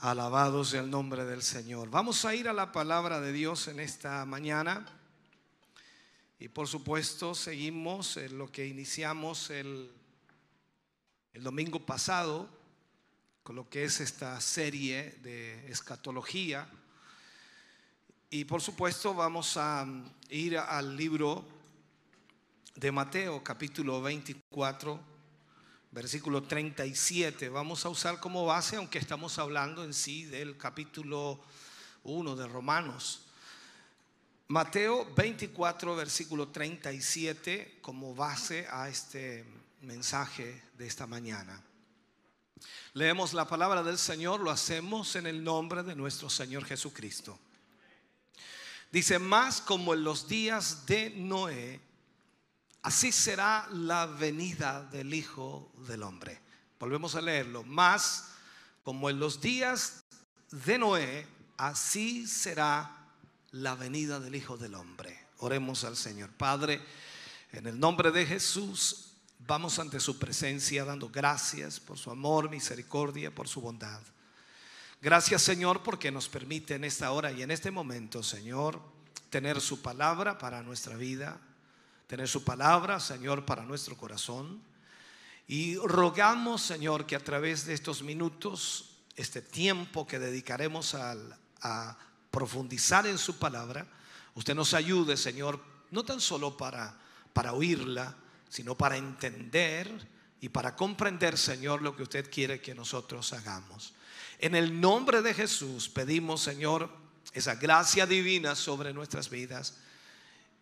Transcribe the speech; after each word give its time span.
Alabado 0.00 0.64
sea 0.64 0.80
el 0.80 0.90
nombre 0.90 1.24
del 1.24 1.42
Señor. 1.42 1.90
Vamos 1.90 2.24
a 2.24 2.32
ir 2.32 2.48
a 2.48 2.52
la 2.52 2.70
palabra 2.70 3.20
de 3.20 3.32
Dios 3.32 3.66
en 3.66 3.80
esta 3.80 4.24
mañana. 4.26 4.86
Y 6.38 6.46
por 6.46 6.68
supuesto 6.68 7.34
seguimos 7.34 8.16
en 8.16 8.38
lo 8.38 8.52
que 8.52 8.64
iniciamos 8.64 9.50
el, 9.50 9.90
el 11.32 11.42
domingo 11.42 11.84
pasado, 11.84 12.48
con 13.42 13.56
lo 13.56 13.68
que 13.68 13.82
es 13.82 14.00
esta 14.00 14.40
serie 14.40 15.18
de 15.20 15.68
escatología. 15.68 16.68
Y 18.30 18.44
por 18.44 18.62
supuesto 18.62 19.14
vamos 19.14 19.56
a 19.56 19.84
ir 20.28 20.58
al 20.58 20.96
libro 20.96 21.44
de 22.76 22.92
Mateo 22.92 23.42
capítulo 23.42 24.00
24 24.00 25.17
versículo 25.90 26.42
37. 26.42 27.48
Vamos 27.48 27.84
a 27.84 27.88
usar 27.88 28.20
como 28.20 28.44
base, 28.44 28.76
aunque 28.76 28.98
estamos 28.98 29.38
hablando 29.38 29.84
en 29.84 29.94
sí 29.94 30.24
del 30.24 30.56
capítulo 30.56 31.40
1 32.04 32.36
de 32.36 32.46
Romanos. 32.46 33.26
Mateo 34.48 35.06
24, 35.14 35.96
versículo 35.96 36.48
37, 36.48 37.78
como 37.82 38.14
base 38.14 38.66
a 38.70 38.88
este 38.88 39.44
mensaje 39.82 40.62
de 40.76 40.86
esta 40.86 41.06
mañana. 41.06 41.62
Leemos 42.94 43.34
la 43.34 43.46
palabra 43.46 43.82
del 43.82 43.98
Señor, 43.98 44.40
lo 44.40 44.50
hacemos 44.50 45.16
en 45.16 45.26
el 45.26 45.44
nombre 45.44 45.82
de 45.82 45.94
nuestro 45.94 46.30
Señor 46.30 46.64
Jesucristo. 46.64 47.38
Dice, 48.90 49.18
más 49.18 49.60
como 49.60 49.92
en 49.92 50.02
los 50.02 50.26
días 50.28 50.86
de 50.86 51.10
Noé, 51.10 51.80
Así 52.88 53.12
será 53.12 53.68
la 53.70 54.06
venida 54.06 54.82
del 54.82 55.12
Hijo 55.12 55.70
del 55.86 56.02
Hombre. 56.02 56.40
Volvemos 56.80 57.14
a 57.16 57.20
leerlo. 57.20 57.62
Más 57.62 58.30
como 58.82 59.10
en 59.10 59.20
los 59.20 59.42
días 59.42 60.02
de 60.50 60.78
Noé, 60.78 61.26
así 61.58 62.26
será 62.26 62.90
la 63.50 63.74
venida 63.74 64.20
del 64.20 64.36
Hijo 64.36 64.56
del 64.56 64.74
Hombre. 64.74 65.26
Oremos 65.40 65.84
al 65.84 65.98
Señor. 65.98 66.30
Padre, 66.30 66.80
en 67.52 67.66
el 67.66 67.78
nombre 67.78 68.10
de 68.10 68.24
Jesús, 68.24 69.12
vamos 69.40 69.78
ante 69.78 70.00
su 70.00 70.18
presencia 70.18 70.86
dando 70.86 71.10
gracias 71.10 71.80
por 71.80 71.98
su 71.98 72.10
amor, 72.10 72.48
misericordia, 72.48 73.34
por 73.34 73.48
su 73.48 73.60
bondad. 73.60 74.00
Gracias 75.02 75.42
Señor 75.42 75.82
porque 75.82 76.10
nos 76.10 76.30
permite 76.30 76.76
en 76.76 76.84
esta 76.84 77.10
hora 77.10 77.32
y 77.32 77.42
en 77.42 77.50
este 77.50 77.70
momento, 77.70 78.22
Señor, 78.22 78.80
tener 79.28 79.60
su 79.60 79.82
palabra 79.82 80.38
para 80.38 80.62
nuestra 80.62 80.96
vida 80.96 81.38
tener 82.08 82.26
su 82.26 82.42
palabra, 82.42 82.98
Señor, 82.98 83.44
para 83.44 83.62
nuestro 83.64 83.96
corazón. 83.96 84.60
Y 85.46 85.76
rogamos, 85.76 86.62
Señor, 86.62 87.06
que 87.06 87.14
a 87.14 87.22
través 87.22 87.66
de 87.66 87.74
estos 87.74 88.02
minutos, 88.02 88.96
este 89.14 89.42
tiempo 89.42 90.06
que 90.06 90.18
dedicaremos 90.18 90.94
a, 90.94 91.96
profundizar 92.30 93.06
en 93.06 93.18
su 93.18 93.38
palabra, 93.38 93.86
usted 94.34 94.54
nos 94.54 94.74
ayude, 94.74 95.16
Señor, 95.16 95.60
no 95.90 96.04
tan 96.04 96.20
solo 96.20 96.56
para, 96.56 96.96
para 97.32 97.52
oírla, 97.52 98.14
sino 98.48 98.76
para 98.76 98.96
entender 98.96 99.90
y 100.40 100.48
para 100.50 100.76
comprender, 100.76 101.36
Señor, 101.36 101.82
lo 101.82 101.96
que 101.96 102.04
usted 102.04 102.30
quiere 102.30 102.60
que 102.60 102.74
nosotros 102.74 103.32
hagamos. 103.32 103.94
En 104.38 104.54
el 104.54 104.78
nombre 104.80 105.20
de 105.20 105.34
Jesús 105.34 105.88
pedimos, 105.88 106.42
Señor, 106.42 106.90
esa 107.32 107.56
gracia 107.56 108.06
divina 108.06 108.54
sobre 108.54 108.92
nuestras 108.92 109.30
vidas 109.30 109.78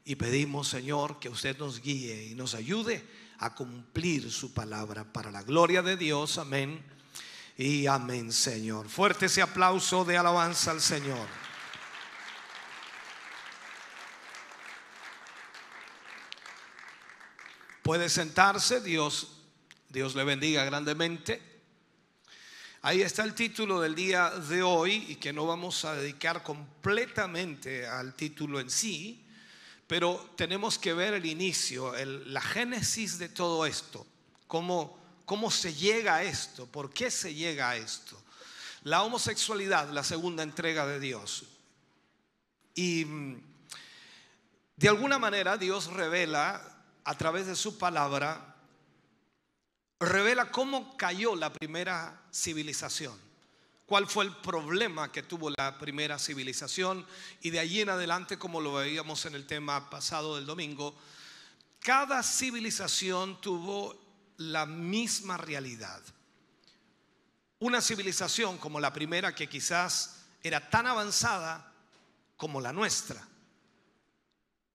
y 0.09 0.15
pedimos, 0.15 0.69
Señor, 0.69 1.19
que 1.19 1.28
usted 1.28 1.59
nos 1.59 1.83
guíe 1.83 2.28
y 2.31 2.37
nos 2.37 2.55
ayude 2.55 3.05
a 3.39 3.56
cumplir 3.56 4.31
su 4.31 4.55
palabra 4.55 5.05
para 5.05 5.33
la 5.33 5.43
gloria 5.43 5.83
de 5.83 5.97
Dios. 5.97 6.39
Amén. 6.39 6.81
Y 7.59 7.89
amén, 7.89 8.33
Señor. 8.33 8.89
Fuerte 8.89 9.27
ese 9.27 9.43
aplauso 9.43 10.05
de 10.05 10.16
alabanza 10.16 10.71
al 10.71 10.81
Señor. 10.81 11.27
Puede 17.83 18.09
sentarse, 18.09 18.81
Dios, 18.81 19.43
Dios 19.89 20.15
le 20.15 20.22
bendiga 20.22 20.65
grandemente. 20.65 21.43
Ahí 22.83 23.03
está 23.03 23.25
el 23.25 23.34
título 23.34 23.81
del 23.81 23.97
día 23.97 24.31
de 24.31 24.62
hoy 24.62 25.05
y 25.09 25.16
que 25.16 25.33
no 25.33 25.49
vamos 25.49 25.84
a 25.84 25.97
dedicar 25.97 26.45
completamente 26.45 27.89
al 27.89 28.15
título 28.15 28.61
en 28.61 28.71
sí, 28.71 29.25
pero 29.86 30.30
tenemos 30.36 30.78
que 30.78 30.92
ver 30.94 31.14
el 31.14 31.26
inicio, 31.26 31.92
la 32.04 32.41
génesis 32.41 33.19
de 33.19 33.28
todo 33.28 33.66
esto, 33.66 34.06
cómo, 34.47 34.98
cómo 35.24 35.50
se 35.50 35.74
llega 35.74 36.16
a 36.16 36.22
esto, 36.22 36.66
por 36.66 36.92
qué 36.92 37.10
se 37.10 37.34
llega 37.34 37.70
a 37.70 37.76
esto. 37.76 38.20
La 38.82 39.02
homosexualidad, 39.02 39.91
la 39.91 40.04
segunda 40.04 40.42
entrega 40.42 40.86
de 40.86 41.00
Dios. 41.00 41.44
Y 42.74 43.04
mm, 43.04 43.42
de 44.76 44.88
alguna 44.88 45.19
manera 45.19 45.56
Dios 45.56 45.86
revela 45.86 46.62
a 47.04 47.14
través 47.16 47.47
de 47.47 47.56
su 47.56 47.78
palabra, 47.78 48.56
revela 50.00 50.50
cómo 50.50 50.97
cayó 50.97 51.34
la 51.34 51.53
primera 51.53 52.22
civilización 52.32 53.25
cuál 53.86 54.08
fue 54.08 54.24
el 54.24 54.36
problema 54.36 55.12
que 55.12 55.22
tuvo 55.22 55.50
la 55.50 55.78
primera 55.78 56.19
civilización 56.19 57.06
y 57.41 57.50
de 57.50 57.60
allí 57.60 57.80
en 57.80 57.88
adelante, 57.88 58.36
como 58.36 58.60
lo 58.60 58.74
veíamos 58.74 59.24
en 59.26 59.36
el 59.36 59.47
tema 59.47 59.88
pasado 59.88 60.36
del 60.36 60.44
domingo, 60.44 60.94
cada 61.78 62.22
civilización 62.22 63.41
tuvo 63.41 63.97
la 64.38 64.66
misma 64.66 65.36
realidad. 65.36 66.02
Una 67.60 67.80
civilización 67.80 68.58
como 68.58 68.80
la 68.80 68.92
primera 68.92 69.34
que 69.34 69.48
quizás 69.48 70.24
era 70.42 70.68
tan 70.68 70.86
avanzada 70.86 71.72
como 72.36 72.60
la 72.60 72.72
nuestra, 72.72 73.26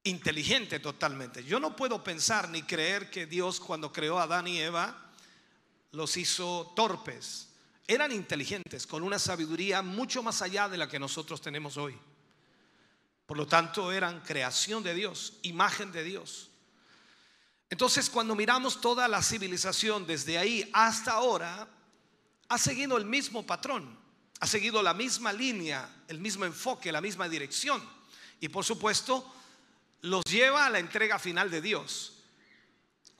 inteligente 0.03 0.79
totalmente. 0.79 1.43
Yo 1.43 1.59
no 1.59 1.75
puedo 1.75 2.03
pensar 2.03 2.49
ni 2.49 2.63
creer 2.63 3.11
que 3.11 3.27
Dios 3.27 3.59
cuando 3.59 3.91
creó 3.91 4.19
a 4.19 4.23
Adán 4.23 4.47
y 4.47 4.59
Eva 4.59 5.11
los 5.91 6.17
hizo 6.17 6.73
torpes 6.75 7.50
eran 7.87 8.11
inteligentes, 8.11 8.87
con 8.87 9.03
una 9.03 9.19
sabiduría 9.19 9.81
mucho 9.81 10.23
más 10.23 10.41
allá 10.41 10.69
de 10.69 10.77
la 10.77 10.87
que 10.87 10.99
nosotros 10.99 11.41
tenemos 11.41 11.77
hoy. 11.77 11.97
Por 13.25 13.37
lo 13.37 13.47
tanto, 13.47 13.91
eran 13.91 14.21
creación 14.21 14.83
de 14.83 14.93
Dios, 14.93 15.33
imagen 15.41 15.91
de 15.91 16.03
Dios. 16.03 16.49
Entonces, 17.69 18.09
cuando 18.09 18.35
miramos 18.35 18.81
toda 18.81 19.07
la 19.07 19.23
civilización 19.23 20.05
desde 20.05 20.37
ahí 20.37 20.69
hasta 20.73 21.13
ahora, 21.13 21.67
ha 22.49 22.57
seguido 22.57 22.97
el 22.97 23.05
mismo 23.05 23.45
patrón, 23.45 23.97
ha 24.41 24.47
seguido 24.47 24.83
la 24.83 24.93
misma 24.93 25.31
línea, 25.31 25.89
el 26.09 26.19
mismo 26.19 26.43
enfoque, 26.43 26.91
la 26.91 26.99
misma 26.99 27.29
dirección. 27.29 27.81
Y 28.41 28.49
por 28.49 28.65
supuesto, 28.65 29.33
los 30.01 30.25
lleva 30.25 30.65
a 30.65 30.69
la 30.69 30.79
entrega 30.79 31.17
final 31.17 31.49
de 31.49 31.61
Dios. 31.61 32.20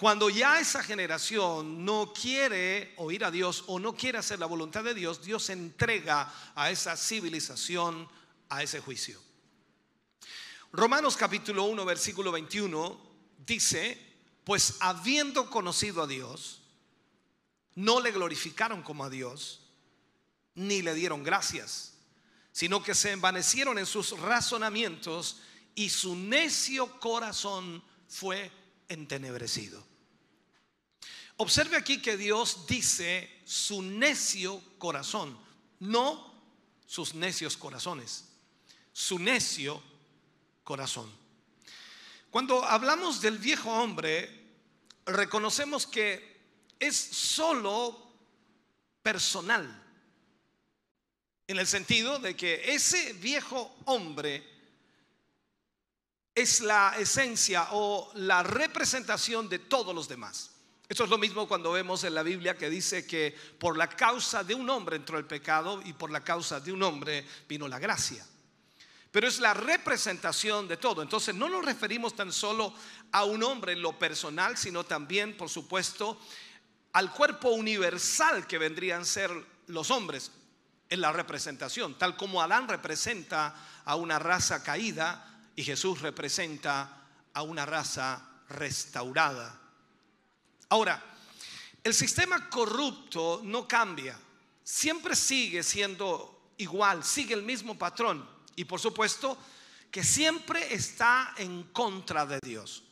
Cuando 0.02 0.32
ya 0.32 0.60
esa 0.60 0.82
generación 0.82 1.86
no 1.86 2.12
quiere 2.12 2.96
oír 2.98 3.24
a 3.24 3.30
Dios 3.30 3.66
o 3.68 3.78
no 3.78 3.96
quiere 3.96 4.18
hacer 4.18 4.40
la 4.40 4.48
voluntad 4.48 4.84
de 4.84 4.96
Dios, 4.96 5.22
Dios 5.22 5.48
entrega 5.52 6.34
a 6.56 6.72
esa 6.72 6.98
civilización 6.98 8.10
a 8.50 8.64
ese 8.64 8.80
juicio. 8.80 9.22
Romanos 10.72 11.16
capítulo 11.16 11.66
1, 11.66 11.86
versículo 11.86 12.32
21 12.32 13.00
dice, 13.46 13.96
pues 14.44 14.78
habiendo 14.80 15.52
conocido 15.52 16.02
a 16.02 16.08
Dios, 16.08 16.64
no 17.76 18.00
le 18.00 18.10
glorificaron 18.10 18.82
como 18.82 19.04
a 19.04 19.10
Dios, 19.12 19.68
ni 20.56 20.82
le 20.82 20.96
dieron 20.96 21.22
gracias, 21.22 21.94
sino 22.52 22.82
que 22.82 22.96
se 22.96 23.12
envanecieron 23.12 23.78
en 23.78 23.86
sus 23.86 24.20
razonamientos 24.20 25.42
y 25.76 25.90
su 25.90 26.16
necio 26.16 27.00
corazón 27.00 27.84
fue 28.08 28.52
entenebrecido. 28.90 29.91
Observe 31.42 31.76
aquí 31.76 32.00
que 32.00 32.18
Dios 32.18 32.68
dice 32.68 33.42
su 33.46 33.82
necio 33.82 34.62
corazón, 34.78 35.36
no 35.80 36.32
sus 36.86 37.16
necios 37.16 37.58
corazones, 37.58 38.26
su 38.94 39.18
necio 39.18 39.82
corazón. 40.64 41.12
Cuando 42.30 42.64
hablamos 42.64 43.22
del 43.22 43.40
viejo 43.40 43.72
hombre, 43.72 44.30
reconocemos 45.08 45.88
que 45.88 46.42
es 46.80 46.96
solo 46.96 48.14
personal. 49.02 49.80
en 51.48 51.58
el 51.58 51.66
sentido 51.66 52.20
de 52.20 52.36
que 52.36 52.72
ese 52.72 53.14
viejo 53.14 53.76
hombre 53.86 54.48
es 56.36 56.62
la 56.62 56.96
esencia 57.00 57.70
o 57.72 58.12
la 58.14 58.44
representación 58.44 59.50
de 59.50 59.58
todos 59.58 59.96
los 59.96 60.08
demás. 60.08 60.52
Esto 60.92 61.06
es 61.06 61.10
lo 61.10 61.18
mismo 61.18 61.48
cuando 61.48 61.72
vemos 61.72 62.04
en 62.04 62.14
la 62.14 62.22
Biblia 62.22 62.58
que 62.58 62.70
dice 62.70 63.08
que 63.08 63.34
por 63.58 63.78
la 63.78 63.88
causa 63.88 64.44
de 64.44 64.54
un 64.54 64.70
hombre 64.70 64.98
entró 64.98 65.18
el 65.18 65.24
pecado 65.24 65.82
y 65.86 65.94
por 65.94 66.12
la 66.12 66.22
causa 66.22 66.60
de 66.60 66.74
un 66.74 66.84
hombre 66.84 67.26
vino 67.48 67.66
la 67.70 67.80
gracia. 67.80 68.26
Pero 69.10 69.26
es 69.26 69.40
la 69.40 69.54
representación 69.54 70.68
de 70.68 70.76
todo. 70.76 71.02
Entonces 71.02 71.34
no 71.34 71.48
nos 71.48 71.64
referimos 71.64 72.14
tan 72.14 72.34
solo 72.34 72.74
a 73.14 73.24
un 73.24 73.42
hombre 73.42 73.72
en 73.72 73.82
lo 73.82 73.98
personal, 73.98 74.58
sino 74.58 74.84
también, 74.84 75.38
por 75.38 75.48
supuesto, 75.48 76.20
al 76.92 77.14
cuerpo 77.14 77.52
universal 77.52 78.46
que 78.46 78.58
vendrían 78.58 79.04
a 79.04 79.06
ser 79.06 79.32
los 79.68 79.92
hombres 79.92 80.30
en 80.90 81.00
la 81.00 81.14
representación, 81.14 81.98
tal 81.98 82.18
como 82.18 82.42
Adán 82.42 82.68
representa 82.68 83.56
a 83.86 83.96
una 83.96 84.20
raza 84.20 84.62
caída 84.62 85.40
y 85.56 85.64
Jesús 85.64 86.02
representa 86.02 87.08
a 87.34 87.44
una 87.44 87.66
raza 87.66 88.42
restaurada. 88.50 89.61
Ahora, 90.72 91.04
el 91.84 91.94
sistema 91.94 92.50
corrupto 92.50 93.42
no 93.44 93.68
cambia, 93.68 94.18
siempre 94.64 95.18
sigue 95.18 95.64
siendo 95.64 96.54
igual, 96.60 97.04
sigue 97.04 97.34
el 97.34 97.44
mismo 97.44 97.78
patrón 97.78 98.26
y 98.56 98.64
por 98.64 98.80
supuesto 98.80 99.38
que 99.92 100.02
siempre 100.02 100.74
está 100.74 101.34
en 101.36 101.64
contra 101.74 102.26
de 102.26 102.40
Dios. 102.42 102.84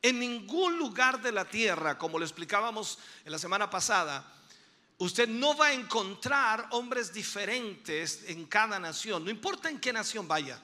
En 0.00 0.18
ningún 0.18 0.78
lugar 0.78 1.20
de 1.20 1.32
la 1.32 1.44
tierra, 1.44 1.98
como 1.98 2.18
lo 2.18 2.24
explicábamos 2.24 2.98
en 3.26 3.32
la 3.32 3.38
semana 3.38 3.68
pasada, 3.68 4.26
usted 4.96 5.28
no 5.28 5.54
va 5.58 5.66
a 5.66 5.72
encontrar 5.74 6.68
hombres 6.70 7.12
diferentes 7.12 8.22
en 8.28 8.46
cada 8.46 8.80
nación, 8.80 9.26
no 9.26 9.30
importa 9.30 9.68
en 9.68 9.78
qué 9.78 9.92
nación 9.92 10.26
vaya. 10.26 10.58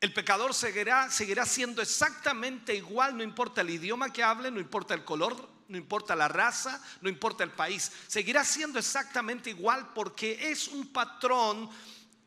El 0.00 0.12
pecador 0.12 0.54
seguirá, 0.54 1.10
seguirá 1.10 1.44
siendo 1.44 1.82
exactamente 1.82 2.72
igual, 2.72 3.16
no 3.16 3.24
importa 3.24 3.62
el 3.62 3.70
idioma 3.70 4.12
que 4.12 4.22
hable, 4.22 4.52
no 4.52 4.60
importa 4.60 4.94
el 4.94 5.04
color, 5.04 5.55
no 5.68 5.76
importa 5.76 6.14
la 6.14 6.28
raza, 6.28 6.82
no 7.00 7.08
importa 7.08 7.44
el 7.44 7.52
país. 7.52 7.90
Seguirá 8.06 8.44
siendo 8.44 8.78
exactamente 8.78 9.50
igual 9.50 9.92
porque 9.94 10.50
es 10.50 10.68
un 10.68 10.92
patrón 10.92 11.68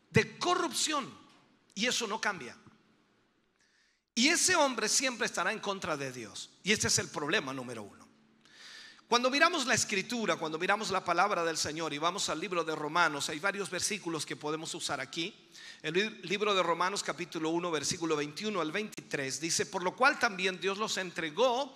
de 0.09 0.37
corrupción 0.37 1.11
y 1.75 1.85
eso 1.85 2.07
no 2.07 2.19
cambia. 2.19 2.57
Y 4.15 4.27
ese 4.27 4.55
hombre 4.55 4.89
siempre 4.89 5.27
estará 5.27 5.51
en 5.53 5.59
contra 5.59 5.95
de 5.95 6.11
Dios. 6.11 6.49
Y 6.63 6.73
este 6.73 6.87
es 6.87 6.99
el 6.99 7.07
problema 7.07 7.53
número 7.53 7.83
uno. 7.83 7.99
Cuando 9.07 9.31
miramos 9.31 9.65
la 9.65 9.73
escritura, 9.73 10.35
cuando 10.35 10.59
miramos 10.59 10.91
la 10.91 11.03
palabra 11.03 11.43
del 11.43 11.57
Señor 11.57 11.93
y 11.95 11.97
vamos 11.97 12.29
al 12.29 12.39
libro 12.39 12.63
de 12.63 12.75
Romanos, 12.75 13.29
hay 13.29 13.39
varios 13.39 13.69
versículos 13.71 14.23
que 14.23 14.35
podemos 14.35 14.75
usar 14.75 14.99
aquí. 15.01 15.49
El 15.81 16.21
libro 16.21 16.53
de 16.53 16.61
Romanos 16.61 17.01
capítulo 17.01 17.49
1, 17.49 17.71
versículo 17.71 18.15
21 18.15 18.61
al 18.61 18.71
23 18.71 19.39
dice, 19.41 19.65
por 19.65 19.81
lo 19.81 19.95
cual 19.95 20.19
también 20.19 20.59
Dios 20.59 20.77
los 20.77 20.97
entregó 20.97 21.75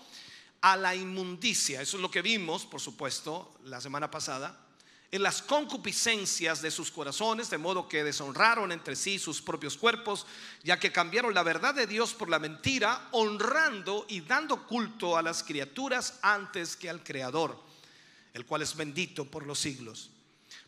a 0.64 0.76
la 0.76 0.96
inmundicia. 0.96 1.82
Eso 1.82 1.98
es 1.98 2.02
lo 2.02 2.10
que 2.10 2.22
vimos, 2.22 2.66
por 2.66 2.82
supuesto, 2.82 3.54
la 3.66 3.80
semana 3.80 4.10
pasada 4.10 4.64
en 5.14 5.22
las 5.22 5.44
concupiscencias 5.44 6.64
de 6.64 6.72
sus 6.72 6.90
corazones, 6.90 7.52
de 7.52 7.60
modo 7.60 7.88
que 7.88 8.04
deshonraron 8.04 8.72
entre 8.72 8.96
sí 8.96 9.20
sus 9.20 9.44
propios 9.44 9.78
cuerpos, 9.78 10.26
ya 10.64 10.80
que 10.80 10.92
cambiaron 10.92 11.36
la 11.36 11.44
verdad 11.44 11.76
de 11.76 11.86
Dios 11.86 12.16
por 12.16 12.30
la 12.30 12.40
mentira, 12.40 13.10
honrando 13.12 14.08
y 14.10 14.22
dando 14.22 14.66
culto 14.66 15.16
a 15.16 15.22
las 15.22 15.44
criaturas 15.44 16.18
antes 16.24 16.76
que 16.76 16.90
al 16.90 17.04
Creador, 17.04 17.62
el 18.34 18.48
cual 18.48 18.64
es 18.64 18.76
bendito 18.76 19.30
por 19.30 19.46
los 19.46 19.60
siglos. 19.60 20.10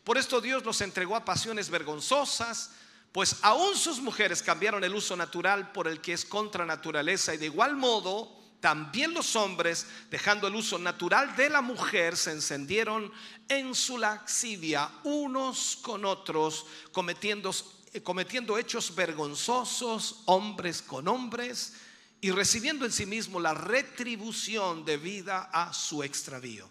Por 0.04 0.16
esto 0.16 0.40
Dios 0.40 0.64
los 0.64 0.80
entregó 0.80 1.16
a 1.16 1.24
pasiones 1.24 1.68
vergonzosas, 1.68 2.70
pues 3.10 3.38
aún 3.42 3.74
sus 3.76 3.98
mujeres 3.98 4.44
cambiaron 4.44 4.84
el 4.84 4.94
uso 4.94 5.16
natural 5.16 5.72
por 5.72 5.88
el 5.88 6.00
que 6.00 6.12
es 6.12 6.24
contra 6.24 6.64
naturaleza 6.64 7.34
y 7.34 7.38
de 7.38 7.46
igual 7.46 7.74
modo 7.74 8.45
también 8.66 9.14
los 9.14 9.36
hombres, 9.36 9.86
dejando 10.10 10.48
el 10.48 10.56
uso 10.56 10.76
natural 10.76 11.36
de 11.36 11.48
la 11.48 11.62
mujer, 11.62 12.16
se 12.16 12.32
encendieron 12.32 13.12
en 13.48 13.76
su 13.76 13.96
laxivia 13.96 14.90
unos 15.04 15.78
con 15.80 16.04
otros, 16.04 16.66
cometiendo, 16.90 17.54
cometiendo 18.02 18.58
hechos 18.58 18.92
vergonzosos, 18.96 20.24
hombres 20.24 20.82
con 20.82 21.06
hombres, 21.06 21.74
y 22.20 22.32
recibiendo 22.32 22.84
en 22.84 22.90
sí 22.90 23.06
mismo 23.06 23.38
la 23.38 23.54
retribución 23.54 24.84
debida 24.84 25.48
a 25.52 25.72
su 25.72 26.02
extravío. 26.02 26.68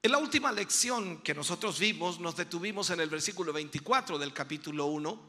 En 0.00 0.12
la 0.12 0.18
última 0.18 0.52
lección 0.52 1.22
que 1.22 1.34
nosotros 1.34 1.80
vimos, 1.80 2.20
nos 2.20 2.36
detuvimos 2.36 2.90
en 2.90 3.00
el 3.00 3.10
versículo 3.10 3.52
24 3.52 4.16
del 4.16 4.32
capítulo 4.32 4.86
1, 4.86 5.20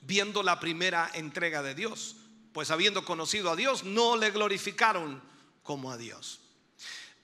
viendo 0.00 0.42
la 0.42 0.58
primera 0.58 1.12
entrega 1.14 1.62
de 1.62 1.76
Dios 1.76 2.16
pues 2.52 2.70
habiendo 2.70 3.04
conocido 3.04 3.50
a 3.50 3.56
Dios, 3.56 3.84
no 3.84 4.16
le 4.16 4.30
glorificaron 4.30 5.22
como 5.62 5.90
a 5.92 5.96
Dios. 5.96 6.40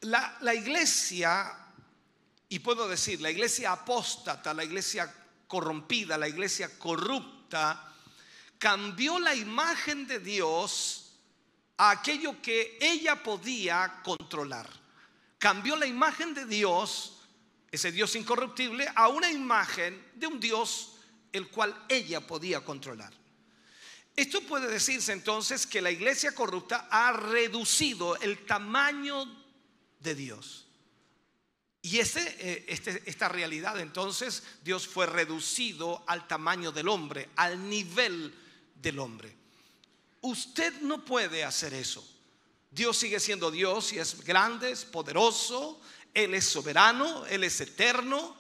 La, 0.03 0.37
la, 0.41 0.55
iglesia, 0.55 1.53
y 2.49 2.59
puedo 2.61 2.89
decir, 2.89 3.21
la 3.21 3.31
iglesia 3.31 3.73
apóstata, 3.73 4.55
la 4.55 4.65
iglesia 4.65 5.13
corrompida, 5.47 6.19
la 6.19 6.29
iglesia 6.29 6.79
corrupta, 6.79 7.93
cambió 8.59 9.19
la 9.19 9.35
imagen 9.35 10.07
de 10.07 10.21
Dios 10.21 11.07
a 11.77 11.91
aquello 11.91 12.41
que 12.41 12.79
ella 12.81 13.23
podía 13.23 14.01
controlar. 14.03 14.69
Cambió 15.39 15.77
la 15.77 15.87
imagen 15.87 16.35
de 16.35 16.47
Dios, 16.47 17.19
ese 17.71 17.93
Dios 17.93 18.17
incorruptible, 18.17 18.91
a 18.95 19.09
una 19.09 19.31
imagen 19.31 20.03
de 20.15 20.27
un 20.27 20.41
Dios 20.41 20.93
el 21.33 21.49
cual 21.49 21.85
ella 21.89 22.27
podía 22.27 22.65
controlar. 22.65 23.13
Esto 24.17 24.41
puede 24.41 24.69
decirse 24.69 25.13
entonces 25.13 25.67
que 25.67 25.83
la 25.83 25.91
iglesia 25.91 26.35
corrupta 26.35 26.89
ha 26.91 27.13
reducido 27.13 28.17
el 28.17 28.47
tamaño 28.47 29.27
de 30.01 30.15
Dios. 30.15 30.67
Y 31.83 31.99
este, 31.99 32.21
eh, 32.41 32.65
este, 32.67 33.03
esta 33.05 33.29
realidad 33.29 33.79
entonces, 33.79 34.43
Dios 34.65 34.89
fue 34.89 35.07
reducido 35.07 36.03
al 36.07 36.27
tamaño 36.27 36.73
del 36.73 36.89
hombre, 36.89 37.29
al 37.37 37.69
nivel 37.69 38.35
del 38.75 38.99
hombre. 38.99 39.37
Usted 40.23 40.81
no 40.81 41.05
puede 41.05 41.45
hacer 41.45 41.75
eso. 41.75 42.05
Dios 42.71 42.97
sigue 42.97 43.21
siendo 43.21 43.51
Dios 43.51 43.93
y 43.93 43.99
es 43.99 44.25
grande, 44.25 44.71
es 44.71 44.85
poderoso, 44.85 45.81
Él 46.13 46.35
es 46.35 46.47
soberano, 46.47 47.25
Él 47.27 47.45
es 47.45 47.61
eterno. 47.61 48.37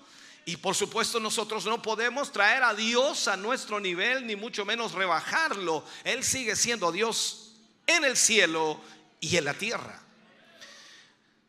Y 0.48 0.58
por 0.58 0.76
supuesto 0.76 1.18
nosotros 1.18 1.66
no 1.66 1.82
podemos 1.82 2.30
traer 2.30 2.62
a 2.62 2.72
Dios 2.72 3.26
a 3.26 3.36
nuestro 3.36 3.80
nivel, 3.80 4.24
ni 4.28 4.36
mucho 4.36 4.64
menos 4.64 4.92
rebajarlo. 4.92 5.84
Él 6.04 6.22
sigue 6.22 6.54
siendo 6.54 6.92
Dios 6.92 7.56
en 7.84 8.04
el 8.04 8.16
cielo 8.16 8.80
y 9.18 9.36
en 9.36 9.44
la 9.44 9.54
tierra. 9.54 10.00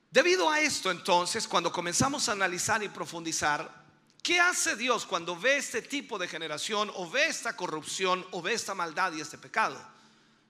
Debido 0.10 0.50
a 0.50 0.62
esto 0.62 0.90
entonces, 0.90 1.48
cuando 1.48 1.72
comenzamos 1.72 2.28
a 2.28 2.32
analizar 2.32 2.82
y 2.82 2.90
profundizar, 2.90 3.86
¿qué 4.24 4.40
hace 4.40 4.76
Dios 4.76 5.06
cuando 5.06 5.38
ve 5.38 5.58
este 5.58 5.84
tipo 5.84 6.18
de 6.18 6.28
generación 6.28 6.92
o 6.96 7.08
ve 7.08 7.28
esta 7.28 7.56
corrupción 7.56 8.26
o 8.32 8.42
ve 8.42 8.54
esta 8.54 8.74
maldad 8.74 9.14
y 9.14 9.22
este 9.22 9.38
pecado? 9.38 9.80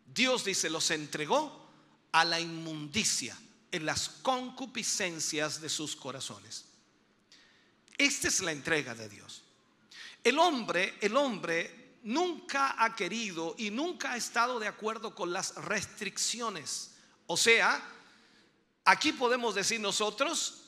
Dios 0.05 0.45
dice, 0.45 0.69
los 0.69 0.89
entregó 0.91 1.67
a 2.13 2.24
la 2.24 2.39
inmundicia 2.39 3.38
en 3.74 3.86
las 3.86 4.07
concupiscencias 4.07 5.60
de 5.60 5.67
sus 5.67 5.98
corazones. 5.98 6.66
Esta 7.98 8.27
es 8.27 8.42
la 8.42 8.51
entrega 8.51 8.94
de 8.94 9.10
Dios. 9.10 9.44
El 10.24 10.38
hombre, 10.39 10.98
el 11.01 11.16
hombre 11.16 11.98
nunca 12.04 12.75
ha 12.77 12.96
querido 12.96 13.56
y 13.58 13.72
nunca 13.72 14.13
ha 14.13 14.18
estado 14.18 14.60
de 14.60 14.68
acuerdo 14.68 15.16
con 15.16 15.34
las 15.34 15.56
restricciones. 15.56 16.92
O 17.25 17.36
sea, 17.36 17.82
aquí 18.86 19.13
podemos 19.13 19.56
decir 19.56 19.80
nosotros 19.80 20.63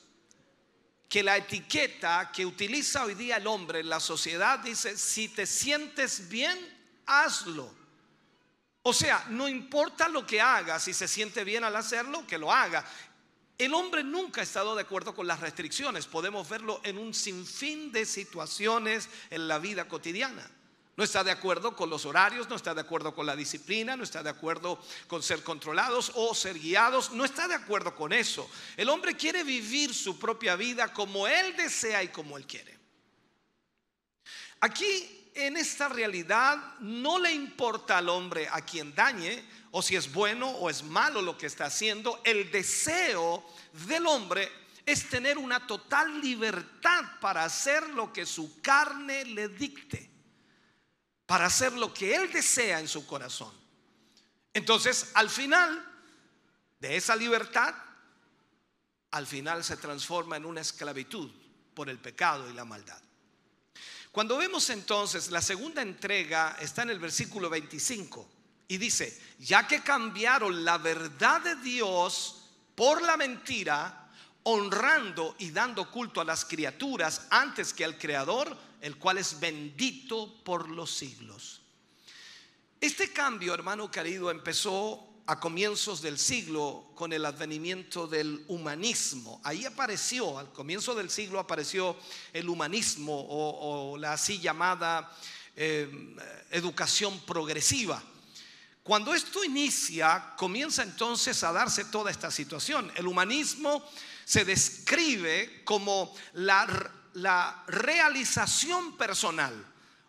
que 1.08 1.22
la 1.22 1.36
etiqueta 1.36 2.30
que 2.32 2.46
utiliza 2.46 3.04
hoy 3.04 3.14
día 3.14 3.36
el 3.36 3.46
hombre 3.46 3.80
en 3.80 3.88
la 3.88 4.00
sociedad 4.00 4.60
dice, 4.60 4.96
si 4.96 5.28
te 5.28 5.46
sientes 5.46 6.28
bien, 6.28 6.58
hazlo. 7.06 7.74
O 8.82 8.92
sea, 8.92 9.26
no 9.28 9.48
importa 9.48 10.08
lo 10.08 10.26
que 10.26 10.40
haga, 10.40 10.78
si 10.78 10.94
se 10.94 11.08
siente 11.08 11.44
bien 11.44 11.64
al 11.64 11.76
hacerlo, 11.76 12.26
que 12.26 12.38
lo 12.38 12.52
haga. 12.52 12.84
El 13.60 13.74
hombre 13.74 14.02
nunca 14.02 14.40
ha 14.40 14.44
estado 14.44 14.74
de 14.74 14.80
acuerdo 14.80 15.14
con 15.14 15.26
las 15.26 15.40
restricciones. 15.40 16.06
Podemos 16.06 16.48
verlo 16.48 16.80
en 16.82 16.96
un 16.96 17.12
sinfín 17.12 17.92
de 17.92 18.06
situaciones 18.06 19.10
en 19.28 19.48
la 19.48 19.58
vida 19.58 19.86
cotidiana. 19.86 20.50
No 20.96 21.04
está 21.04 21.22
de 21.22 21.30
acuerdo 21.30 21.76
con 21.76 21.90
los 21.90 22.06
horarios, 22.06 22.48
no 22.48 22.56
está 22.56 22.72
de 22.74 22.80
acuerdo 22.80 23.14
con 23.14 23.26
la 23.26 23.36
disciplina, 23.36 23.98
no 23.98 24.02
está 24.02 24.22
de 24.22 24.30
acuerdo 24.30 24.82
con 25.08 25.22
ser 25.22 25.42
controlados 25.42 26.10
o 26.14 26.34
ser 26.34 26.58
guiados, 26.58 27.10
no 27.10 27.22
está 27.22 27.48
de 27.48 27.54
acuerdo 27.54 27.94
con 27.94 28.14
eso. 28.14 28.50
El 28.78 28.88
hombre 28.88 29.14
quiere 29.14 29.44
vivir 29.44 29.92
su 29.92 30.18
propia 30.18 30.56
vida 30.56 30.90
como 30.90 31.28
él 31.28 31.54
desea 31.54 32.02
y 32.02 32.08
como 32.08 32.38
él 32.38 32.46
quiere. 32.46 32.78
Aquí, 34.60 35.32
en 35.34 35.58
esta 35.58 35.90
realidad, 35.90 36.78
no 36.80 37.18
le 37.18 37.30
importa 37.30 37.98
al 37.98 38.08
hombre 38.08 38.48
a 38.50 38.62
quien 38.62 38.94
dañe, 38.94 39.44
o 39.72 39.82
si 39.82 39.96
es 39.96 40.12
bueno 40.12 40.48
o 40.48 40.68
es 40.68 40.82
malo 40.82 41.22
lo 41.22 41.38
que 41.38 41.46
está 41.46 41.66
haciendo, 41.66 42.20
el 42.24 42.50
deseo 42.50 43.44
del 43.88 44.06
hombre 44.06 44.50
es 44.84 45.08
tener 45.08 45.38
una 45.38 45.66
total 45.66 46.20
libertad 46.20 47.04
para 47.20 47.44
hacer 47.44 47.88
lo 47.90 48.12
que 48.12 48.26
su 48.26 48.60
carne 48.60 49.24
le 49.24 49.48
dicte, 49.48 50.10
para 51.26 51.46
hacer 51.46 51.72
lo 51.72 51.94
que 51.94 52.16
él 52.16 52.32
desea 52.32 52.80
en 52.80 52.88
su 52.88 53.06
corazón. 53.06 53.54
Entonces, 54.52 55.12
al 55.14 55.30
final 55.30 55.86
de 56.80 56.96
esa 56.96 57.14
libertad, 57.14 57.74
al 59.12 59.26
final 59.26 59.62
se 59.62 59.76
transforma 59.76 60.36
en 60.36 60.46
una 60.46 60.62
esclavitud 60.62 61.30
por 61.74 61.88
el 61.88 61.98
pecado 61.98 62.50
y 62.50 62.54
la 62.54 62.64
maldad. 62.64 63.00
Cuando 64.10 64.36
vemos 64.36 64.68
entonces 64.70 65.30
la 65.30 65.40
segunda 65.40 65.82
entrega, 65.82 66.56
está 66.60 66.82
en 66.82 66.90
el 66.90 66.98
versículo 66.98 67.48
25 67.48 68.39
y 68.70 68.78
dice, 68.78 69.20
ya 69.40 69.66
que 69.66 69.82
cambiaron 69.82 70.64
la 70.64 70.78
verdad 70.78 71.40
de 71.40 71.56
Dios 71.56 72.44
por 72.76 73.02
la 73.02 73.16
mentira, 73.16 74.08
honrando 74.44 75.34
y 75.40 75.50
dando 75.50 75.90
culto 75.90 76.20
a 76.20 76.24
las 76.24 76.44
criaturas 76.44 77.26
antes 77.30 77.74
que 77.74 77.84
al 77.84 77.98
Creador, 77.98 78.56
el 78.80 78.96
cual 78.96 79.18
es 79.18 79.40
bendito 79.40 80.32
por 80.44 80.70
los 80.70 80.92
siglos. 80.92 81.62
Este 82.80 83.12
cambio, 83.12 83.54
hermano 83.54 83.90
querido, 83.90 84.30
empezó 84.30 85.04
a 85.26 85.40
comienzos 85.40 86.00
del 86.00 86.16
siglo 86.16 86.92
con 86.94 87.12
el 87.12 87.24
advenimiento 87.24 88.06
del 88.06 88.44
humanismo. 88.46 89.40
Ahí 89.42 89.64
apareció, 89.64 90.38
al 90.38 90.52
comienzo 90.52 90.94
del 90.94 91.10
siglo 91.10 91.40
apareció 91.40 91.96
el 92.32 92.48
humanismo 92.48 93.26
o, 93.28 93.98
la 93.98 94.12
así 94.12 94.38
llamada 94.38 95.12
eh, 95.56 95.90
educación 96.52 97.18
progresiva. 97.26 98.00
Cuando 98.90 99.14
esto 99.14 99.44
inicia, 99.44 100.32
comienza 100.36 100.82
entonces 100.82 101.44
a 101.44 101.52
darse 101.52 101.84
toda 101.84 102.10
esta 102.10 102.28
situación. 102.28 102.90
El 102.96 103.06
humanismo 103.06 103.88
se 104.24 104.44
describe 104.44 105.62
como 105.62 106.12
la, 106.32 107.62
realización 107.68 108.96
personal, 108.96 109.54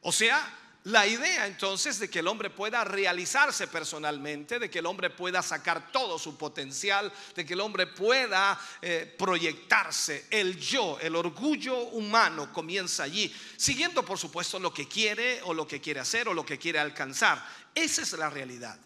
o 0.01 0.11
sea, 0.11 0.41
la 0.85 1.05
idea 1.05 1.45
entonces 1.45 1.99
de 1.99 2.09
que 2.09 2.19
el 2.19 2.27
hombre 2.27 2.49
pueda 2.49 2.83
realizarse 2.83 3.67
personalmente, 3.67 4.57
de 4.57 4.69
que 4.69 4.79
el 4.79 4.87
hombre 4.87 5.11
pueda 5.11 5.43
sacar 5.43 5.91
todo 5.91 6.17
su 6.17 6.37
potencial, 6.37 7.13
de 7.35 7.45
que 7.45 7.53
el 7.53 7.61
hombre 7.61 7.85
pueda 7.85 8.59
eh, 8.81 9.13
proyectarse, 9.17 10.25
el 10.31 10.59
yo, 10.59 10.97
el 10.99 11.15
orgullo 11.15 11.77
humano 11.89 12.51
comienza 12.51 13.03
allí, 13.03 13.31
siguiendo 13.57 14.03
por 14.03 14.17
supuesto 14.17 14.57
lo 14.57 14.73
que 14.73 14.87
quiere 14.87 15.41
o 15.43 15.53
lo 15.53 15.67
que 15.67 15.79
quiere 15.79 15.99
hacer 15.99 16.27
o 16.27 16.33
lo 16.33 16.43
que 16.43 16.57
quiere 16.57 16.79
alcanzar. 16.79 17.45
Esa 17.75 18.01
es 18.01 18.13
la 18.13 18.31
realidad. 18.31 18.79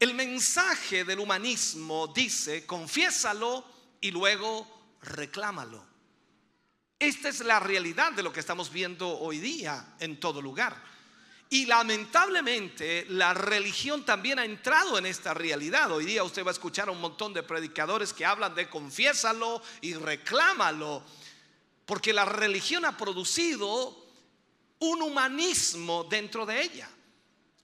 El 0.00 0.14
mensaje 0.14 1.04
del 1.04 1.18
humanismo 1.18 2.06
dice, 2.08 2.64
confiésalo 2.64 3.64
y 4.00 4.10
luego 4.10 4.96
reclámalo. 5.02 5.85
Esta 6.98 7.28
es 7.28 7.40
la 7.40 7.60
realidad 7.60 8.12
de 8.12 8.22
lo 8.22 8.32
que 8.32 8.40
estamos 8.40 8.72
viendo 8.72 9.18
hoy 9.18 9.38
día 9.38 9.96
en 10.00 10.18
todo 10.18 10.40
lugar. 10.40 10.74
Y 11.48 11.66
lamentablemente 11.66 13.06
la 13.10 13.34
religión 13.34 14.04
también 14.04 14.38
ha 14.38 14.44
entrado 14.44 14.98
en 14.98 15.06
esta 15.06 15.34
realidad. 15.34 15.92
Hoy 15.92 16.06
día 16.06 16.24
usted 16.24 16.44
va 16.44 16.50
a 16.50 16.52
escuchar 16.52 16.88
a 16.88 16.92
un 16.92 17.00
montón 17.00 17.34
de 17.34 17.42
predicadores 17.42 18.12
que 18.12 18.24
hablan 18.24 18.54
de 18.54 18.68
confiésalo 18.68 19.62
y 19.82 19.94
reclámalo. 19.94 21.04
Porque 21.84 22.12
la 22.12 22.24
religión 22.24 22.84
ha 22.84 22.96
producido 22.96 24.04
un 24.80 25.02
humanismo 25.02 26.04
dentro 26.04 26.46
de 26.46 26.62
ella. 26.62 26.88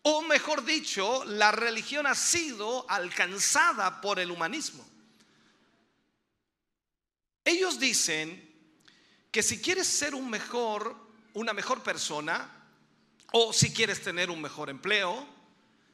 O 0.02 0.22
mejor 0.22 0.64
dicho, 0.64 1.24
la 1.24 1.52
religión 1.52 2.06
ha 2.06 2.14
sido 2.14 2.88
alcanzada 2.88 4.00
por 4.00 4.20
el 4.20 4.30
humanismo. 4.30 4.84
Ellos 7.44 7.80
dicen 7.80 8.51
que 9.32 9.42
si 9.42 9.60
quieres 9.60 9.88
ser 9.88 10.14
un 10.14 10.28
mejor, 10.28 10.94
una 11.32 11.54
mejor 11.54 11.82
persona, 11.82 12.48
o 13.32 13.52
si 13.52 13.72
quieres 13.72 14.02
tener 14.02 14.30
un 14.30 14.42
mejor 14.42 14.68
empleo, 14.68 15.26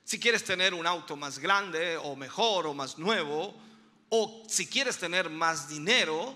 si 0.02 0.18
quieres 0.18 0.42
tener 0.42 0.74
un 0.74 0.86
auto 0.86 1.16
más 1.16 1.38
grande 1.38 1.96
o 1.98 2.16
mejor 2.16 2.66
o 2.66 2.74
más 2.74 2.98
nuevo, 2.98 3.54
o 4.08 4.42
si 4.48 4.66
quieres 4.66 4.98
tener 4.98 5.30
más 5.30 5.68
dinero, 5.68 6.34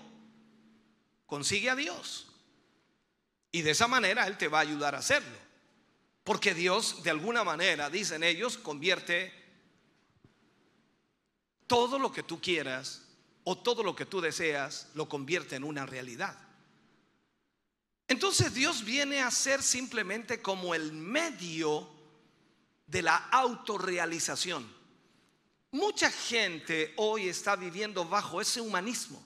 consigue 1.25 1.69
a 1.69 1.75
Dios. 1.75 2.27
Y 3.51 3.63
de 3.63 3.71
esa 3.71 3.87
manera 3.87 4.25
Él 4.25 4.37
te 4.37 4.47
va 4.47 4.59
a 4.59 4.61
ayudar 4.61 4.95
a 4.95 4.99
hacerlo. 4.99 5.37
Porque 6.23 6.53
Dios, 6.53 7.03
de 7.03 7.09
alguna 7.09 7.43
manera, 7.43 7.89
dicen 7.89 8.23
ellos, 8.23 8.57
convierte 8.57 9.33
todo 11.67 11.99
lo 11.99 12.13
que 12.13 12.23
tú 12.23 12.39
quieras 12.39 13.01
o 13.43 13.57
todo 13.57 13.83
lo 13.83 13.93
que 13.93 14.05
tú 14.05 14.21
deseas, 14.21 14.87
lo 14.93 15.09
convierte 15.09 15.57
en 15.57 15.65
una 15.65 15.85
realidad. 15.85 16.37
Entonces 18.13 18.53
Dios 18.53 18.85
viene 18.85 19.23
a 19.23 19.31
ser 19.31 19.63
simplemente 19.63 20.39
como 20.39 20.75
el 20.75 20.93
medio 20.93 21.89
de 22.85 23.01
la 23.01 23.15
autorrealización. 23.15 24.71
Mucha 25.71 26.11
gente 26.11 26.93
hoy 26.97 27.27
está 27.27 27.55
viviendo 27.55 28.05
bajo 28.05 28.39
ese 28.39 28.61
humanismo. 28.61 29.19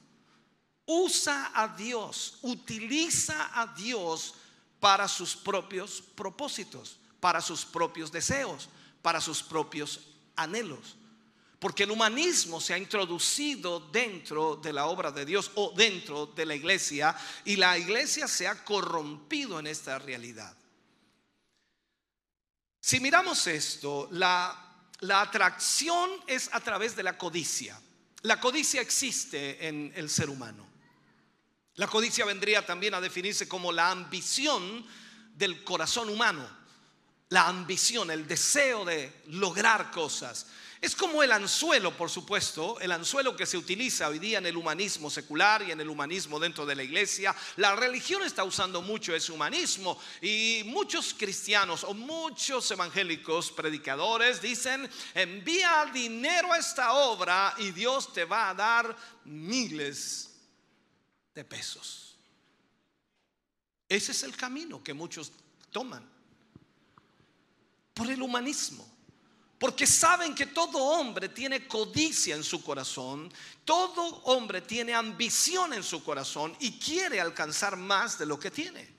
Usa 0.85 1.51
a 1.53 1.67
Dios, 1.67 2.39
utiliza 2.43 3.51
a 3.61 3.67
Dios 3.75 4.35
para 4.79 5.09
sus 5.09 5.35
propios 5.35 6.01
propósitos, 6.15 6.97
para 7.19 7.41
sus 7.41 7.65
propios 7.65 8.09
deseos, 8.09 8.69
para 9.01 9.19
sus 9.19 9.43
propios 9.43 9.99
anhelos. 10.37 10.95
Porque 11.59 11.83
el 11.83 11.91
humanismo 11.91 12.61
se 12.61 12.73
ha 12.73 12.77
introducido 12.77 13.79
dentro 13.79 14.57
de 14.57 14.71
la 14.71 14.85
obra 14.85 15.11
de 15.11 15.25
Dios 15.25 15.51
o 15.55 15.73
dentro 15.75 16.27
de 16.27 16.45
la 16.45 16.53
iglesia 16.53 17.15
y 17.45 17.55
la 17.55 17.77
iglesia 17.77 18.27
se 18.27 18.47
ha 18.47 18.63
corrompido 18.63 19.59
en 19.59 19.67
esta 19.67 19.97
realidad. 19.97 20.55
Si 22.79 22.99
miramos 22.99 23.47
esto, 23.47 24.07
la, 24.11 24.55
la 24.99 25.21
atracción 25.21 26.09
es 26.27 26.49
a 26.53 26.59
través 26.59 26.95
de 26.95 27.03
la 27.03 27.17
codicia. 27.17 27.81
La 28.21 28.39
codicia 28.39 28.81
existe 28.81 29.67
en 29.67 29.91
el 29.95 30.09
ser 30.09 30.29
humano. 30.29 30.67
La 31.75 31.87
codicia 31.87 32.25
vendría 32.25 32.65
también 32.65 32.93
a 32.93 33.01
definirse 33.01 33.47
como 33.47 33.71
la 33.71 33.91
ambición 33.91 34.85
del 35.35 35.63
corazón 35.63 36.09
humano. 36.09 36.47
La 37.29 37.47
ambición, 37.47 38.09
el 38.09 38.27
deseo 38.27 38.85
de 38.85 39.21
lograr 39.27 39.91
cosas. 39.91 40.47
Es 40.79 40.95
como 40.95 41.23
el 41.23 41.31
anzuelo, 41.31 41.95
por 41.97 42.09
supuesto, 42.09 42.79
el 42.79 42.91
anzuelo 42.91 43.35
que 43.35 43.47
se 43.47 43.57
utiliza 43.57 44.07
hoy 44.07 44.19
día 44.19 44.37
en 44.37 44.45
el 44.45 44.57
humanismo 44.57 45.09
secular 45.09 45.63
y 45.63 45.71
en 45.71 45.81
el 45.81 45.89
humanismo 45.89 46.39
dentro 46.39 46.67
de 46.67 46.75
la 46.75 46.83
iglesia. 46.83 47.35
La 47.55 47.75
religión 47.75 48.21
está 48.23 48.43
usando 48.43 48.83
mucho 48.83 49.15
ese 49.15 49.31
humanismo 49.31 49.99
y 50.21 50.61
muchos 50.65 51.15
cristianos 51.15 51.83
o 51.83 51.95
muchos 51.95 52.69
evangélicos 52.69 53.51
predicadores 53.51 54.39
dicen, 54.39 54.87
envía 55.15 55.89
dinero 55.91 56.53
a 56.53 56.59
esta 56.59 56.93
obra 56.93 57.55
y 57.57 57.71
Dios 57.71 58.13
te 58.13 58.25
va 58.25 58.49
a 58.49 58.53
dar 58.53 58.95
miles 59.25 60.29
de 61.33 61.43
pesos. 61.43 62.17
Ese 63.89 64.11
es 64.11 64.23
el 64.23 64.35
camino 64.35 64.83
que 64.83 64.93
muchos 64.93 65.31
toman 65.71 66.07
por 67.95 68.11
el 68.11 68.21
humanismo. 68.21 68.96
Porque 69.59 69.87
saben 69.87 70.35
que 70.35 70.45
todo 70.45 70.77
hombre 70.77 71.29
tiene 71.29 71.67
codicia 71.67 72.35
en 72.35 72.43
su 72.43 72.63
corazón, 72.63 73.33
todo 73.65 74.21
hombre 74.25 74.61
tiene 74.61 74.93
ambición 74.93 75.73
en 75.73 75.83
su 75.83 76.03
corazón 76.03 76.55
y 76.59 76.77
quiere 76.77 77.19
alcanzar 77.19 77.75
más 77.75 78.19
de 78.19 78.27
lo 78.27 78.39
que 78.39 78.51
tiene. 78.51 78.97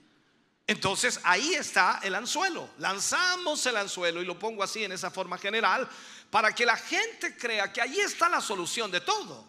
Entonces 0.67 1.19
ahí 1.23 1.53
está 1.53 1.99
el 2.03 2.13
anzuelo. 2.13 2.69
Lanzamos 2.77 3.65
el 3.65 3.77
anzuelo 3.77 4.21
y 4.21 4.25
lo 4.25 4.37
pongo 4.37 4.61
así 4.61 4.83
en 4.83 4.91
esa 4.91 5.09
forma 5.09 5.37
general 5.37 5.89
para 6.29 6.53
que 6.53 6.65
la 6.65 6.77
gente 6.77 7.35
crea 7.37 7.73
que 7.73 7.81
ahí 7.81 7.99
está 7.99 8.29
la 8.29 8.41
solución 8.41 8.91
de 8.91 9.01
todo. 9.01 9.47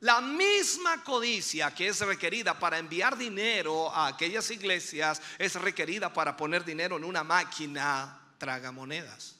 La 0.00 0.20
misma 0.20 1.04
codicia 1.04 1.74
que 1.74 1.88
es 1.88 2.00
requerida 2.00 2.58
para 2.58 2.78
enviar 2.78 3.16
dinero 3.18 3.94
a 3.94 4.08
aquellas 4.08 4.50
iglesias 4.50 5.20
es 5.38 5.54
requerida 5.54 6.12
para 6.12 6.36
poner 6.36 6.64
dinero 6.64 6.96
en 6.96 7.04
una 7.04 7.22
máquina 7.22 8.20
tragamonedas. 8.38 9.37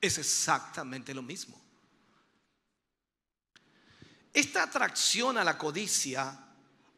Es 0.00 0.18
exactamente 0.18 1.12
lo 1.12 1.22
mismo. 1.22 1.60
Esta 4.32 4.62
atracción 4.62 5.36
a 5.38 5.44
la 5.44 5.58
codicia 5.58 6.38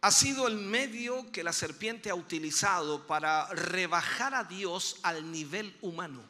ha 0.00 0.11
sido 0.11 0.47
el 0.47 0.56
medio 0.56 1.30
que 1.32 1.44
la 1.44 1.52
serpiente 1.52 2.11
ha 2.11 2.14
utilizado 2.14 3.06
para 3.06 3.47
rebajar 3.49 4.35
a 4.35 4.44
Dios 4.44 4.97
al 5.02 5.30
nivel 5.30 5.76
humano. 5.80 6.23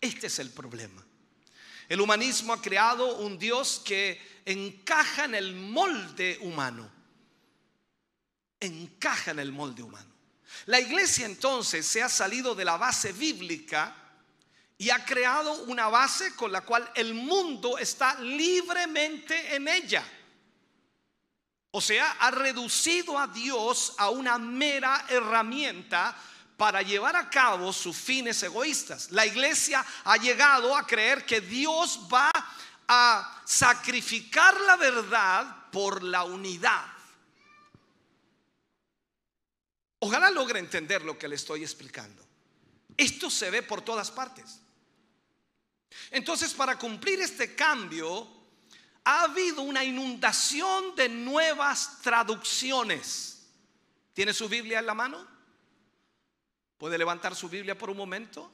Este 0.00 0.26
es 0.26 0.38
el 0.38 0.50
problema. 0.50 1.04
El 1.88 2.00
humanismo 2.00 2.52
ha 2.52 2.62
creado 2.62 3.18
un 3.18 3.38
Dios 3.38 3.82
que 3.84 4.40
encaja 4.44 5.24
en 5.24 5.34
el 5.34 5.54
molde 5.54 6.38
humano. 6.42 6.90
Encaja 8.58 9.32
en 9.32 9.40
el 9.40 9.52
molde 9.52 9.82
humano. 9.82 10.10
La 10.66 10.80
iglesia 10.80 11.26
entonces 11.26 11.86
se 11.86 12.02
ha 12.02 12.08
salido 12.08 12.54
de 12.54 12.64
la 12.64 12.76
base 12.76 13.12
bíblica 13.12 13.99
y 14.80 14.88
ha 14.88 15.04
creado 15.04 15.52
una 15.64 15.88
base 15.88 16.34
con 16.34 16.50
la 16.50 16.62
cual 16.62 16.90
el 16.94 17.12
mundo 17.12 17.76
está 17.76 18.18
libremente 18.18 19.54
en 19.54 19.68
ella. 19.68 20.02
O 21.72 21.82
sea, 21.82 22.12
ha 22.12 22.30
reducido 22.30 23.18
a 23.18 23.26
Dios 23.26 23.92
a 23.98 24.08
una 24.08 24.38
mera 24.38 25.04
herramienta 25.10 26.16
para 26.56 26.80
llevar 26.80 27.14
a 27.14 27.28
cabo 27.28 27.74
sus 27.74 27.94
fines 27.94 28.42
egoístas. 28.42 29.10
La 29.10 29.26
iglesia 29.26 29.84
ha 30.04 30.16
llegado 30.16 30.74
a 30.74 30.86
creer 30.86 31.26
que 31.26 31.42
Dios 31.42 32.00
va 32.10 32.30
a 32.88 33.42
sacrificar 33.44 34.58
la 34.62 34.76
verdad 34.76 35.70
por 35.70 36.02
la 36.02 36.24
unidad. 36.24 36.86
Ojalá 39.98 40.30
logre 40.30 40.58
entender 40.58 41.02
lo 41.02 41.18
que 41.18 41.28
le 41.28 41.34
estoy 41.34 41.64
explicando. 41.64 42.24
Esto 42.96 43.28
se 43.28 43.50
ve 43.50 43.62
por 43.62 43.82
todas 43.82 44.10
partes. 44.10 44.60
Entonces, 46.10 46.54
para 46.54 46.78
cumplir 46.78 47.20
este 47.20 47.54
cambio, 47.54 48.26
ha 49.04 49.22
habido 49.22 49.62
una 49.62 49.84
inundación 49.84 50.94
de 50.94 51.08
nuevas 51.08 52.00
traducciones. 52.02 53.48
¿Tiene 54.12 54.32
su 54.32 54.48
Biblia 54.48 54.80
en 54.80 54.86
la 54.86 54.94
mano? 54.94 55.26
¿Puede 56.78 56.98
levantar 56.98 57.34
su 57.34 57.48
Biblia 57.48 57.76
por 57.76 57.90
un 57.90 57.96
momento? 57.96 58.50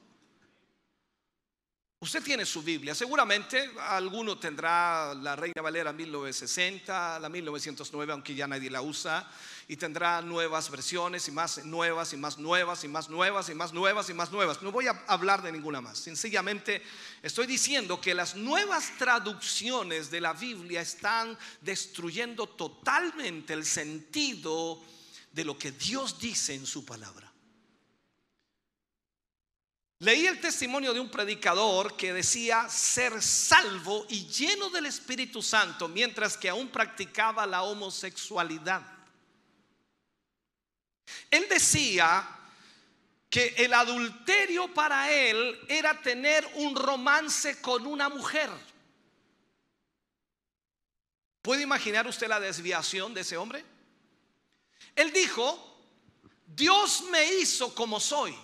Usted 1.98 2.22
tiene 2.22 2.44
su 2.44 2.62
Biblia, 2.62 2.94
seguramente 2.94 3.70
alguno 3.78 4.38
tendrá 4.38 5.14
la 5.14 5.34
Reina 5.34 5.62
Valera 5.62 5.94
1960, 5.94 7.18
la 7.18 7.28
1909, 7.30 8.12
aunque 8.12 8.34
ya 8.34 8.46
nadie 8.46 8.68
la 8.68 8.82
usa, 8.82 9.26
y 9.66 9.76
tendrá 9.76 10.20
nuevas 10.20 10.70
versiones 10.70 11.26
y 11.26 11.30
más 11.30 11.64
nuevas 11.64 12.12
y 12.12 12.18
más 12.18 12.36
nuevas 12.36 12.84
y 12.84 12.88
más 12.88 13.08
nuevas 13.08 13.48
y 13.48 13.54
más 13.54 13.72
nuevas 13.72 14.10
y 14.10 14.14
más 14.14 14.30
nuevas. 14.30 14.60
No 14.60 14.72
voy 14.72 14.88
a 14.88 15.04
hablar 15.06 15.40
de 15.40 15.50
ninguna 15.50 15.80
más, 15.80 15.96
sencillamente 15.96 16.82
estoy 17.22 17.46
diciendo 17.46 17.98
que 17.98 18.14
las 18.14 18.36
nuevas 18.36 18.92
traducciones 18.98 20.10
de 20.10 20.20
la 20.20 20.34
Biblia 20.34 20.82
están 20.82 21.38
destruyendo 21.62 22.46
totalmente 22.46 23.54
el 23.54 23.64
sentido 23.64 24.82
de 25.32 25.44
lo 25.46 25.56
que 25.56 25.72
Dios 25.72 26.20
dice 26.20 26.52
en 26.52 26.66
su 26.66 26.84
palabra. 26.84 27.32
Leí 30.00 30.26
el 30.26 30.40
testimonio 30.40 30.92
de 30.92 31.00
un 31.00 31.10
predicador 31.10 31.96
que 31.96 32.12
decía 32.12 32.68
ser 32.68 33.22
salvo 33.22 34.04
y 34.10 34.26
lleno 34.26 34.68
del 34.68 34.86
Espíritu 34.86 35.42
Santo 35.42 35.88
mientras 35.88 36.36
que 36.36 36.50
aún 36.50 36.68
practicaba 36.68 37.46
la 37.46 37.62
homosexualidad. 37.62 38.82
Él 41.30 41.46
decía 41.48 42.28
que 43.30 43.54
el 43.56 43.72
adulterio 43.72 44.72
para 44.74 45.10
él 45.10 45.58
era 45.66 45.98
tener 46.00 46.46
un 46.56 46.76
romance 46.76 47.60
con 47.62 47.86
una 47.86 48.10
mujer. 48.10 48.50
¿Puede 51.40 51.62
imaginar 51.62 52.06
usted 52.06 52.28
la 52.28 52.40
desviación 52.40 53.14
de 53.14 53.22
ese 53.22 53.38
hombre? 53.38 53.64
Él 54.94 55.10
dijo, 55.12 55.80
Dios 56.46 57.04
me 57.10 57.24
hizo 57.34 57.74
como 57.74 57.98
soy. 57.98 58.36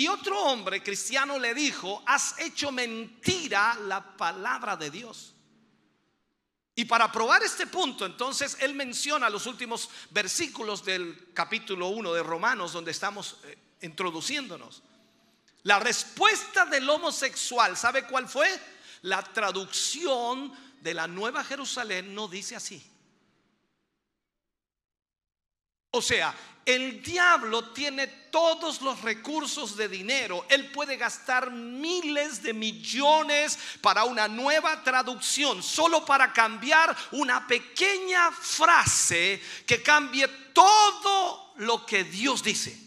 Y 0.00 0.08
otro 0.08 0.40
hombre 0.44 0.82
cristiano 0.82 1.38
le 1.38 1.52
dijo, 1.52 2.02
has 2.06 2.34
hecho 2.38 2.72
mentira 2.72 3.78
la 3.84 4.16
palabra 4.16 4.74
de 4.74 4.90
Dios. 4.90 5.34
Y 6.74 6.86
para 6.86 7.12
probar 7.12 7.42
este 7.42 7.66
punto, 7.66 8.06
entonces 8.06 8.56
él 8.60 8.72
menciona 8.72 9.28
los 9.28 9.44
últimos 9.44 9.90
versículos 10.08 10.82
del 10.86 11.34
capítulo 11.34 11.88
1 11.88 12.14
de 12.14 12.22
Romanos, 12.22 12.72
donde 12.72 12.92
estamos 12.92 13.36
eh, 13.44 13.58
introduciéndonos. 13.82 14.82
La 15.64 15.78
respuesta 15.78 16.64
del 16.64 16.88
homosexual, 16.88 17.76
¿sabe 17.76 18.06
cuál 18.06 18.26
fue? 18.26 18.48
La 19.02 19.22
traducción 19.22 20.50
de 20.80 20.94
la 20.94 21.08
Nueva 21.08 21.44
Jerusalén 21.44 22.14
no 22.14 22.26
dice 22.26 22.56
así. 22.56 22.89
O 25.92 26.00
sea, 26.00 26.34
el 26.64 27.02
diablo 27.02 27.72
tiene 27.72 28.06
todos 28.06 28.80
los 28.82 29.00
recursos 29.02 29.76
de 29.76 29.88
dinero. 29.88 30.46
Él 30.48 30.70
puede 30.70 30.96
gastar 30.96 31.50
miles 31.50 32.42
de 32.42 32.52
millones 32.52 33.58
para 33.80 34.04
una 34.04 34.28
nueva 34.28 34.84
traducción, 34.84 35.62
solo 35.62 36.04
para 36.04 36.32
cambiar 36.32 36.96
una 37.12 37.46
pequeña 37.46 38.30
frase 38.30 39.42
que 39.66 39.82
cambie 39.82 40.28
todo 40.52 41.54
lo 41.56 41.84
que 41.84 42.04
Dios 42.04 42.42
dice. 42.42 42.78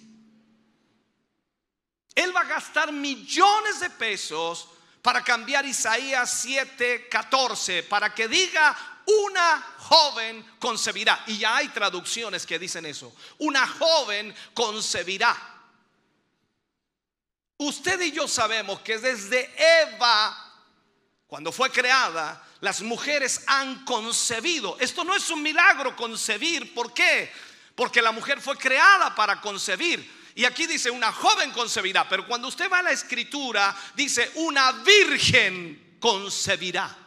Él 2.15 2.35
va 2.35 2.41
a 2.41 2.45
gastar 2.45 2.91
millones 2.91 3.79
de 3.79 3.89
pesos 3.89 4.69
para 5.01 5.21
cambiar 5.23 5.65
Isaías 5.65 6.45
7:14, 6.45 7.83
para 7.83 8.13
que 8.13 8.27
diga 8.27 8.92
una 9.05 9.75
joven 9.77 10.45
concebirá. 10.59 11.23
Y 11.27 11.37
ya 11.37 11.57
hay 11.57 11.69
traducciones 11.69 12.45
que 12.45 12.59
dicen 12.59 12.85
eso. 12.85 13.13
Una 13.39 13.67
joven 13.67 14.33
concebirá. 14.53 15.35
Usted 17.57 18.01
y 18.01 18.11
yo 18.11 18.27
sabemos 18.27 18.81
que 18.81 18.97
desde 18.97 19.53
Eva, 19.81 20.35
cuando 21.27 21.51
fue 21.51 21.69
creada, 21.69 22.45
las 22.61 22.81
mujeres 22.81 23.43
han 23.47 23.85
concebido. 23.85 24.77
Esto 24.79 25.03
no 25.03 25.15
es 25.15 25.29
un 25.29 25.41
milagro 25.41 25.95
concebir. 25.95 26.73
¿Por 26.73 26.93
qué? 26.93 27.31
Porque 27.75 28.01
la 28.01 28.11
mujer 28.11 28.41
fue 28.41 28.57
creada 28.57 29.13
para 29.15 29.41
concebir. 29.41 30.23
Y 30.35 30.45
aquí 30.45 30.65
dice 30.65 30.89
una 30.89 31.11
joven 31.11 31.51
concebirá, 31.51 32.07
pero 32.09 32.25
cuando 32.27 32.47
usted 32.47 32.71
va 32.71 32.79
a 32.79 32.83
la 32.83 32.91
escritura, 32.91 33.75
dice 33.95 34.31
una 34.35 34.71
virgen 34.71 35.97
concebirá. 35.99 37.02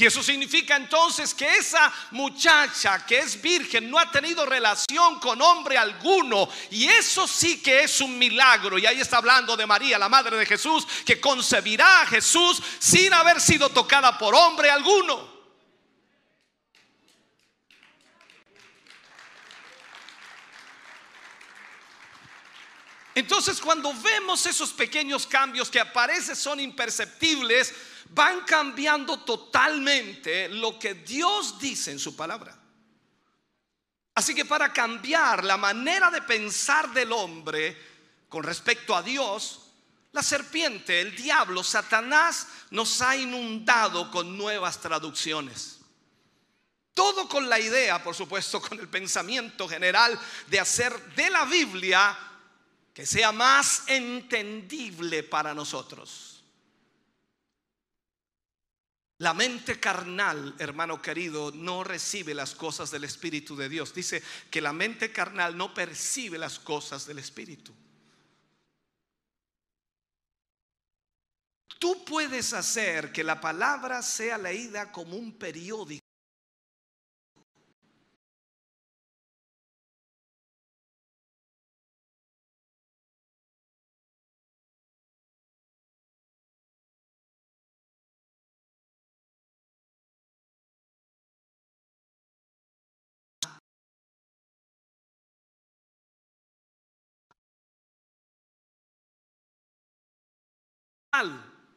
Y 0.00 0.06
eso 0.06 0.22
significa 0.22 0.76
entonces 0.76 1.34
que 1.34 1.58
esa 1.58 1.92
muchacha 2.12 3.04
que 3.04 3.18
es 3.18 3.38
virgen 3.42 3.90
no 3.90 3.98
ha 3.98 4.10
tenido 4.10 4.46
relación 4.46 5.20
con 5.20 5.42
hombre 5.42 5.76
alguno. 5.76 6.48
Y 6.70 6.86
eso 6.86 7.28
sí 7.28 7.60
que 7.60 7.84
es 7.84 8.00
un 8.00 8.18
milagro. 8.18 8.78
Y 8.78 8.86
ahí 8.86 8.98
está 8.98 9.18
hablando 9.18 9.58
de 9.58 9.66
María, 9.66 9.98
la 9.98 10.08
madre 10.08 10.38
de 10.38 10.46
Jesús, 10.46 10.88
que 11.04 11.20
concebirá 11.20 12.00
a 12.00 12.06
Jesús 12.06 12.62
sin 12.78 13.12
haber 13.12 13.42
sido 13.42 13.68
tocada 13.68 14.16
por 14.16 14.34
hombre 14.34 14.70
alguno. 14.70 15.29
Entonces 23.20 23.60
cuando 23.60 23.92
vemos 23.92 24.46
esos 24.46 24.72
pequeños 24.72 25.26
cambios 25.26 25.70
que 25.70 25.78
a 25.78 25.92
son 26.34 26.58
imperceptibles, 26.58 27.74
van 28.08 28.40
cambiando 28.46 29.20
totalmente 29.20 30.48
lo 30.48 30.78
que 30.78 30.94
Dios 30.94 31.58
dice 31.58 31.90
en 31.90 31.98
su 31.98 32.16
palabra. 32.16 32.58
Así 34.14 34.34
que 34.34 34.46
para 34.46 34.72
cambiar 34.72 35.44
la 35.44 35.58
manera 35.58 36.10
de 36.10 36.22
pensar 36.22 36.90
del 36.94 37.12
hombre 37.12 37.76
con 38.28 38.42
respecto 38.42 38.96
a 38.96 39.02
Dios, 39.02 39.66
la 40.12 40.22
serpiente, 40.22 41.02
el 41.02 41.14
diablo, 41.14 41.62
Satanás 41.62 42.46
nos 42.70 43.02
ha 43.02 43.16
inundado 43.16 44.10
con 44.10 44.38
nuevas 44.38 44.80
traducciones. 44.80 45.78
Todo 46.94 47.28
con 47.28 47.50
la 47.50 47.60
idea, 47.60 48.02
por 48.02 48.14
supuesto, 48.14 48.62
con 48.62 48.80
el 48.80 48.88
pensamiento 48.88 49.68
general 49.68 50.18
de 50.46 50.58
hacer 50.58 51.14
de 51.14 51.28
la 51.28 51.44
Biblia 51.44 52.29
que 52.92 53.06
sea 53.06 53.32
más 53.32 53.84
entendible 53.88 55.22
para 55.22 55.54
nosotros. 55.54 56.30
La 59.18 59.34
mente 59.34 59.78
carnal, 59.78 60.54
hermano 60.58 61.02
querido, 61.02 61.52
no 61.52 61.84
recibe 61.84 62.32
las 62.32 62.54
cosas 62.54 62.90
del 62.90 63.04
Espíritu 63.04 63.54
de 63.54 63.68
Dios. 63.68 63.92
Dice 63.92 64.22
que 64.50 64.62
la 64.62 64.72
mente 64.72 65.12
carnal 65.12 65.58
no 65.58 65.74
percibe 65.74 66.38
las 66.38 66.58
cosas 66.58 67.04
del 67.06 67.18
Espíritu. 67.18 67.74
Tú 71.78 72.02
puedes 72.04 72.54
hacer 72.54 73.12
que 73.12 73.22
la 73.22 73.40
palabra 73.40 74.02
sea 74.02 74.38
leída 74.38 74.90
como 74.90 75.16
un 75.16 75.32
periódico. 75.38 76.09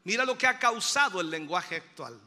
Mira 0.04 0.26
lo 0.26 0.38
que 0.38 0.48
ha 0.48 0.60
causado 0.60 1.22
el 1.22 1.30
lenguaje 1.30 1.78
actual. 1.78 2.20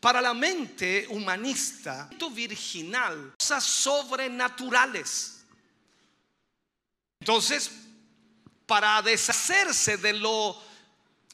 Para 0.00 0.20
la 0.20 0.34
mente 0.34 1.06
humanista, 1.08 2.10
virginal, 2.30 3.34
cosas 3.38 3.64
sobrenaturales. 3.64 5.44
Entonces, 7.20 7.70
para 8.66 9.00
deshacerse 9.00 9.96
de 9.96 10.12
lo 10.12 10.60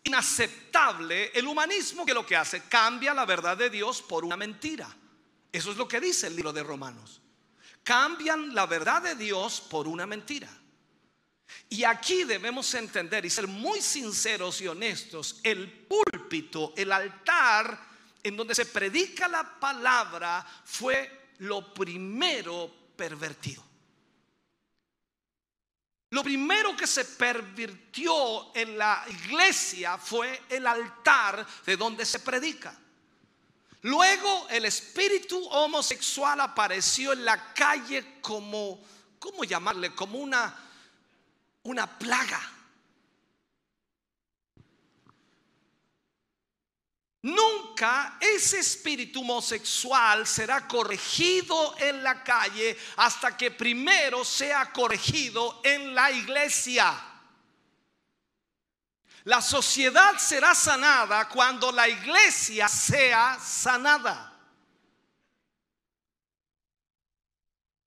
inaceptable 0.05 1.31
el 1.35 1.47
humanismo 1.47 2.05
que 2.05 2.15
lo 2.15 2.27
que 2.27 2.37
hace 2.37 2.63
cambia 2.63 3.15
la 3.15 3.25
verdad 3.25 3.57
de 3.57 3.71
Dios 3.71 4.03
por 4.03 4.25
una 4.25 4.37
mentira. 4.37 4.89
Eso 5.51 5.71
es 5.71 5.77
lo 5.77 5.87
que 5.87 6.01
dice 6.01 6.27
el 6.29 6.37
libro 6.37 6.53
de 6.53 6.63
Romanos. 6.63 7.21
Cambian 7.83 8.55
la 8.55 8.67
verdad 8.67 9.03
de 9.03 9.17
Dios 9.17 9.61
por 9.61 9.89
una 9.89 10.07
mentira. 10.07 10.49
Y 11.69 11.85
aquí 11.85 12.25
debemos 12.25 12.73
entender 12.75 13.25
y 13.25 13.31
ser 13.31 13.47
muy 13.47 13.81
sinceros 13.81 14.61
y 14.61 14.69
honestos, 14.69 15.41
el 15.43 15.71
púlpito, 15.71 16.73
el 16.77 16.93
altar 16.93 17.93
en 18.23 18.37
donde 18.37 18.55
se 18.55 18.67
predica 18.67 19.27
la 19.29 19.59
palabra 19.59 20.47
fue 20.65 21.31
lo 21.39 21.73
primero 21.75 22.71
pervertido. 22.97 23.65
Lo 26.11 26.23
primero 26.23 26.77
que 26.77 26.87
se 26.87 27.07
pervirtió 27.07 28.55
en 28.55 28.77
la 28.77 29.03
iglesia 29.09 29.97
fue 29.97 30.43
el 30.51 30.67
altar 30.67 31.47
de 31.65 31.77
donde 31.77 32.05
se 32.05 32.21
predica. 32.21 32.79
Luego 33.81 34.47
el 34.51 34.67
espíritu 34.67 35.43
homosexual 35.49 36.41
apareció 36.41 37.15
en 37.15 37.25
la 37.25 37.55
calle 37.55 38.21
como, 38.21 38.85
¿cómo 39.19 39.43
llamarle? 39.45 39.95
Como 39.95 40.19
una, 40.19 40.55
una 41.65 41.87
plaga. 41.99 42.41
Nunca 47.23 48.17
ese 48.19 48.59
espíritu 48.59 49.21
homosexual 49.21 50.27
será 50.27 50.67
corregido 50.67 51.77
en 51.79 52.03
la 52.03 52.25
calle 52.25 52.77
hasta 52.97 53.37
que 53.37 53.53
primero 53.53 54.25
sea 54.25 54.73
corregido 54.73 55.61
en 55.63 55.95
la 55.95 56.11
iglesia. 56.11 57.01
La 59.25 59.41
sociedad 59.41 60.19
será 60.19 60.53
sanada 60.53 61.29
cuando 61.29 61.71
la 61.71 61.89
iglesia 61.89 62.67
sea 62.69 63.39
sanada. 63.41 64.32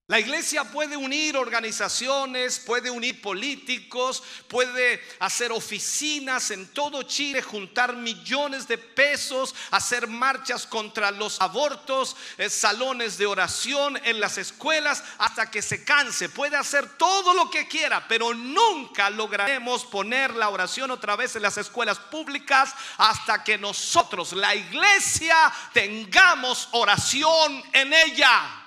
La 0.08 0.20
iglesia 0.20 0.63
puede 0.65 0.96
unir 0.96 1.36
organizaciones, 1.36 2.60
puede 2.60 2.91
unir 2.91 3.24
políticos, 3.24 4.22
puede 4.48 5.04
hacer 5.18 5.52
oficinas 5.52 6.52
en 6.52 6.68
todo 6.68 7.02
Chile, 7.02 7.41
juntar 7.41 7.96
millones 7.96 8.68
de 8.68 8.78
pesos, 8.78 9.56
hacer 9.72 10.06
marchas 10.06 10.68
contra 10.68 11.10
los 11.10 11.41
abortos, 11.41 12.15
eh, 12.38 12.52
salones 12.52 13.18
de 13.18 13.26
oración 13.26 14.00
en 14.04 14.20
las 14.20 14.38
escuelas 14.38 15.04
hasta 15.18 15.50
que 15.50 15.63
se 15.63 15.84
canse. 15.84 16.30
Puede 16.30 16.56
hacer 16.56 16.88
todo 16.98 17.34
lo 17.34 17.50
que 17.50 17.68
quiera, 17.68 18.08
pero 18.08 18.32
nunca 18.36 19.10
lograremos 19.10 19.86
poner 19.86 20.36
la 20.36 20.50
oración 20.50 20.91
otra 20.91 21.15
vez 21.15 21.36
en 21.36 21.41
las 21.41 21.58
escuelas 21.58 21.98
públicas 21.98 22.76
hasta 22.98 23.44
que 23.44 23.58
nosotros, 23.58 24.34
la 24.34 24.54
iglesia, 24.54 25.52
tengamos 25.74 26.70
oración 26.74 27.63
en 27.74 27.91
ella. 27.91 28.64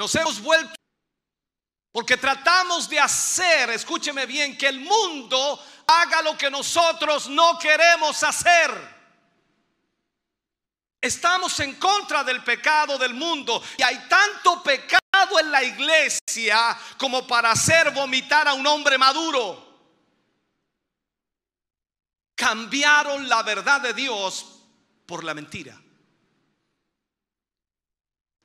Nos 0.00 0.14
hemos 0.14 0.40
vuelto 0.40 0.74
porque 1.92 2.16
tratamos 2.16 2.88
de 2.88 2.98
hacer, 2.98 3.68
escúcheme 3.68 4.24
bien, 4.24 4.56
que 4.56 4.66
el 4.66 4.80
mundo 4.80 5.62
haga 5.86 6.22
lo 6.22 6.38
que 6.38 6.50
nosotros 6.50 7.28
no 7.28 7.58
queremos 7.58 8.22
hacer. 8.22 8.70
Estamos 11.02 11.60
en 11.60 11.74
contra 11.74 12.24
del 12.24 12.42
pecado 12.42 12.96
del 12.96 13.12
mundo 13.12 13.62
y 13.76 13.82
hay 13.82 13.98
tanto 14.08 14.62
pecado 14.62 15.38
en 15.38 15.50
la 15.50 15.62
iglesia 15.62 16.78
como 16.96 17.26
para 17.26 17.50
hacer 17.50 17.90
vomitar 17.90 18.48
a 18.48 18.54
un 18.54 18.66
hombre 18.66 18.96
maduro. 18.96 19.68
Cambiaron 22.34 23.28
la 23.28 23.42
verdad 23.42 23.82
de 23.82 23.92
Dios 23.92 24.46
por 25.04 25.24
la 25.24 25.34
mentira. 25.34 25.78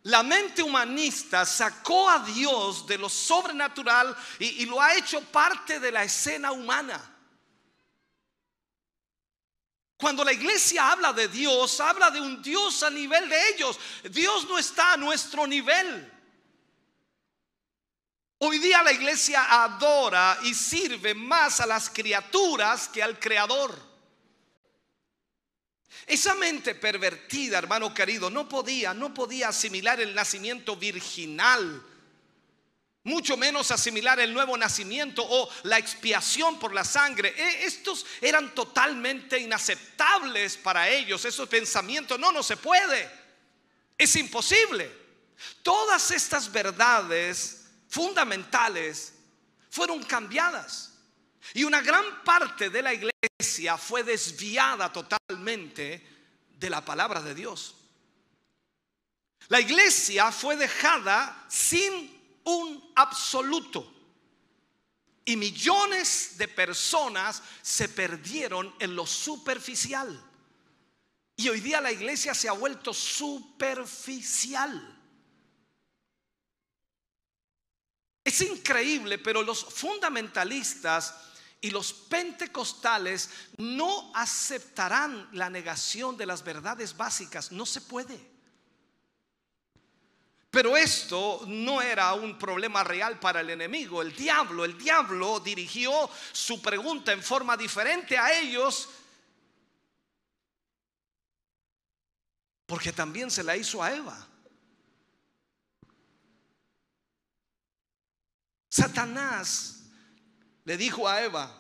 La 0.06 0.22
mente 0.22 0.62
humanista 0.62 1.48
sacó 1.48 2.08
a 2.08 2.20
Dios 2.20 2.86
de 2.86 2.96
lo 2.96 3.10
sobrenatural 3.10 4.16
y, 4.38 4.64
lo 4.68 4.80
ha 4.80 4.94
hecho 4.94 5.20
parte 5.20 5.80
de 5.80 5.92
la 5.92 6.04
escena 6.04 6.52
humana. 6.52 7.02
Cuando 9.98 10.24
la 10.24 10.32
iglesia 10.32 10.92
habla 10.92 11.12
de 11.12 11.28
Dios, 11.28 11.80
habla 11.80 12.12
de 12.12 12.22
un 12.22 12.40
Dios 12.44 12.84
a 12.84 12.92
nivel 12.92 13.28
de 13.28 13.50
ellos. 13.50 13.80
Dios 14.12 14.48
no 14.48 14.60
está 14.60 14.94
a 14.94 14.98
nuestro 14.98 15.48
nivel. 15.48 16.12
Hoy 18.38 18.60
día 18.60 18.84
la 18.84 18.92
iglesia 18.92 19.64
adora 19.64 20.38
y 20.44 20.54
sirve 20.54 21.16
más 21.16 21.62
a 21.62 21.66
las 21.66 21.90
criaturas 21.90 22.88
que 22.90 23.02
al 23.02 23.20
Creador. 23.20 23.85
Esa 26.08 26.36
mente 26.36 26.76
pervertida, 26.76 27.58
hermano 27.58 27.94
querido, 27.94 28.30
no 28.30 28.48
podía, 28.48 28.94
no 28.94 29.14
podía 29.14 29.50
asimilar 29.50 30.00
el 30.00 30.14
nacimiento 30.14 30.76
virginal, 30.76 31.84
mucho 33.06 33.38
menos 33.38 33.72
asimilar 33.72 34.20
el 34.20 34.34
nuevo 34.34 34.58
nacimiento 34.58 35.24
o 35.28 35.50
la 35.64 35.78
expiación 35.78 36.60
por 36.60 36.74
la 36.74 36.84
sangre. 36.84 37.34
E, 37.38 37.66
estos 37.66 38.06
eran 38.20 38.54
totalmente 38.54 39.40
inaceptables 39.40 40.58
para 40.58 40.90
ellos, 40.90 41.24
esos 41.24 41.48
pensamientos. 41.48 42.20
No, 42.20 42.32
no 42.32 42.42
se 42.42 42.58
puede. 42.58 43.10
Es 43.98 44.16
imposible. 44.16 44.92
Todas 45.62 46.10
estas 46.12 46.52
verdades 46.52 47.66
fundamentales 47.90 49.14
fueron 49.70 50.04
cambiadas. 50.04 50.94
Y 51.54 51.64
una 51.64 51.82
gran 51.82 52.24
parte 52.24 52.72
de 52.72 52.82
la 52.82 52.94
iglesia 52.94 53.14
fue 53.78 54.04
desviada 54.04 54.92
totalmente 54.92 56.06
de 56.58 56.70
la 56.70 56.84
palabra 56.84 57.22
de 57.22 57.36
Dios. 57.36 57.76
La 59.48 59.60
iglesia 59.60 60.32
fue 60.32 60.56
dejada 60.56 61.46
sin 61.50 62.40
un 62.46 62.92
absoluto. 62.96 63.92
Y 65.24 65.36
millones 65.36 66.38
de 66.38 66.48
personas 66.48 67.42
se 67.62 67.90
perdieron 67.90 68.74
en 68.80 68.96
lo 68.96 69.06
superficial. 69.06 70.24
Y 71.36 71.50
hoy 71.50 71.60
día 71.60 71.82
la 71.82 71.92
iglesia 71.92 72.34
se 72.34 72.48
ha 72.48 72.54
vuelto 72.54 72.94
superficial. 72.94 74.92
Es 78.24 78.42
increíble, 78.42 79.20
pero 79.20 79.44
los 79.44 79.64
fundamentalistas 79.66 81.14
y 81.62 81.72
los 81.72 81.94
pentecostales 81.94 83.30
no 83.58 84.12
aceptarán 84.14 85.30
la 85.32 85.50
negación 85.50 86.16
de 86.18 86.26
las 86.26 86.44
verdades 86.44 86.96
básicas. 86.96 87.52
No 87.52 87.66
se 87.66 87.82
puede. 87.82 88.36
Pero 90.52 90.78
esto 90.78 91.42
no 91.48 91.82
era 91.82 92.14
un 92.14 92.38
problema 92.38 92.84
real 92.84 93.20
para 93.20 93.42
el 93.42 93.50
enemigo, 93.50 94.02
el 94.02 94.16
diablo. 94.16 94.64
El 94.64 94.78
diablo 94.78 95.40
dirigió 95.40 96.10
su 96.32 96.62
pregunta 96.62 97.12
en 97.12 97.22
forma 97.22 97.58
diferente 97.58 98.18
a 98.18 98.40
ellos 98.40 98.88
porque 102.66 102.92
también 102.92 103.30
se 103.30 103.44
la 103.44 103.56
hizo 103.58 103.84
a 103.84 103.94
Eva. 103.94 104.28
Satanás 108.70 109.75
le 110.66 110.78
dijo 110.78 111.08
a 111.08 111.24
Eva, 111.24 111.58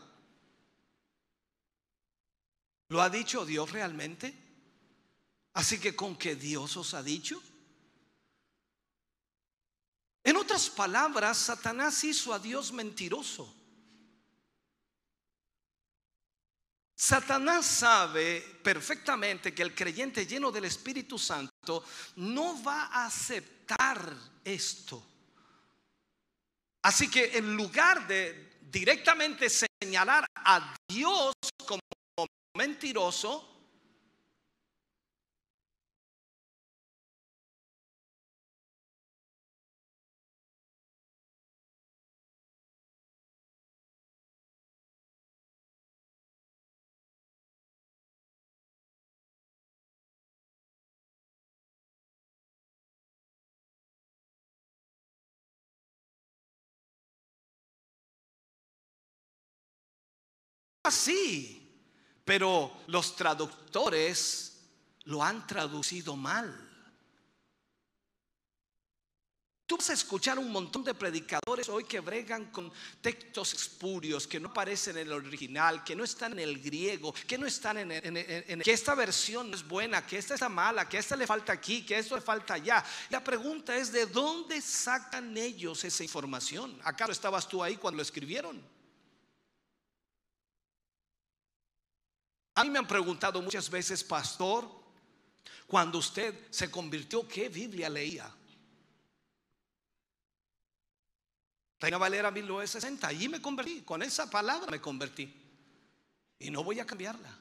¿lo 2.89 3.01
ha 3.01 3.09
dicho 3.09 3.45
Dios 3.45 3.71
realmente? 3.71 4.33
Así 5.53 5.79
que 5.79 5.95
con 5.95 6.17
que 6.17 6.35
Dios 6.35 6.75
os 6.75 6.93
ha 6.93 7.01
dicho. 7.01 7.41
En 10.23 10.35
otras 10.37 10.69
palabras, 10.69 11.37
Satanás 11.37 12.03
hizo 12.03 12.33
a 12.33 12.39
Dios 12.39 12.73
mentiroso. 12.73 13.55
Satanás 16.95 17.65
sabe 17.65 18.41
perfectamente 18.63 19.53
que 19.53 19.61
el 19.61 19.75
creyente 19.75 20.25
lleno 20.25 20.51
del 20.51 20.65
Espíritu 20.65 21.19
Santo 21.19 21.83
no 22.15 22.63
va 22.63 22.85
a 22.85 23.05
aceptar 23.05 24.15
esto. 24.43 25.05
Así 26.81 27.09
que 27.09 27.37
en 27.37 27.55
lugar 27.55 28.07
de 28.07 28.54
directamente 28.75 29.47
señalar 29.49 30.25
a 30.35 30.75
Dios 30.89 31.33
como 31.65 31.79
mentiroso, 32.57 33.54
así, 60.85 61.61
pero 62.23 62.71
los 62.87 63.15
traductores 63.15 64.55
lo 65.05 65.23
han 65.23 65.45
traducido 65.45 66.15
mal. 66.15 66.65
Tú 69.67 69.77
vas 69.77 69.89
a 69.89 69.93
escuchar 69.93 70.37
un 70.37 70.51
montón 70.51 70.83
de 70.83 70.93
predicadores 70.93 71.69
hoy 71.69 71.85
que 71.85 71.99
bregan 71.99 72.51
con 72.51 72.71
textos 73.01 73.51
espurios 73.53 74.27
que 74.27 74.39
no 74.39 74.49
aparecen 74.49 74.95
en 74.97 75.07
el 75.07 75.13
original, 75.13 75.83
que 75.83 75.95
no 75.95 76.03
están 76.03 76.33
en 76.33 76.39
el 76.39 76.61
griego, 76.61 77.11
que 77.25 77.35
no 77.35 77.47
están 77.47 77.79
en, 77.79 78.61
que 78.61 78.71
esta 78.71 78.93
versión 78.93 79.49
no 79.49 79.55
es 79.55 79.67
buena, 79.67 80.05
que 80.05 80.19
esta 80.19 80.35
está 80.35 80.49
mala, 80.49 80.87
que 80.87 80.99
esta 80.99 81.15
le 81.15 81.25
falta 81.25 81.51
aquí, 81.51 81.83
que 81.83 81.97
esto 81.97 82.15
le 82.15 82.21
falta 82.21 82.53
allá. 82.53 82.85
La 83.09 83.23
pregunta 83.23 83.75
es 83.75 83.91
de 83.91 84.05
dónde 84.05 84.61
sacan 84.61 85.35
ellos 85.35 85.83
esa 85.83 86.03
información. 86.03 86.79
¿Acaso 86.83 87.11
estabas 87.11 87.47
tú 87.47 87.63
ahí 87.63 87.75
cuando 87.77 87.97
lo 87.97 88.03
escribieron? 88.03 88.74
A 92.55 92.63
mí 92.63 92.69
me 92.69 92.79
han 92.79 92.87
preguntado 92.87 93.41
muchas 93.41 93.69
veces, 93.69 94.03
pastor, 94.03 94.69
cuando 95.67 95.97
usted 95.97 96.47
se 96.49 96.71
convirtió, 96.71 97.27
¿qué 97.27 97.49
Biblia 97.49 97.89
leía? 97.89 98.31
Reina 101.79 101.97
Valera 101.97 102.31
1960, 102.31 103.07
allí 103.07 103.27
me 103.27 103.41
convertí, 103.41 103.81
con 103.81 104.01
esa 104.01 104.29
palabra 104.29 104.71
me 104.71 104.79
convertí. 104.79 105.33
Y 106.39 106.49
no 106.49 106.63
voy 106.63 106.79
a 106.79 106.85
cambiarla. 106.85 107.37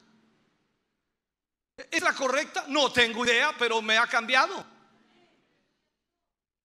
¿Es 1.76 2.02
la 2.02 2.12
correcta? 2.12 2.66
No 2.68 2.92
tengo 2.92 3.24
idea, 3.24 3.54
pero 3.58 3.80
me 3.80 3.96
ha 3.96 4.06
cambiado. 4.06 4.73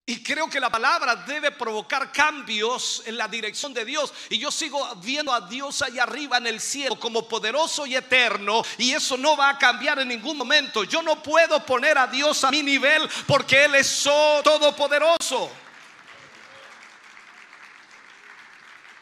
Y 0.09 0.23
creo 0.23 0.49
que 0.49 0.59
la 0.59 0.71
palabra 0.71 1.17
debe 1.17 1.51
provocar 1.51 2.11
cambios 2.11 3.03
en 3.05 3.15
la 3.15 3.27
dirección 3.27 3.75
de 3.75 3.85
Dios. 3.85 4.11
Y 4.31 4.39
yo 4.39 4.49
sigo 4.49 4.83
viendo 4.95 5.31
a 5.31 5.41
Dios 5.41 5.83
allá 5.83 6.01
arriba 6.01 6.39
en 6.39 6.47
el 6.47 6.59
cielo 6.59 6.99
como 6.99 7.27
poderoso 7.27 7.85
y 7.85 7.95
eterno. 7.95 8.63
Y 8.79 8.91
eso 8.91 9.17
no 9.17 9.37
va 9.37 9.49
a 9.49 9.59
cambiar 9.59 9.99
en 9.99 10.07
ningún 10.07 10.35
momento. 10.35 10.83
Yo 10.83 11.03
no 11.03 11.21
puedo 11.21 11.63
poner 11.63 11.95
a 11.99 12.07
Dios 12.07 12.43
a 12.43 12.49
mi 12.49 12.63
nivel 12.63 13.07
porque 13.27 13.65
Él 13.65 13.75
es 13.75 14.01
todopoderoso. 14.03 15.51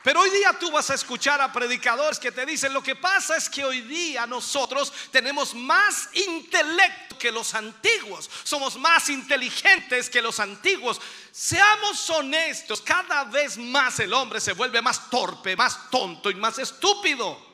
Pero 0.07 0.21
hoy 0.21 0.29
día 0.29 0.53
tú 0.57 0.71
vas 0.71 0.89
a 0.89 0.93
escuchar 0.93 1.41
a 1.41 1.51
predicadores 1.51 2.17
que 2.17 2.31
te 2.31 2.45
dicen, 2.45 2.71
lo 2.71 2.81
que 2.81 2.95
pasa 2.95 3.35
es 3.35 3.49
que 3.49 3.65
hoy 3.65 3.81
día 3.81 4.25
nosotros 4.25 4.93
tenemos 5.11 5.53
más 5.53 6.07
intelecto 6.13 7.17
que 7.17 7.29
los 7.29 7.53
antiguos, 7.53 8.29
somos 8.45 8.77
más 8.77 9.09
inteligentes 9.09 10.09
que 10.09 10.21
los 10.21 10.39
antiguos. 10.39 11.01
Seamos 11.29 12.09
honestos, 12.09 12.81
cada 12.81 13.25
vez 13.25 13.57
más 13.57 13.99
el 13.99 14.13
hombre 14.13 14.39
se 14.39 14.53
vuelve 14.53 14.81
más 14.81 15.09
torpe, 15.09 15.57
más 15.57 15.89
tonto 15.89 16.31
y 16.31 16.35
más 16.35 16.57
estúpido. 16.57 17.45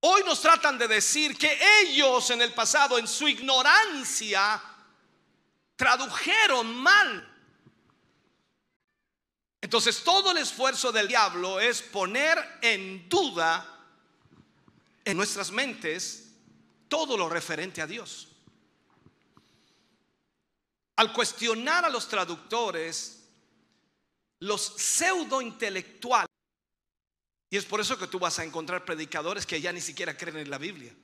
Hoy 0.00 0.24
nos 0.26 0.42
tratan 0.42 0.76
de 0.76 0.88
decir 0.88 1.38
que 1.38 1.58
ellos 1.80 2.28
en 2.28 2.42
el 2.42 2.52
pasado, 2.52 2.98
en 2.98 3.08
su 3.08 3.26
ignorancia, 3.26 4.62
tradujeron 5.74 6.76
mal 6.76 7.27
entonces 9.60 10.02
todo 10.04 10.30
el 10.30 10.38
esfuerzo 10.38 10.92
del 10.92 11.08
diablo 11.08 11.58
es 11.58 11.82
poner 11.82 12.38
en 12.62 13.08
duda 13.08 13.78
en 15.04 15.16
nuestras 15.16 15.50
mentes 15.50 16.30
todo 16.88 17.16
lo 17.16 17.28
referente 17.28 17.82
a 17.82 17.86
Dios. 17.86 18.28
Al 20.96 21.12
cuestionar 21.12 21.84
a 21.84 21.90
los 21.90 22.08
traductores, 22.08 23.24
los 24.40 24.62
pseudo 24.62 25.42
intelectuales, 25.42 26.28
y 27.50 27.56
es 27.56 27.64
por 27.64 27.80
eso 27.80 27.98
que 27.98 28.06
tú 28.06 28.18
vas 28.18 28.38
a 28.38 28.44
encontrar 28.44 28.84
predicadores 28.84 29.46
que 29.46 29.60
ya 29.60 29.72
ni 29.72 29.80
siquiera 29.80 30.16
creen 30.16 30.38
en 30.38 30.50
la 30.50 30.58
Biblia. 30.58 30.94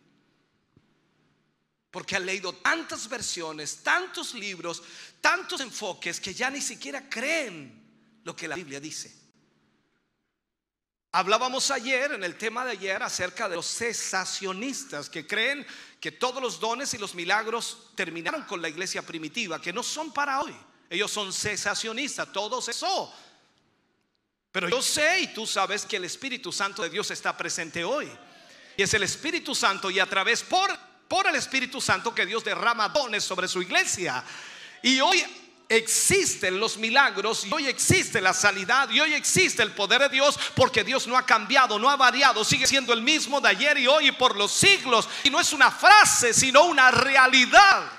Porque 1.91 2.17
han 2.17 2.27
leído 2.27 2.53
tantas 2.55 3.09
versiones, 3.09 3.83
tantos 3.83 4.35
libros, 4.35 4.83
tantos 5.21 5.61
enfoques 5.61 6.21
que 6.21 6.35
ya 6.35 6.51
ni 6.51 6.61
siquiera 6.61 7.09
creen 7.09 7.84
lo 8.25 8.35
que 8.35 8.49
la 8.49 8.57
Biblia 8.57 8.81
dice. 8.81 9.25
Hablábamos 11.13 11.71
ayer, 11.71 12.11
en 12.11 12.25
el 12.25 12.37
tema 12.37 12.65
de 12.65 12.73
ayer, 12.73 13.01
acerca 13.01 13.49
de 13.49 13.55
los 13.55 13.67
cesacionistas 13.67 15.09
que 15.09 15.25
creen 15.25 15.65
que 16.01 16.11
todos 16.11 16.43
los 16.43 16.59
dones 16.59 16.93
y 16.93 16.99
los 16.99 17.15
milagros 17.15 17.91
terminaron 17.95 18.43
con 18.43 18.61
la 18.61 18.69
iglesia 18.69 19.03
primitiva, 19.03 19.61
que 19.61 19.73
no 19.73 19.85
son 19.85 20.13
para 20.13 20.41
hoy. 20.41 20.53
Ellos 20.91 21.13
son 21.13 21.33
cesacionistas, 21.33 22.33
todo 22.33 22.61
cesó. 22.61 23.15
Pero 24.51 24.69
yo 24.69 24.83
sé 24.83 25.21
y 25.21 25.27
tú 25.29 25.47
sabes 25.47 25.85
que 25.85 25.97
el 25.97 26.05
Espíritu 26.05 26.51
Santo 26.51 26.83
de 26.83 26.91
Dios 26.91 27.11
está 27.13 27.37
presente 27.37 27.85
hoy. 27.85 28.11
Y 28.77 28.83
es 28.83 28.93
el 28.95 29.05
Espíritu 29.05 29.55
Santo 29.55 29.91
y 29.91 30.01
a 30.01 30.07
través 30.07 30.43
por, 30.43 30.77
por 31.07 31.29
el 31.29 31.37
Espíritu 31.37 31.81
Santo 31.81 32.13
que 32.13 32.27
Dios 32.27 32.43
derrama 32.43 32.89
dones 32.89 33.23
sobre 33.23 33.47
su 33.47 33.63
iglesia. 33.63 34.25
Y 34.83 35.01
hoy 35.01 35.25
existen 35.69 36.61
los 36.61 36.77
milagros 36.77 37.47
y 37.47 37.53
hoy 37.53 37.67
existe 37.67 38.21
la 38.21 38.33
sanidad 38.33 38.91
y 38.91 39.01
hoy 39.01 39.15
existe 39.15 39.63
el 39.63 39.73
poder 39.73 40.03
de 40.03 40.09
Dios 40.11 40.39
porque 40.55 40.85
Dios 40.85 41.07
no 41.07 41.17
ha 41.17 41.25
cambiado, 41.25 41.79
no 41.79 41.89
ha 41.89 41.97
variado, 41.97 42.45
sigue 42.45 42.67
siendo 42.67 42.93
el 42.93 43.03
mismo 43.03 43.41
de 43.41 43.49
ayer 43.49 43.79
y 43.79 43.87
hoy 43.87 44.09
y 44.09 44.13
por 44.13 44.37
los 44.37 44.53
siglos. 44.53 45.09
Y 45.23 45.31
no 45.31 45.41
es 45.41 45.53
una 45.53 45.71
frase, 45.71 46.35
sino 46.35 46.65
una 46.65 46.91
realidad. 46.91 47.91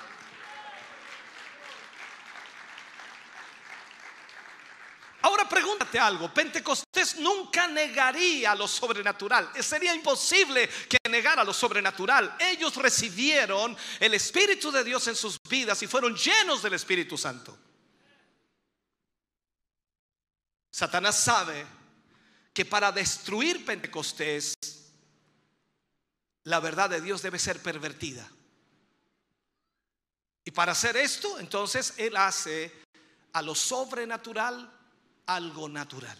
Ahora 5.22 5.45
pregúntate 5.56 5.98
algo, 5.98 6.28
Pentecostés 6.34 7.16
nunca 7.16 7.66
negaría 7.66 8.54
lo 8.54 8.68
sobrenatural. 8.68 9.50
Sería 9.62 9.94
imposible 9.94 10.68
que 10.86 10.98
negara 11.08 11.42
lo 11.42 11.54
sobrenatural. 11.54 12.36
Ellos 12.38 12.76
recibieron 12.76 13.74
el 13.98 14.12
Espíritu 14.12 14.70
de 14.70 14.84
Dios 14.84 15.08
en 15.08 15.16
sus 15.16 15.38
vidas 15.48 15.82
y 15.82 15.86
fueron 15.86 16.14
llenos 16.14 16.62
del 16.62 16.74
Espíritu 16.74 17.16
Santo. 17.16 17.56
Satanás 20.70 21.24
sabe 21.24 21.64
que 22.52 22.66
para 22.66 22.92
destruir 22.92 23.64
Pentecostés, 23.64 24.52
la 26.44 26.60
verdad 26.60 26.90
de 26.90 27.00
Dios 27.00 27.22
debe 27.22 27.38
ser 27.38 27.62
pervertida. 27.62 28.30
Y 30.44 30.50
para 30.50 30.72
hacer 30.72 30.98
esto, 30.98 31.38
entonces 31.38 31.94
Él 31.96 32.14
hace 32.14 32.84
a 33.32 33.40
lo 33.40 33.54
sobrenatural 33.54 34.75
algo 35.26 35.68
natural. 35.68 36.18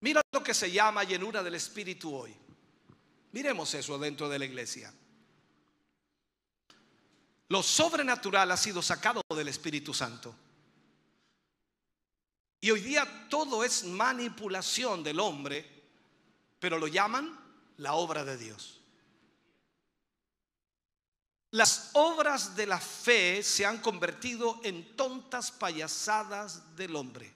Mira 0.00 0.22
lo 0.32 0.42
que 0.42 0.54
se 0.54 0.70
llama 0.70 1.04
llenura 1.04 1.42
del 1.42 1.54
Espíritu 1.54 2.14
hoy. 2.14 2.34
Miremos 3.32 3.74
eso 3.74 3.98
dentro 3.98 4.28
de 4.28 4.38
la 4.38 4.44
iglesia. 4.44 4.92
Lo 7.48 7.62
sobrenatural 7.62 8.50
ha 8.50 8.56
sido 8.56 8.80
sacado 8.80 9.22
del 9.34 9.48
Espíritu 9.48 9.92
Santo. 9.92 10.34
Y 12.60 12.70
hoy 12.70 12.80
día 12.80 13.28
todo 13.28 13.64
es 13.64 13.84
manipulación 13.84 15.02
del 15.02 15.18
hombre, 15.18 15.66
pero 16.58 16.78
lo 16.78 16.86
llaman 16.86 17.38
la 17.78 17.94
obra 17.94 18.24
de 18.24 18.36
Dios. 18.36 18.79
Las 21.52 21.90
obras 21.94 22.54
de 22.54 22.66
la 22.66 22.78
fe 22.78 23.42
se 23.42 23.66
han 23.66 23.78
convertido 23.78 24.60
en 24.62 24.96
tontas 24.96 25.50
payasadas 25.50 26.76
del 26.76 26.94
hombre. 26.94 27.34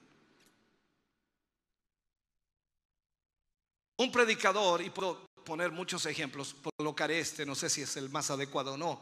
Un 3.97 4.11
predicador, 4.11 4.81
y 4.81 4.89
puedo 4.89 5.25
poner 5.43 5.71
muchos 5.71 6.05
ejemplos, 6.05 6.55
colocaré 6.77 7.19
este, 7.19 7.45
no 7.45 7.55
sé 7.55 7.69
si 7.69 7.81
es 7.81 7.97
el 7.97 8.09
más 8.09 8.31
adecuado 8.31 8.73
o 8.73 8.77
no. 8.77 9.01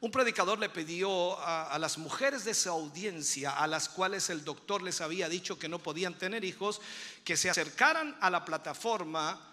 Un 0.00 0.10
predicador 0.10 0.58
le 0.58 0.68
pidió 0.68 1.38
a, 1.40 1.78
las 1.78 1.96
mujeres 1.96 2.44
de 2.44 2.54
su 2.54 2.68
audiencia, 2.68 3.52
a 3.52 3.66
las 3.68 3.88
cuales 3.88 4.30
el 4.30 4.44
doctor 4.44 4.82
les 4.82 5.00
había 5.00 5.28
dicho 5.28 5.58
que 5.58 5.68
no 5.68 5.78
podían 5.78 6.18
tener 6.18 6.44
hijos, 6.44 6.80
que 7.24 7.36
se 7.36 7.48
acercaran 7.48 8.16
a 8.20 8.28
la 8.28 8.44
plataforma 8.44 9.51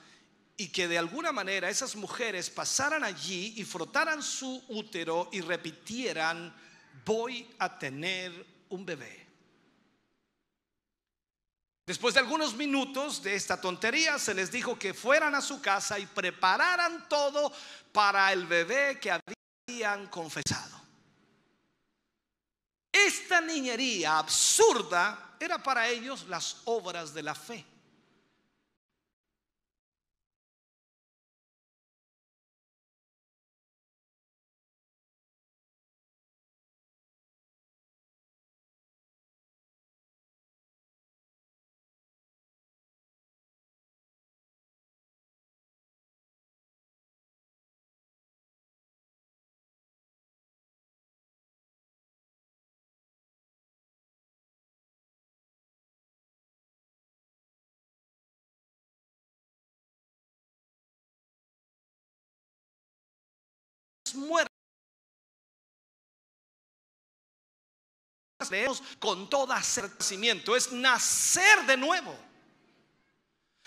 y 0.59 0.67
que 0.67 0.89
de 0.89 0.97
alguna 0.97 1.31
manera 1.31 1.69
esas 1.69 1.95
mujeres 1.95 2.49
pasaran 2.49 3.05
allí 3.05 3.53
y 3.55 3.63
frotaran 3.63 4.21
su 4.21 4.61
útero 4.67 5.29
y 5.31 5.39
repitieran, 5.39 6.53
voy 7.05 7.49
a 7.59 7.79
tener 7.79 8.45
un 8.67 8.85
bebé. 8.85 9.25
Después 11.87 12.13
de 12.13 12.19
algunos 12.19 12.55
minutos 12.55 13.23
de 13.23 13.35
esta 13.35 13.61
tontería, 13.61 14.19
se 14.19 14.33
les 14.33 14.51
dijo 14.51 14.77
que 14.77 14.93
fueran 14.93 15.33
a 15.33 15.39
su 15.39 15.61
casa 15.61 15.97
y 15.97 16.05
prepararan 16.05 17.07
todo 17.07 17.53
para 17.93 18.33
el 18.33 18.45
bebé 18.45 18.99
que 18.99 19.11
habían 19.11 20.07
confesado. 20.07 20.77
Esta 22.91 23.39
niñería 23.39 24.17
absurda 24.17 25.37
era 25.39 25.63
para 25.63 25.87
ellos 25.87 26.27
las 26.27 26.63
obras 26.65 27.13
de 27.13 27.23
la 27.23 27.33
fe. 27.33 27.65
Muerte. 64.15 64.49
Leemos 68.49 68.81
con 68.99 69.29
todo 69.29 69.51
acercamiento, 69.53 70.55
es 70.55 70.71
nacer 70.71 71.65
de 71.65 71.77
nuevo. 71.77 72.17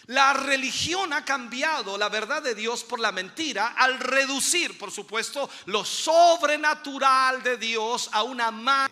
La 0.06 0.32
religión 0.32 1.12
ha 1.12 1.24
cambiado 1.24 1.96
la 1.96 2.08
verdad 2.08 2.42
de 2.42 2.54
Dios 2.54 2.82
por 2.82 2.98
la 2.98 3.12
mentira 3.12 3.68
al 3.68 4.00
reducir, 4.00 4.76
por 4.76 4.90
supuesto, 4.90 5.48
lo 5.66 5.84
sobrenatural 5.84 7.42
de 7.42 7.56
Dios 7.56 8.08
a 8.12 8.22
una 8.22 8.50
más. 8.50 8.90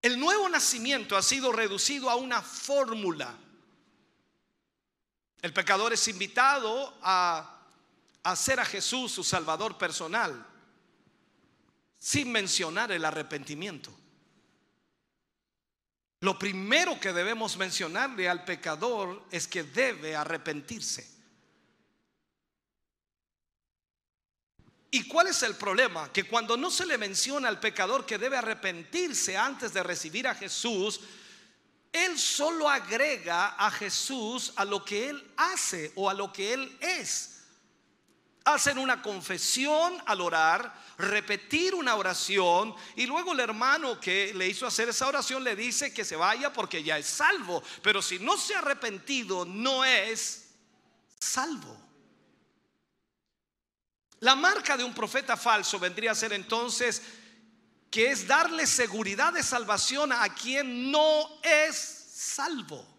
El 0.00 0.18
nuevo 0.18 0.48
nacimiento 0.48 1.16
ha 1.16 1.22
sido 1.22 1.52
reducido 1.52 2.08
a 2.08 2.16
una 2.16 2.40
fórmula. 2.40 3.36
El 5.42 5.52
pecador 5.52 5.92
es 5.92 6.08
invitado 6.08 6.96
a 7.02 7.57
hacer 8.22 8.60
a 8.60 8.64
Jesús 8.64 9.12
su 9.12 9.24
Salvador 9.24 9.78
personal 9.78 10.46
sin 11.98 12.30
mencionar 12.30 12.92
el 12.92 13.04
arrepentimiento. 13.04 13.92
Lo 16.20 16.38
primero 16.38 16.98
que 16.98 17.12
debemos 17.12 17.56
mencionarle 17.56 18.28
al 18.28 18.44
pecador 18.44 19.24
es 19.30 19.46
que 19.46 19.62
debe 19.62 20.16
arrepentirse. 20.16 21.06
¿Y 24.90 25.06
cuál 25.06 25.28
es 25.28 25.42
el 25.42 25.54
problema? 25.54 26.12
Que 26.12 26.24
cuando 26.24 26.56
no 26.56 26.70
se 26.70 26.86
le 26.86 26.98
menciona 26.98 27.48
al 27.48 27.60
pecador 27.60 28.06
que 28.06 28.18
debe 28.18 28.36
arrepentirse 28.36 29.36
antes 29.36 29.72
de 29.74 29.82
recibir 29.82 30.26
a 30.26 30.34
Jesús, 30.34 31.00
él 31.92 32.18
solo 32.18 32.68
agrega 32.68 33.48
a 33.56 33.70
Jesús 33.70 34.52
a 34.56 34.64
lo 34.64 34.84
que 34.84 35.10
él 35.10 35.32
hace 35.36 35.92
o 35.94 36.08
a 36.08 36.14
lo 36.14 36.32
que 36.32 36.54
él 36.54 36.76
es 36.80 37.37
hacen 38.44 38.78
una 38.78 39.02
confesión 39.02 40.02
al 40.06 40.20
orar, 40.20 40.74
repetir 40.96 41.74
una 41.74 41.94
oración 41.96 42.74
y 42.96 43.06
luego 43.06 43.32
el 43.32 43.40
hermano 43.40 44.00
que 44.00 44.32
le 44.34 44.48
hizo 44.48 44.66
hacer 44.66 44.88
esa 44.88 45.06
oración 45.06 45.44
le 45.44 45.54
dice 45.54 45.92
que 45.92 46.04
se 46.04 46.16
vaya 46.16 46.52
porque 46.52 46.82
ya 46.82 46.98
es 46.98 47.06
salvo. 47.06 47.62
Pero 47.82 48.02
si 48.02 48.18
no 48.18 48.36
se 48.36 48.54
ha 48.54 48.58
arrepentido, 48.58 49.44
no 49.44 49.84
es 49.84 50.50
salvo. 51.18 51.76
La 54.20 54.34
marca 54.34 54.76
de 54.76 54.84
un 54.84 54.94
profeta 54.94 55.36
falso 55.36 55.78
vendría 55.78 56.12
a 56.12 56.16
ser 56.16 56.32
entonces 56.32 57.02
que 57.90 58.10
es 58.10 58.26
darle 58.26 58.66
seguridad 58.66 59.32
de 59.32 59.42
salvación 59.42 60.12
a 60.12 60.34
quien 60.34 60.90
no 60.90 61.40
es 61.42 61.76
salvo. 62.12 62.97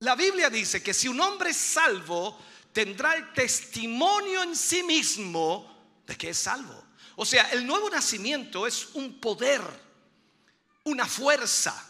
La 0.00 0.14
Biblia 0.14 0.48
dice 0.48 0.82
que 0.82 0.94
si 0.94 1.08
un 1.08 1.20
hombre 1.20 1.50
es 1.50 1.56
salvo, 1.56 2.38
tendrá 2.72 3.14
el 3.14 3.32
testimonio 3.32 4.44
en 4.44 4.54
sí 4.54 4.82
mismo 4.84 6.00
de 6.06 6.16
que 6.16 6.30
es 6.30 6.38
salvo. 6.38 6.84
O 7.16 7.26
sea, 7.26 7.50
el 7.50 7.66
nuevo 7.66 7.90
nacimiento 7.90 8.66
es 8.66 8.90
un 8.94 9.20
poder, 9.20 9.60
una 10.84 11.04
fuerza. 11.04 11.84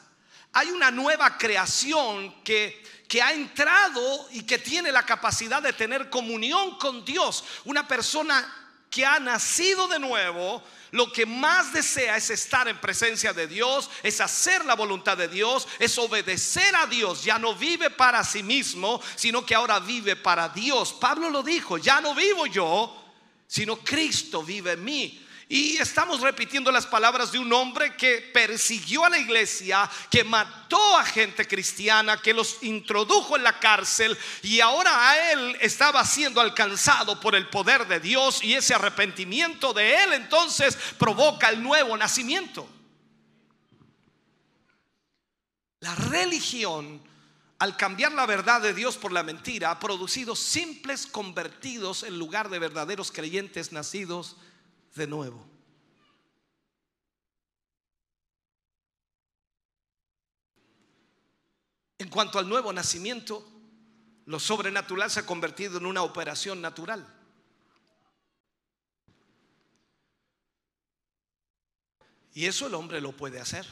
Hay 0.52 0.70
una 0.70 0.90
nueva 0.90 1.36
creación 1.36 2.42
que, 2.42 2.82
que 3.06 3.20
ha 3.20 3.32
entrado 3.34 4.28
y 4.32 4.44
que 4.44 4.58
tiene 4.58 4.90
la 4.90 5.04
capacidad 5.04 5.62
de 5.62 5.74
tener 5.74 6.08
comunión 6.08 6.78
con 6.78 7.04
Dios. 7.04 7.44
Una 7.66 7.86
persona 7.86 8.57
que 8.90 9.04
ha 9.04 9.18
nacido 9.20 9.88
de 9.88 9.98
nuevo, 9.98 10.62
lo 10.90 11.12
que 11.12 11.26
más 11.26 11.72
desea 11.72 12.16
es 12.16 12.30
estar 12.30 12.66
en 12.68 12.80
presencia 12.80 13.32
de 13.32 13.46
Dios, 13.46 13.90
es 14.02 14.20
hacer 14.20 14.64
la 14.64 14.74
voluntad 14.74 15.16
de 15.16 15.28
Dios, 15.28 15.68
es 15.78 15.98
obedecer 15.98 16.74
a 16.74 16.86
Dios. 16.86 17.24
Ya 17.24 17.38
no 17.38 17.54
vive 17.54 17.90
para 17.90 18.24
sí 18.24 18.42
mismo, 18.42 19.00
sino 19.14 19.44
que 19.44 19.54
ahora 19.54 19.80
vive 19.80 20.16
para 20.16 20.48
Dios. 20.48 20.94
Pablo 20.94 21.28
lo 21.28 21.42
dijo, 21.42 21.76
ya 21.76 22.00
no 22.00 22.14
vivo 22.14 22.46
yo, 22.46 23.04
sino 23.46 23.76
Cristo 23.78 24.42
vive 24.42 24.72
en 24.72 24.84
mí. 24.84 25.27
Y 25.50 25.78
estamos 25.78 26.20
repitiendo 26.20 26.70
las 26.70 26.86
palabras 26.86 27.32
de 27.32 27.38
un 27.38 27.50
hombre 27.54 27.96
que 27.96 28.20
persiguió 28.34 29.06
a 29.06 29.08
la 29.08 29.18
iglesia, 29.18 29.88
que 30.10 30.22
mató 30.22 30.98
a 30.98 31.04
gente 31.06 31.48
cristiana, 31.48 32.20
que 32.20 32.34
los 32.34 32.62
introdujo 32.62 33.34
en 33.34 33.44
la 33.44 33.58
cárcel 33.58 34.16
y 34.42 34.60
ahora 34.60 35.08
a 35.08 35.32
él 35.32 35.56
estaba 35.62 36.04
siendo 36.04 36.42
alcanzado 36.42 37.18
por 37.18 37.34
el 37.34 37.48
poder 37.48 37.88
de 37.88 37.98
Dios 37.98 38.44
y 38.44 38.52
ese 38.52 38.74
arrepentimiento 38.74 39.72
de 39.72 40.04
él 40.04 40.12
entonces 40.12 40.76
provoca 40.98 41.48
el 41.48 41.62
nuevo 41.62 41.96
nacimiento. 41.96 42.68
La 45.80 45.94
religión 45.94 47.08
al 47.58 47.76
cambiar 47.76 48.12
la 48.12 48.26
verdad 48.26 48.60
de 48.60 48.72
Dios 48.72 48.96
por 48.96 49.10
la 49.10 49.24
mentira, 49.24 49.72
ha 49.72 49.80
producido 49.80 50.36
simples 50.36 51.08
convertidos 51.08 52.04
en 52.04 52.16
lugar 52.16 52.50
de 52.50 52.60
verdaderos 52.60 53.10
creyentes 53.10 53.72
nacidos 53.72 54.36
de 54.98 55.06
nuevo. 55.06 55.48
En 61.98 62.10
cuanto 62.10 62.38
al 62.38 62.48
nuevo 62.48 62.72
nacimiento, 62.72 63.44
lo 64.26 64.38
sobrenatural 64.38 65.10
se 65.10 65.20
ha 65.20 65.26
convertido 65.26 65.78
en 65.78 65.86
una 65.86 66.02
operación 66.02 66.60
natural. 66.60 67.06
Y 72.34 72.46
eso 72.46 72.66
el 72.66 72.74
hombre 72.74 73.00
lo 73.00 73.16
puede 73.16 73.40
hacer. 73.40 73.66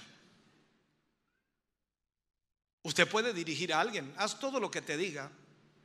Usted 2.82 3.08
puede 3.08 3.32
dirigir 3.32 3.72
a 3.72 3.80
alguien, 3.80 4.12
haz 4.16 4.40
todo 4.40 4.58
lo 4.58 4.70
que 4.70 4.80
te 4.80 4.96
diga, 4.96 5.30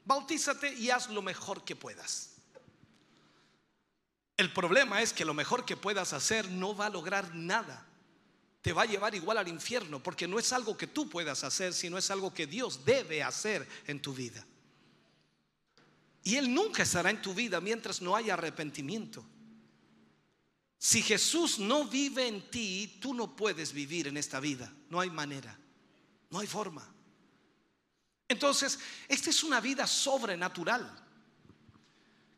bautízate 0.05 0.73
y 0.73 0.89
haz 0.89 1.09
lo 1.09 1.21
mejor 1.21 1.63
que 1.63 1.75
puedas. 1.75 2.30
El 4.41 4.51
problema 4.51 5.03
es 5.03 5.13
que 5.13 5.23
lo 5.23 5.35
mejor 5.35 5.65
que 5.65 5.77
puedas 5.77 6.13
hacer 6.13 6.49
no 6.49 6.75
va 6.75 6.87
a 6.87 6.89
lograr 6.89 7.35
nada. 7.35 7.85
Te 8.63 8.73
va 8.73 8.81
a 8.81 8.87
llevar 8.87 9.13
igual 9.13 9.37
al 9.37 9.47
infierno 9.47 10.01
porque 10.01 10.27
no 10.27 10.39
es 10.39 10.51
algo 10.51 10.75
que 10.75 10.87
tú 10.87 11.07
puedas 11.07 11.43
hacer, 11.43 11.75
sino 11.75 11.95
es 11.95 12.09
algo 12.09 12.33
que 12.33 12.47
Dios 12.47 12.83
debe 12.83 13.21
hacer 13.21 13.69
en 13.85 14.01
tu 14.01 14.15
vida. 14.15 14.43
Y 16.23 16.37
Él 16.37 16.51
nunca 16.51 16.81
estará 16.81 17.11
en 17.11 17.21
tu 17.21 17.35
vida 17.35 17.61
mientras 17.61 18.01
no 18.01 18.15
haya 18.15 18.33
arrepentimiento. 18.33 19.23
Si 20.79 21.03
Jesús 21.03 21.59
no 21.59 21.85
vive 21.85 22.27
en 22.27 22.49
ti, 22.49 22.97
tú 22.99 23.13
no 23.13 23.35
puedes 23.35 23.71
vivir 23.73 24.07
en 24.07 24.17
esta 24.17 24.39
vida. 24.39 24.73
No 24.89 24.99
hay 24.99 25.11
manera. 25.11 25.55
No 26.31 26.39
hay 26.39 26.47
forma. 26.47 26.91
Entonces, 28.27 28.79
esta 29.07 29.29
es 29.29 29.43
una 29.43 29.61
vida 29.61 29.85
sobrenatural. 29.85 31.10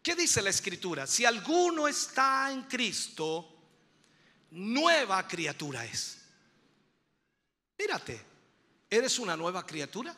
¿Qué 0.03 0.15
dice 0.15 0.41
la 0.41 0.49
escritura? 0.49 1.07
Si 1.07 1.23
alguno 1.23 1.87
está 1.87 2.51
en 2.51 2.63
Cristo, 2.63 3.49
nueva 4.51 5.25
criatura 5.25 5.85
es. 5.85 6.17
Mírate, 7.77 8.21
¿eres 8.89 9.17
una 9.17 9.37
nueva 9.37 9.65
criatura? 9.65 10.13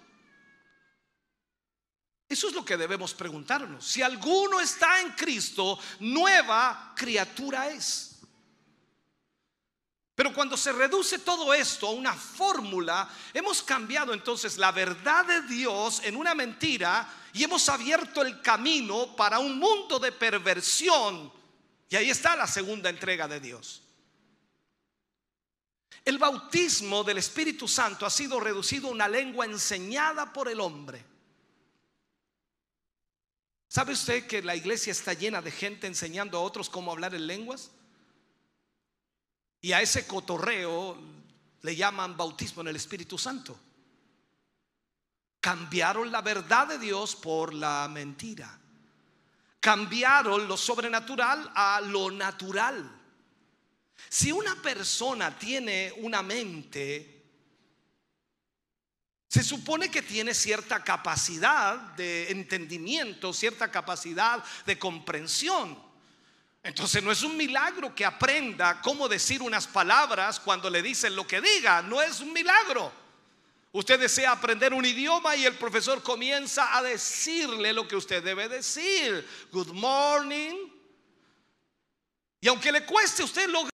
Eso 2.28 2.50
es 2.50 2.56
lo 2.56 2.65
que 2.65 2.78
debemos 2.78 3.13
preguntarnos. 3.13 3.86
Si 3.86 4.02
alguno 4.02 4.60
está 4.60 5.02
en 5.02 5.12
Cristo, 5.12 5.78
nueva 6.00 6.93
criatura 6.95 7.69
es. 7.69 8.14
Pero 10.16 10.34
cuando 10.34 10.56
se 10.56 10.72
reduce 10.72 11.20
todo 11.20 11.54
esto 11.54 11.88
a 11.88 11.92
una 11.92 12.13
fórmula, 12.13 13.10
hemos 13.34 13.62
cambiado 13.62 14.13
entonces 14.13 14.58
la 14.58 14.72
verdad 14.72 15.26
de 15.26 15.42
Dios 15.42 16.02
en 16.06 16.16
una 16.16 16.34
mentira 16.34 17.08
y 17.34 17.44
hemos 17.44 17.68
abierto 17.68 18.22
el 18.22 18.42
camino 18.42 19.13
para 19.18 19.40
un 19.40 19.60
mundo 19.60 20.00
de 20.00 20.13
perversión. 20.13 21.32
Y 21.90 21.98
ahí 21.98 22.10
está 22.10 22.34
la 22.38 22.48
segunda 22.48 22.90
entrega 22.90 23.28
de 23.28 23.42
Dios. 23.42 23.82
El 26.06 26.18
bautismo 26.18 27.04
del 27.04 27.18
Espíritu 27.18 27.68
Santo 27.68 28.06
ha 28.06 28.10
sido 28.10 28.40
reducido 28.40 28.88
a 28.88 28.92
una 28.92 29.10
lengua 29.10 29.46
enseñada 29.46 30.32
por 30.32 30.48
el 30.48 30.62
hombre. 30.62 31.04
¿Sabe 33.68 33.92
usted 33.92 34.28
que 34.28 34.42
la 34.42 34.56
iglesia 34.56 34.92
está 34.92 35.12
llena 35.12 35.42
de 35.42 35.52
gente 35.52 35.88
enseñando 35.88 36.38
a 36.38 36.42
otros 36.42 36.70
cómo 36.70 36.94
hablar 36.94 37.13
en 37.16 37.28
lenguas? 37.28 37.72
Y 39.66 39.74
a 39.74 39.82
ese 39.82 40.06
cotorreo 40.06 40.96
le 41.63 41.76
llaman 41.76 42.16
bautismo 42.16 42.62
en 42.62 42.68
el 42.68 42.76
Espíritu 42.76 43.18
Santo. 43.18 43.60
Cambiaron 45.42 46.12
la 46.12 46.22
verdad 46.22 46.68
de 46.68 46.78
Dios 46.78 47.16
por 47.16 47.52
la 47.52 47.90
mentira. 47.92 48.60
Cambiaron 49.60 50.48
lo 50.48 50.56
sobrenatural 50.56 51.52
a 51.56 51.82
lo 51.82 52.12
natural. 52.12 52.92
Si 54.08 54.32
una 54.32 54.54
persona 54.62 55.36
tiene 55.36 55.92
una 55.98 56.22
mente, 56.22 57.24
se 59.28 59.42
supone 59.42 59.90
que 59.90 60.04
tiene 60.04 60.36
cierta 60.36 60.84
capacidad 60.84 61.76
de 61.96 62.30
entendimiento, 62.30 63.34
cierta 63.34 63.72
capacidad 63.72 64.44
de 64.68 64.78
comprensión. 64.78 65.85
Entonces 66.66 67.04
no 67.04 67.12
es 67.12 67.22
un 67.22 67.38
milagro 67.38 67.94
que 67.94 68.04
aprenda 68.04 68.82
cómo 68.82 69.08
decir 69.08 69.44
unas 69.44 69.68
palabras 69.68 70.40
cuando 70.40 70.68
le 70.68 70.82
dicen 70.82 71.16
lo 71.16 71.28
que 71.28 71.40
diga, 71.40 71.84
no 71.84 72.02
es 72.02 72.22
un 72.22 72.34
milagro. 72.34 72.92
Usted 73.72 74.00
desea 74.00 74.32
aprender 74.32 74.74
un 74.74 74.84
idioma 74.84 75.36
y 75.36 75.46
el 75.46 75.54
profesor 75.60 76.02
comienza 76.02 76.76
a 76.76 76.82
decirle 76.82 77.72
lo 77.72 77.88
que 77.88 77.96
usted 77.96 78.24
debe 78.24 78.50
decir. 78.50 79.28
Good 79.52 79.74
morning. 79.74 80.56
Y 82.42 82.48
aunque 82.48 82.72
le 82.72 82.84
cueste 82.84 83.22
usted 83.22 83.48
lograr 83.48 83.75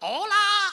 hola. 0.00 0.72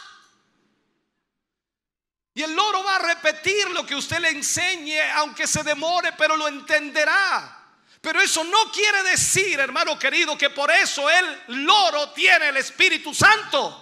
Y 2.36 2.42
el 2.42 2.56
loro 2.56 2.84
va 2.84 2.96
a 2.96 3.00
repetir 3.00 3.70
lo 3.72 3.86
que 3.86 3.96
usted 3.96 4.20
le 4.20 4.30
enseñe, 4.30 5.00
aunque 5.16 5.46
se 5.46 5.64
demore, 5.64 6.14
pero 6.14 6.36
lo 6.36 6.48
entenderá. 6.48 7.60
Pero 8.02 8.20
eso 8.20 8.44
no 8.44 8.72
quiere 8.72 9.04
decir, 9.04 9.60
hermano 9.60 9.98
querido, 9.98 10.38
que 10.38 10.50
por 10.50 10.70
eso 10.72 11.10
el 11.10 11.64
loro 11.64 12.10
tiene 12.12 12.50
el 12.50 12.58
Espíritu 12.58 13.14
Santo. 13.14 13.80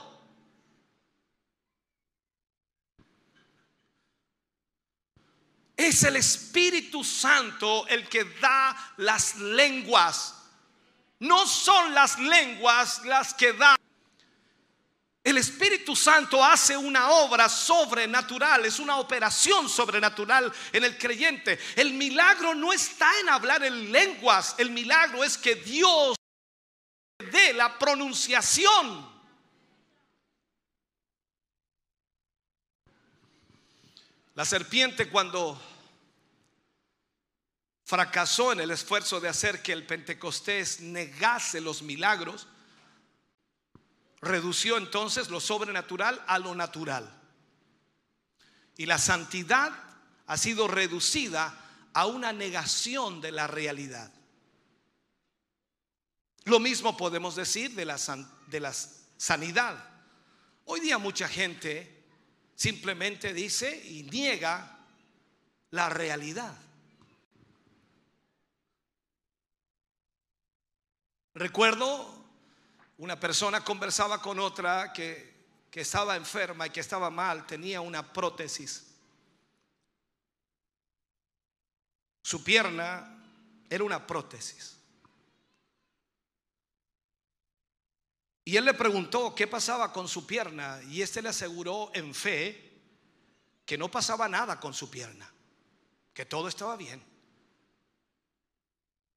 Es 5.76 6.04
el 6.04 6.18
Espíritu 6.18 7.04
Santo 7.04 7.88
el 7.88 8.08
que 8.08 8.26
da 8.40 8.94
las 8.98 9.38
lenguas. 9.38 10.36
No 11.18 11.48
son 11.48 11.96
las 11.96 12.20
lenguas 12.20 13.04
las 13.06 13.34
que 13.34 13.54
dan. 13.54 13.81
El 15.24 15.38
Espíritu 15.38 15.96
Santo 15.96 16.44
hace 16.44 16.76
una 16.76 17.12
obra 17.12 17.48
sobrenatural, 17.48 18.66
es 18.66 18.80
una 18.80 18.98
operación 18.98 19.70
sobrenatural 19.70 20.52
en 20.74 20.84
el 20.84 20.98
creyente. 20.98 21.60
El 21.76 21.94
milagro 21.94 22.56
no 22.56 22.74
está 22.74 23.08
en 23.20 23.30
hablar 23.30 23.64
en 23.64 23.92
lenguas, 23.92 24.56
el 24.58 24.72
milagro 24.72 25.24
es 25.24 25.38
que 25.38 25.56
Dios 25.56 26.16
dé 27.32 27.54
la 27.54 27.78
pronunciación. 27.78 29.12
La 34.34 34.46
serpiente 34.46 35.08
cuando 35.08 35.62
fracasó 37.84 38.54
en 38.54 38.62
el 38.62 38.72
esfuerzo 38.72 39.20
de 39.20 39.28
hacer 39.28 39.62
que 39.62 39.74
el 39.74 39.86
Pentecostés 39.86 40.80
negase 40.80 41.62
los 41.62 41.84
milagros, 41.84 42.48
redució 44.22 44.78
entonces 44.78 45.30
lo 45.30 45.40
sobrenatural 45.40 46.24
a 46.28 46.40
lo 46.40 46.54
natural. 46.56 47.10
Y 48.78 48.86
la 48.86 48.98
santidad 48.98 49.72
ha 50.28 50.38
sido 50.38 50.68
reducida 50.68 51.58
a 51.94 52.06
una 52.06 52.32
negación 52.32 53.20
de 53.20 53.32
la 53.32 53.48
realidad. 53.48 54.12
Lo 56.46 56.60
mismo 56.60 56.96
podemos 56.98 57.36
decir 57.36 57.76
de 57.76 57.86
la, 57.86 57.98
de 58.48 58.60
la 58.60 58.74
sanidad. 59.18 59.90
Hoy 60.66 60.80
día 60.80 60.98
mucha 60.98 61.28
gente 61.28 62.04
simplemente 62.56 63.34
dice 63.34 63.84
y 63.88 64.04
niega 64.04 64.80
la 65.72 65.90
realidad. 65.90 66.56
Recuerdo 71.34 72.21
una 73.02 73.20
persona 73.20 73.64
conversaba 73.64 74.22
con 74.22 74.38
otra 74.38 74.94
que, 74.94 75.32
estaba 75.74 76.16
enferma 76.16 76.68
y 76.68 76.70
que 76.70 76.82
estaba 76.82 77.10
mal, 77.10 77.48
tenía 77.48 77.82
una 77.82 78.14
prótesis. 78.14 78.94
Su 82.22 82.44
pierna 82.44 83.26
era 83.68 83.84
una 83.84 84.06
prótesis. 84.06 84.78
Y 88.46 88.56
él 88.56 88.66
le 88.66 88.76
preguntó 88.76 89.34
qué 89.34 89.48
pasaba 89.48 89.92
con 89.92 90.08
su 90.08 90.28
pierna 90.28 90.80
y 90.84 91.02
este 91.02 91.24
le 91.24 91.30
aseguró 91.30 91.90
en 91.96 92.14
fe 92.14 92.72
que 93.66 93.80
no 93.80 93.90
pasaba 93.90 94.30
nada 94.30 94.60
con 94.60 94.76
su 94.76 94.92
pierna, 94.92 95.28
que 96.14 96.28
todo 96.28 96.48
estaba 96.48 96.76
bien. 96.76 97.04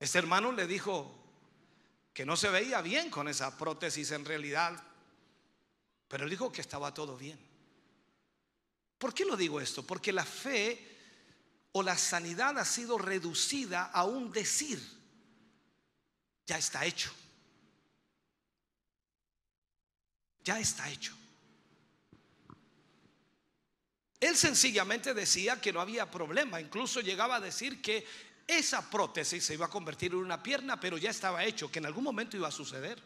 Este 0.01 0.17
hermano 0.17 0.53
le 0.53 0.67
dijo, 0.67 1.24
que 2.15 2.25
no 2.25 2.37
se 2.37 2.49
veía 2.49 2.81
bien 2.81 3.11
con 3.11 3.27
esa 3.27 3.59
prótesis 3.59 4.13
en 4.13 4.25
realidad, 4.25 4.81
pero 6.07 6.29
dijo 6.29 6.53
que 6.53 6.61
estaba 6.61 6.95
todo 6.95 7.17
bien. 7.17 7.39
¿Por 8.97 9.13
qué 9.13 9.25
lo 9.25 9.37
digo 9.37 9.61
esto? 9.61 9.85
Porque 9.85 10.13
la 10.13 10.25
fe 10.25 10.93
o 11.73 11.83
la 11.83 11.99
sanidad 11.99 12.57
ha 12.57 12.65
sido 12.65 12.99
reducida 12.99 13.87
a 13.87 14.05
un 14.05 14.31
decir, 14.31 14.81
ya 16.47 16.57
está 16.57 16.87
hecho. 16.87 17.13
Ya 20.45 20.61
está 20.61 20.89
hecho. 20.89 21.17
Él 24.21 24.37
sencillamente 24.37 25.15
decía 25.15 25.61
que 25.61 25.73
no 25.73 25.81
había 25.81 26.09
problema, 26.11 26.61
incluso 26.61 27.01
llegaba 27.01 27.37
a 27.37 27.41
decir 27.41 27.83
que 27.83 28.07
esa 28.47 28.91
prótesis 28.91 29.45
se 29.45 29.55
iba 29.55 29.67
a 29.67 29.71
convertir 29.71 30.13
en 30.13 30.19
una 30.19 30.43
pierna, 30.43 30.79
pero 30.79 30.99
ya 30.99 31.11
estaba 31.11 31.45
hecho, 31.45 31.71
que 31.71 31.79
en 31.79 31.87
algún 31.87 32.05
momento 32.05 32.37
iba 32.37 32.49
a 32.49 32.53
suceder. 32.53 33.03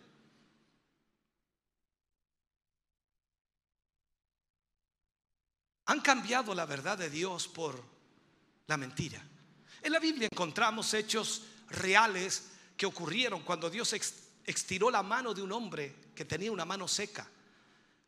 Han 5.86 6.01
cambiado 6.01 6.55
la 6.55 6.66
verdad 6.66 6.99
de 6.99 7.09
Dios 7.09 7.49
por 7.49 7.82
la 8.66 8.76
mentira. 8.76 9.22
En 9.82 9.93
la 9.93 9.99
Biblia 9.99 10.28
encontramos 10.30 10.93
hechos 10.93 11.43
reales 11.70 12.51
que 12.76 12.86
ocurrieron 12.86 13.43
cuando 13.43 13.70
Dios 13.70 13.95
estiró 14.45 14.91
la 14.91 15.03
mano 15.03 15.32
de 15.32 15.43
un 15.43 15.53
hombre 15.53 15.95
que 16.14 16.24
tenía 16.24 16.53
una 16.53 16.64
mano 16.64 16.86
seca, 16.89 17.26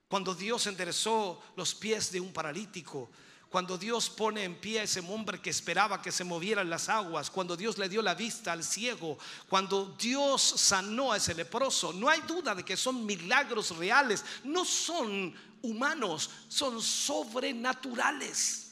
cuando 0.08 0.34
Dios 0.34 0.66
enderezó 0.66 1.42
los 1.56 1.74
pies 1.74 2.10
de 2.10 2.20
un 2.20 2.32
paralítico, 2.32 3.10
cuando 3.50 3.76
Dios 3.76 4.08
pone 4.08 4.44
en 4.44 4.54
pie 4.54 4.78
a 4.78 4.84
ese 4.84 5.00
hombre 5.00 5.40
que 5.40 5.50
esperaba 5.50 6.00
que 6.00 6.12
se 6.12 6.22
movieran 6.22 6.70
las 6.70 6.88
aguas, 6.88 7.28
cuando 7.30 7.56
Dios 7.56 7.78
le 7.78 7.88
dio 7.88 8.00
la 8.00 8.14
vista 8.14 8.52
al 8.52 8.62
ciego, 8.62 9.18
cuando 9.48 9.96
Dios 9.98 10.40
sanó 10.40 11.12
a 11.12 11.16
ese 11.16 11.34
leproso, 11.34 11.92
no 11.92 12.08
hay 12.08 12.20
duda 12.20 12.54
de 12.54 12.64
que 12.64 12.76
son 12.76 13.04
milagros 13.04 13.76
reales, 13.76 14.24
no 14.44 14.64
son 14.64 15.34
humanos, 15.62 16.30
son 16.48 16.80
sobrenaturales. 16.80 18.68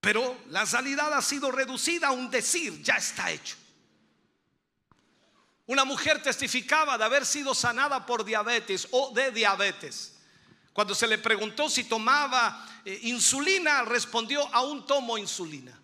Pero 0.00 0.38
la 0.48 0.66
sanidad 0.66 1.12
ha 1.12 1.22
sido 1.22 1.52
reducida 1.52 2.08
a 2.08 2.12
un 2.12 2.28
decir, 2.30 2.82
ya 2.82 2.96
está 2.96 3.30
hecho. 3.30 3.54
Una 5.66 5.84
mujer 5.84 6.20
testificaba 6.20 6.98
de 6.98 7.04
haber 7.04 7.24
sido 7.24 7.54
sanada 7.54 8.04
por 8.04 8.24
diabetes 8.24 8.88
o 8.90 9.12
de 9.14 9.30
diabetes. 9.30 10.17
Cuando 10.78 10.94
se 10.94 11.08
le 11.08 11.18
preguntó 11.18 11.68
si 11.68 11.82
tomaba 11.82 12.64
eh, 12.84 13.00
insulina, 13.02 13.82
respondió, 13.82 14.46
aún 14.54 14.86
tomo 14.86 15.18
insulina. 15.18 15.76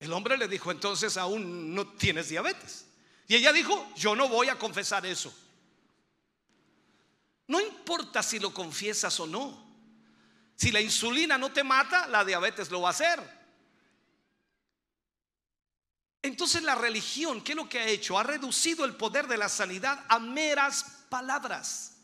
El 0.00 0.10
hombre 0.14 0.38
le 0.38 0.48
dijo, 0.48 0.70
entonces 0.70 1.18
aún 1.18 1.74
no 1.74 1.86
tienes 1.88 2.30
diabetes. 2.30 2.86
Y 3.28 3.34
ella 3.34 3.52
dijo, 3.52 3.92
yo 3.96 4.16
no 4.16 4.30
voy 4.30 4.48
a 4.48 4.58
confesar 4.58 5.04
eso. 5.04 5.30
No 7.48 7.60
importa 7.60 8.22
si 8.22 8.38
lo 8.38 8.54
confiesas 8.54 9.20
o 9.20 9.26
no. 9.26 9.62
Si 10.56 10.72
la 10.72 10.80
insulina 10.80 11.36
no 11.36 11.52
te 11.52 11.62
mata, 11.62 12.06
la 12.06 12.24
diabetes 12.24 12.70
lo 12.70 12.80
va 12.80 12.88
a 12.88 12.92
hacer. 12.92 13.44
Entonces 16.22 16.62
la 16.62 16.76
religión, 16.76 17.42
¿qué 17.42 17.52
es 17.52 17.56
lo 17.56 17.68
que 17.68 17.80
ha 17.80 17.86
hecho? 17.86 18.18
Ha 18.18 18.22
reducido 18.22 18.86
el 18.86 18.96
poder 18.96 19.28
de 19.28 19.36
la 19.36 19.50
sanidad 19.50 20.02
a 20.08 20.18
meras 20.18 21.03
palabras. 21.08 21.94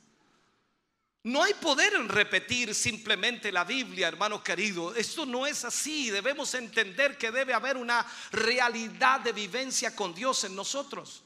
No 1.22 1.42
hay 1.42 1.53
poder 1.55 1.94
en 1.94 2.09
repetir 2.09 2.74
simplemente 2.74 3.53
la 3.53 3.64
Biblia, 3.64 4.09
hermano 4.09 4.42
querido. 4.42 4.94
Esto 4.94 5.26
no 5.26 5.46
es 5.46 5.64
así. 5.66 6.09
Debemos 6.09 6.55
entender 6.55 7.18
que 7.18 7.30
debe 7.30 7.53
haber 7.53 7.76
una 7.76 8.07
realidad 8.32 9.20
de 9.20 9.32
vivencia 9.32 9.94
con 9.94 10.14
Dios 10.14 10.44
en 10.44 10.57
nosotros. 10.57 11.22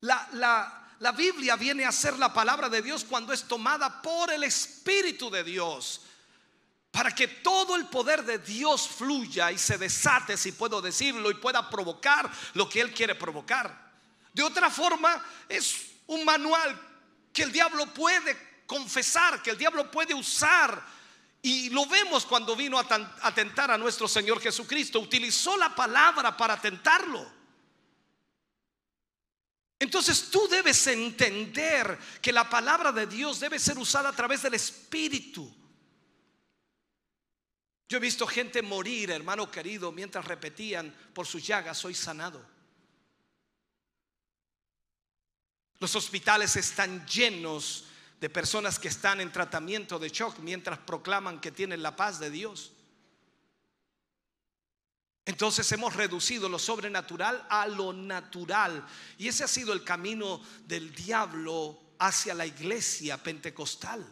La, 0.00 0.28
la, 0.32 0.92
la 0.98 1.12
Biblia 1.12 1.54
viene 1.54 1.84
a 1.84 1.92
ser 1.92 2.18
la 2.18 2.32
palabra 2.32 2.68
de 2.68 2.82
Dios 2.82 3.04
cuando 3.04 3.32
es 3.32 3.44
tomada 3.44 4.02
por 4.02 4.32
el 4.32 4.42
Espíritu 4.42 5.30
de 5.30 5.44
Dios. 5.44 6.00
Para 6.90 7.14
que 7.14 7.28
todo 7.28 7.76
el 7.76 7.86
poder 7.86 8.24
de 8.24 8.38
Dios 8.38 8.88
fluya 8.88 9.52
y 9.52 9.58
se 9.58 9.78
desate, 9.78 10.36
si 10.36 10.50
puedo 10.50 10.82
decirlo, 10.82 11.30
y 11.30 11.34
pueda 11.34 11.70
provocar 11.70 12.28
lo 12.54 12.68
que 12.68 12.80
Él 12.80 12.92
quiere 12.92 13.14
provocar. 13.14 13.92
De 14.32 14.42
otra 14.42 14.68
forma, 14.68 15.24
es 15.48 15.97
un 16.08 16.24
manual 16.24 16.78
que 17.32 17.44
el 17.44 17.52
diablo 17.52 17.86
puede 17.94 18.36
confesar, 18.66 19.42
que 19.42 19.50
el 19.50 19.58
diablo 19.58 19.90
puede 19.90 20.14
usar. 20.14 20.84
Y 21.40 21.70
lo 21.70 21.86
vemos 21.86 22.26
cuando 22.26 22.56
vino 22.56 22.78
a 22.78 23.34
tentar 23.34 23.70
a 23.70 23.78
nuestro 23.78 24.08
Señor 24.08 24.40
Jesucristo. 24.40 25.00
Utilizó 25.00 25.56
la 25.56 25.74
palabra 25.74 26.36
para 26.36 26.60
tentarlo. 26.60 27.38
Entonces 29.78 30.30
tú 30.30 30.48
debes 30.48 30.86
entender 30.88 31.98
que 32.20 32.32
la 32.32 32.50
palabra 32.50 32.90
de 32.90 33.06
Dios 33.06 33.38
debe 33.38 33.60
ser 33.60 33.78
usada 33.78 34.08
a 34.08 34.16
través 34.16 34.42
del 34.42 34.54
Espíritu. 34.54 35.54
Yo 37.88 37.96
he 37.96 38.00
visto 38.00 38.26
gente 38.26 38.60
morir, 38.60 39.10
hermano 39.10 39.50
querido, 39.50 39.92
mientras 39.92 40.24
repetían 40.24 40.92
por 41.14 41.26
sus 41.26 41.46
llagas, 41.46 41.78
soy 41.78 41.94
sanado. 41.94 42.57
Los 45.80 45.94
hospitales 45.94 46.56
están 46.56 47.06
llenos 47.06 47.84
de 48.20 48.28
personas 48.28 48.78
que 48.78 48.88
están 48.88 49.20
en 49.20 49.32
tratamiento 49.32 49.98
de 49.98 50.08
shock 50.08 50.38
mientras 50.40 50.78
proclaman 50.78 51.40
que 51.40 51.52
tienen 51.52 51.82
la 51.82 51.94
paz 51.94 52.18
de 52.18 52.30
Dios. 52.30 52.72
Entonces 55.24 55.70
hemos 55.72 55.94
reducido 55.94 56.48
lo 56.48 56.58
sobrenatural 56.58 57.46
a 57.50 57.66
lo 57.66 57.92
natural. 57.92 58.84
Y 59.18 59.28
ese 59.28 59.44
ha 59.44 59.48
sido 59.48 59.72
el 59.74 59.84
camino 59.84 60.40
del 60.66 60.94
diablo 60.94 61.78
hacia 61.98 62.34
la 62.34 62.46
iglesia 62.46 63.22
pentecostal. 63.22 64.04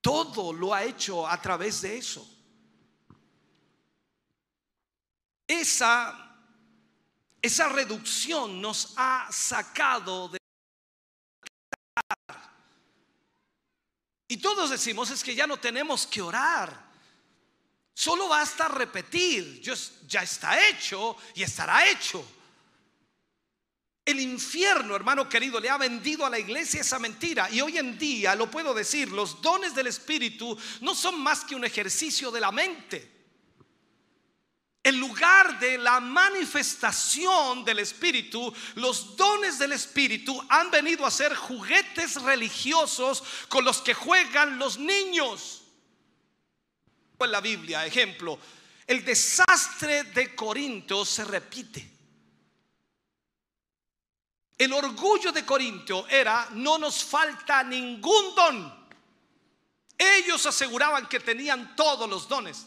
Todo 0.00 0.52
lo 0.52 0.72
ha 0.72 0.82
hecho 0.84 1.28
a 1.28 1.40
través 1.42 1.82
de 1.82 1.98
eso. 1.98 2.26
Esa, 5.46 6.25
esa 7.42 7.68
reducción 7.68 8.60
nos 8.60 8.94
ha 8.96 9.28
sacado 9.30 10.28
de... 10.28 10.38
Y 14.28 14.38
todos 14.38 14.70
decimos 14.70 15.10
es 15.10 15.22
que 15.22 15.34
ya 15.34 15.46
no 15.46 15.56
tenemos 15.56 16.06
que 16.06 16.20
orar. 16.20 16.86
Solo 17.94 18.28
basta 18.28 18.68
repetir, 18.68 19.62
ya 19.62 20.22
está 20.22 20.68
hecho 20.68 21.16
y 21.34 21.42
estará 21.42 21.88
hecho. 21.88 22.26
El 24.04 24.20
infierno, 24.20 24.94
hermano 24.94 25.28
querido, 25.28 25.58
le 25.58 25.70
ha 25.70 25.78
vendido 25.78 26.26
a 26.26 26.30
la 26.30 26.38
iglesia 26.38 26.82
esa 26.82 26.98
mentira. 26.98 27.50
Y 27.50 27.60
hoy 27.60 27.78
en 27.78 27.98
día, 27.98 28.34
lo 28.34 28.50
puedo 28.50 28.74
decir, 28.74 29.10
los 29.10 29.40
dones 29.40 29.74
del 29.74 29.86
Espíritu 29.86 30.56
no 30.80 30.94
son 30.94 31.20
más 31.20 31.44
que 31.44 31.56
un 31.56 31.64
ejercicio 31.64 32.30
de 32.30 32.40
la 32.40 32.52
mente. 32.52 33.15
En 34.86 35.00
lugar 35.00 35.58
de 35.58 35.78
la 35.78 35.98
manifestación 35.98 37.64
del 37.64 37.80
Espíritu, 37.80 38.54
los 38.76 39.16
dones 39.16 39.58
del 39.58 39.72
Espíritu 39.72 40.40
han 40.48 40.70
venido 40.70 41.04
a 41.04 41.10
ser 41.10 41.34
juguetes 41.34 42.22
religiosos 42.22 43.24
con 43.48 43.64
los 43.64 43.78
que 43.78 43.94
juegan 43.94 44.60
los 44.60 44.78
niños 44.78 45.64
en 47.18 47.32
la 47.32 47.40
Biblia, 47.40 47.84
ejemplo, 47.84 48.38
el 48.86 49.04
desastre 49.04 50.04
de 50.04 50.36
Corinto 50.36 51.04
se 51.04 51.24
repite. 51.24 51.90
El 54.56 54.72
orgullo 54.72 55.32
de 55.32 55.44
Corinto 55.44 56.06
era, 56.06 56.50
no 56.52 56.78
nos 56.78 57.02
falta 57.02 57.64
ningún 57.64 58.36
don. 58.36 58.88
Ellos 59.98 60.46
aseguraban 60.46 61.08
que 61.08 61.18
tenían 61.18 61.74
todos 61.74 62.08
los 62.08 62.28
dones. 62.28 62.66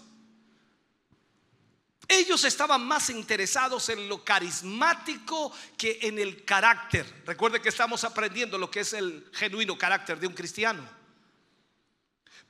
Ellos 2.19 2.43
estaban 2.43 2.85
más 2.85 3.09
interesados 3.09 3.87
en 3.87 4.09
lo 4.09 4.25
carismático 4.25 5.53
que 5.77 5.99
en 6.01 6.19
el 6.19 6.43
carácter. 6.43 7.23
Recuerde 7.25 7.61
que 7.61 7.69
estamos 7.69 8.03
aprendiendo 8.03 8.57
lo 8.57 8.69
que 8.69 8.81
es 8.81 8.91
el 8.91 9.29
genuino 9.31 9.77
carácter 9.77 10.19
de 10.19 10.27
un 10.27 10.33
cristiano. 10.33 10.85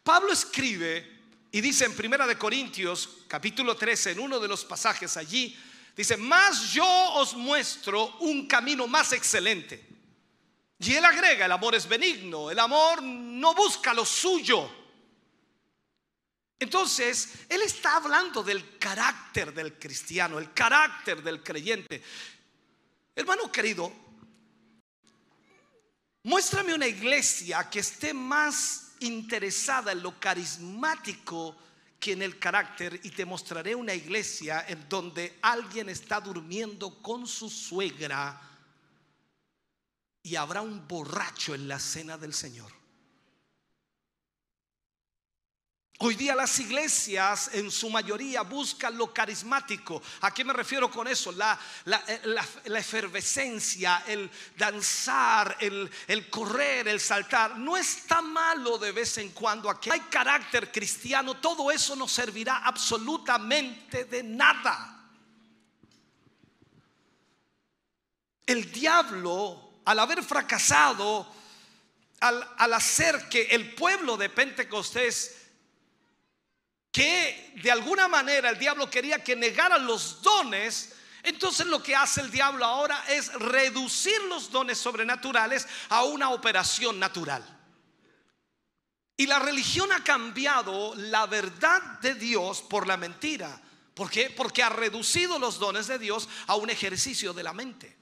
Pablo 0.01 0.33
escribe 0.33 1.19
y 1.51 1.61
dice 1.61 1.85
en 1.85 1.95
Primera 1.95 2.25
de 2.25 2.35
Corintios, 2.35 3.17
capítulo 3.27 3.77
13, 3.77 4.11
en 4.11 4.19
uno 4.19 4.39
de 4.39 4.47
los 4.47 4.65
pasajes 4.65 5.15
allí, 5.17 5.55
dice, 5.95 6.17
más 6.17 6.71
yo 6.73 6.87
os 7.13 7.35
muestro 7.35 8.17
un 8.21 8.47
camino 8.47 8.87
más 8.87 9.13
excelente. 9.13 9.85
Y 10.79 10.95
él 10.95 11.05
agrega, 11.05 11.45
el 11.45 11.51
amor 11.51 11.75
es 11.75 11.87
benigno, 11.87 12.49
el 12.49 12.57
amor 12.57 13.03
no 13.03 13.53
busca 13.53 13.93
lo 13.93 14.03
suyo. 14.03 14.78
Entonces, 16.59 17.45
él 17.47 17.61
está 17.61 17.95
hablando 17.95 18.43
del 18.43 18.77
carácter 18.77 19.53
del 19.53 19.79
cristiano, 19.79 20.37
el 20.39 20.53
carácter 20.53 21.23
del 21.23 21.41
creyente. 21.41 22.03
Hermano 23.15 23.49
querido, 23.49 23.91
muéstrame 26.23 26.73
una 26.73 26.87
iglesia 26.87 27.69
que 27.69 27.79
esté 27.79 28.13
más 28.13 28.91
interesada 28.99 29.93
en 29.93 30.03
lo 30.03 30.19
carismático 30.19 31.55
que 31.97 32.13
en 32.13 32.21
el 32.21 32.39
carácter 32.39 32.99
y 33.03 33.11
te 33.11 33.25
mostraré 33.25 33.75
una 33.75 33.93
iglesia 33.93 34.65
en 34.67 34.87
donde 34.87 35.37
alguien 35.41 35.89
está 35.89 36.19
durmiendo 36.19 37.01
con 37.01 37.27
su 37.27 37.49
suegra 37.49 38.41
y 40.23 40.35
habrá 40.35 40.61
un 40.61 40.87
borracho 40.87 41.55
en 41.55 41.67
la 41.67 41.79
cena 41.79 42.17
del 42.17 42.33
Señor. 42.33 42.78
Hoy 46.01 46.15
día 46.15 46.33
las 46.33 46.57
iglesias 46.61 47.49
en 47.51 47.69
su 47.69 47.89
mayoría 47.89 48.43
buscan 48.43 48.97
lo 48.97 49.13
carismático. 49.13 50.01
¿A 50.21 50.33
qué 50.33 50.45
me 50.45 50.53
refiero 50.53 50.89
con 50.89 51.09
eso? 51.09 51.33
La, 51.33 51.59
eh, 52.07 52.37
efervescencia, 52.63 54.05
el 54.07 54.31
danzar, 54.55 55.57
el, 55.59 55.91
el, 56.07 56.29
correr, 56.29 56.87
el 56.87 57.01
saltar. 57.01 57.57
No 57.57 57.75
está 57.75 58.21
malo 58.21 58.77
de 58.77 58.93
vez 58.93 59.17
en 59.17 59.31
cuando. 59.31 59.69
Aquí 59.69 59.89
hay 59.89 59.99
carácter 60.09 60.71
cristiano. 60.71 61.35
Todo 61.35 61.69
eso 61.69 61.97
no 61.97 62.07
servirá 62.07 62.59
absolutamente 62.59 64.05
de 64.05 64.23
nada. 64.23 65.05
El 68.45 68.71
diablo, 68.71 69.81
al 69.83 69.99
haber 69.99 70.23
fracasado, 70.23 71.27
al, 72.21 72.55
al 72.57 72.73
hacer 72.73 73.27
que 73.27 73.47
el 73.51 73.75
pueblo 73.75 74.15
de 74.15 74.29
Pentecostés 74.29 75.38
que 76.91 77.53
de 77.61 77.71
alguna 77.71 78.07
manera 78.07 78.49
el 78.49 78.59
diablo 78.59 78.89
quería 78.89 79.23
que 79.23 79.35
negaran 79.35 79.85
los 79.85 80.21
dones, 80.21 80.95
entonces 81.23 81.67
lo 81.67 81.83
que 81.83 81.95
hace 81.95 82.21
el 82.21 82.31
diablo 82.31 82.65
ahora 82.65 83.03
es 83.09 83.31
reducir 83.33 84.21
los 84.23 84.51
dones 84.51 84.77
sobrenaturales 84.77 85.67
a 85.89 86.03
una 86.03 86.31
operación 86.31 86.99
natural. 86.99 87.43
Y 89.17 89.27
la 89.27 89.37
religión 89.39 89.91
ha 89.91 90.03
cambiado 90.03 90.95
la 90.95 91.25
verdad 91.25 91.81
de 91.99 92.15
Dios 92.15 92.61
por 92.61 92.87
la 92.87 92.95
mentira. 92.95 93.61
¿Por 93.93 94.09
qué? 94.09 94.29
Porque 94.29 94.63
ha 94.63 94.69
reducido 94.69 95.37
los 95.37 95.59
dones 95.59 95.87
de 95.87 95.99
Dios 95.99 96.29
a 96.47 96.55
un 96.55 96.69
ejercicio 96.69 97.33
de 97.33 97.43
la 97.43 97.51
mente. 97.51 97.97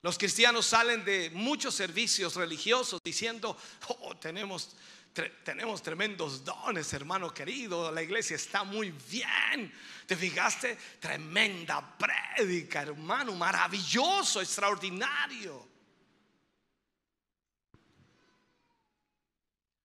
Los 0.00 0.16
cristianos 0.16 0.64
salen 0.64 1.04
de 1.04 1.28
muchos 1.34 1.74
servicios 1.74 2.36
religiosos 2.36 3.02
diciendo, 3.04 3.54
oh, 3.88 4.16
tenemos 4.16 4.74
tenemos 5.12 5.82
tremendos 5.82 6.44
dones, 6.44 6.92
hermano 6.92 7.32
querido. 7.32 7.90
La 7.90 8.02
iglesia 8.02 8.36
está 8.36 8.64
muy 8.64 8.92
bien. 9.10 9.72
¿Te 10.06 10.16
fijaste? 10.16 10.76
Tremenda 11.00 11.96
prédica, 11.96 12.82
hermano. 12.82 13.34
Maravilloso, 13.34 14.40
extraordinario. 14.40 15.66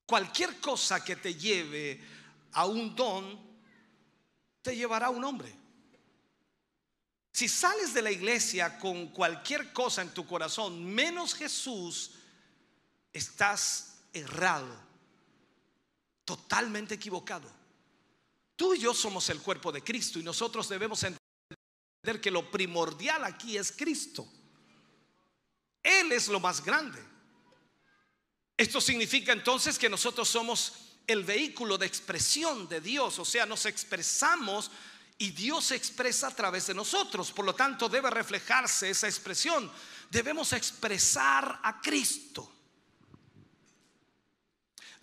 Cualquier 0.06 0.60
cosa 0.60 1.04
que 1.04 1.16
te 1.16 1.34
lleve 1.34 2.00
a 2.52 2.66
un 2.66 2.96
don, 2.96 3.40
te 4.62 4.76
llevará 4.76 5.08
a 5.08 5.12
un 5.12 5.24
hombre. 5.24 5.54
Si 7.32 7.48
sales 7.48 7.96
de 7.96 8.04
la 8.04 8.12
iglesia 8.12 8.78
con 8.78 9.08
cualquier 9.08 9.74
cosa 9.74 10.04
en 10.04 10.14
tu 10.14 10.28
corazón, 10.28 10.86
menos 10.86 11.34
Jesús, 11.34 12.12
estás 13.12 14.04
errado 14.14 14.93
totalmente 16.26 16.96
equivocado. 16.96 17.50
Tú 18.56 18.74
y 18.74 18.80
yo 18.80 18.94
somos 18.94 19.30
el 19.30 19.42
cuerpo 19.42 19.72
de 19.72 19.84
Cristo 19.84 20.20
y 20.20 20.24
nosotros 20.24 20.70
debemos 20.70 21.04
entender 21.04 22.22
que 22.22 22.32
lo 22.32 22.50
primordial 22.50 23.24
aquí 23.24 23.58
es 23.58 23.72
Cristo. 23.72 24.28
Él 25.82 26.12
es 26.12 26.28
lo 26.28 26.40
más 26.40 26.64
grande. 26.64 27.04
Esto 28.56 28.80
significa 28.80 29.34
entonces 29.34 29.78
que 29.80 29.90
nosotros 29.90 30.30
somos 30.30 30.98
el 31.08 31.24
vehículo 31.24 31.78
de 31.78 31.86
expresión 31.86 32.70
de 32.70 32.80
Dios, 32.80 33.20
o 33.20 33.26
sea, 33.26 33.46
nos 33.46 33.66
expresamos 33.66 34.72
y 35.18 35.32
Dios 35.32 35.66
se 35.66 35.76
expresa 35.76 36.28
a 36.28 36.36
través 36.36 36.68
de 36.68 36.74
nosotros. 36.74 37.32
Por 37.32 37.46
lo 37.46 37.56
tanto, 37.56 37.90
debe 37.90 38.10
reflejarse 38.10 38.90
esa 38.90 39.08
expresión. 39.08 39.72
Debemos 40.10 40.54
expresar 40.54 41.60
a 41.64 41.82
Cristo. 41.82 42.52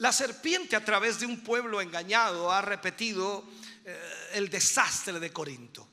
La 0.01 0.13
serpiente 0.15 0.77
a 0.77 0.85
través 0.85 1.21
de 1.21 1.27
un 1.27 1.41
pueblo 1.41 1.79
engañado 1.79 2.51
ha 2.51 2.63
repetido 2.63 3.45
eh, 3.85 4.31
el 4.33 4.49
desastre 4.49 5.21
de 5.21 5.31
Corinto. 5.31 5.87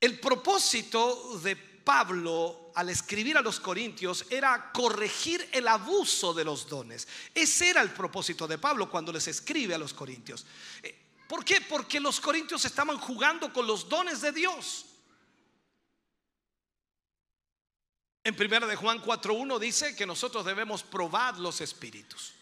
El 0.00 0.20
propósito 0.20 1.40
de 1.42 1.56
Pablo 1.56 2.70
al 2.76 2.90
escribir 2.90 3.36
a 3.36 3.42
los 3.42 3.58
corintios 3.58 4.24
era 4.30 4.70
corregir 4.70 5.48
el 5.50 5.66
abuso 5.66 6.32
de 6.32 6.44
los 6.44 6.68
dones. 6.68 7.08
Ese 7.34 7.70
era 7.70 7.82
el 7.82 7.90
propósito 7.90 8.46
de 8.46 8.58
Pablo 8.58 8.88
cuando 8.88 9.12
les 9.12 9.26
escribe 9.26 9.74
a 9.74 9.78
los 9.78 9.94
corintios. 9.94 10.46
Eh, 10.80 10.96
¿Por 11.28 11.44
qué? 11.44 11.60
Porque 11.60 11.98
los 11.98 12.20
corintios 12.20 12.64
estaban 12.64 12.98
jugando 12.98 13.52
con 13.52 13.66
los 13.66 13.88
dones 13.88 14.20
de 14.20 14.30
Dios. 14.30 14.91
En 18.24 18.36
primera 18.36 18.66
de 18.66 18.76
Juan 18.76 19.02
4.1 19.02 19.58
dice 19.58 19.96
que 19.96 20.06
nosotros 20.06 20.44
debemos 20.44 20.82
probar 20.82 21.38
los 21.38 21.60
espíritus. 21.60 22.32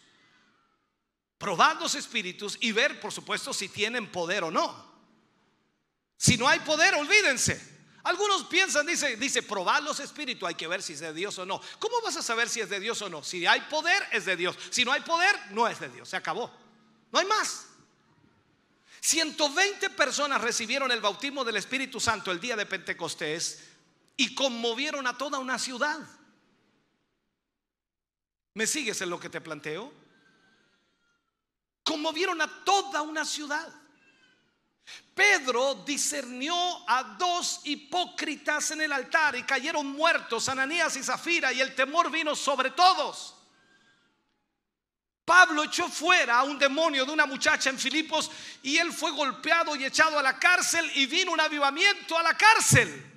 Probar 1.39 1.77
los 1.77 1.95
espíritus 1.95 2.59
y 2.61 2.73
ver, 2.73 3.01
por 3.01 3.13
supuesto, 3.13 3.55
si 3.55 3.69
tienen 3.69 4.13
poder 4.13 4.45
o 4.45 4.51
no. 4.51 4.91
Si 6.19 6.37
no 6.37 6.47
hay 6.47 6.59
poder, 6.61 6.95
olvídense. 6.95 7.81
Algunos 8.03 8.45
piensan, 8.45 8.87
dice, 8.87 9.17
dice, 9.17 9.43
probar 9.43 9.83
los 9.83 10.01
espíritus, 10.01 10.47
hay 10.47 10.55
que 10.55 10.67
ver 10.67 10.83
si 10.83 10.93
es 10.93 11.01
de 11.01 11.15
Dios 11.15 11.39
o 11.39 11.47
no. 11.47 11.63
¿Cómo 11.79 12.01
vas 12.03 12.17
a 12.17 12.23
saber 12.23 12.51
si 12.51 12.61
es 12.61 12.69
de 12.69 12.79
Dios 12.79 13.01
o 13.01 13.09
no? 13.09 13.23
Si 13.23 13.47
hay 13.47 13.63
poder, 13.63 14.03
es 14.13 14.27
de 14.27 14.37
Dios. 14.37 14.57
Si 14.71 14.85
no 14.85 14.93
hay 14.93 15.01
poder, 15.01 15.35
no 15.51 15.67
es 15.67 15.81
de 15.81 15.89
Dios. 15.89 16.11
Se 16.11 16.17
acabó. 16.17 16.51
No 17.11 17.19
hay 17.19 17.27
más. 17.27 17.67
120 19.01 19.91
personas 19.91 20.43
recibieron 20.43 20.91
el 20.91 21.01
bautismo 21.01 21.43
del 21.43 21.57
Espíritu 21.57 22.01
Santo 22.01 22.31
el 22.31 22.41
día 22.41 22.55
de 22.55 22.67
Pentecostés 22.67 23.70
y 24.21 24.35
conmovieron 24.35 25.07
a 25.07 25.17
toda 25.17 25.39
una 25.39 25.59
ciudad. 25.59 25.99
¿Me 28.53 28.67
sigues 28.67 29.01
en 29.01 29.09
lo 29.09 29.19
que 29.19 29.31
te 29.31 29.41
planteo? 29.41 29.91
Conmovieron 31.83 32.39
a 32.43 32.63
toda 32.63 33.01
una 33.01 33.25
ciudad. 33.25 33.67
Pedro 35.15 35.77
discernió 35.87 36.55
a 36.87 37.17
dos 37.19 37.63
hipócritas 37.65 38.73
en 38.73 38.83
el 38.83 38.93
altar 38.93 39.37
y 39.37 39.43
cayeron 39.45 39.87
muertos, 39.87 40.51
Ananías 40.51 40.95
y 40.97 41.03
Zafira, 41.03 41.51
y 41.55 41.63
el 41.63 41.75
temor 41.75 42.11
vino 42.11 42.37
sobre 42.37 42.73
todos. 42.73 43.37
Pablo 45.25 45.65
echó 45.65 45.89
fuera 45.89 46.41
a 46.41 46.43
un 46.43 46.59
demonio 46.59 47.07
de 47.07 47.13
una 47.13 47.25
muchacha 47.25 47.71
en 47.71 47.79
Filipos 47.79 48.31
y 48.63 48.77
él 48.77 48.93
fue 48.93 49.13
golpeado 49.13 49.77
y 49.77 49.87
echado 49.87 50.19
a 50.19 50.23
la 50.23 50.39
cárcel 50.39 50.91
y 50.95 51.07
vino 51.07 51.33
un 51.33 51.41
avivamiento 51.41 52.19
a 52.19 52.23
la 52.23 52.37
cárcel. 52.37 53.10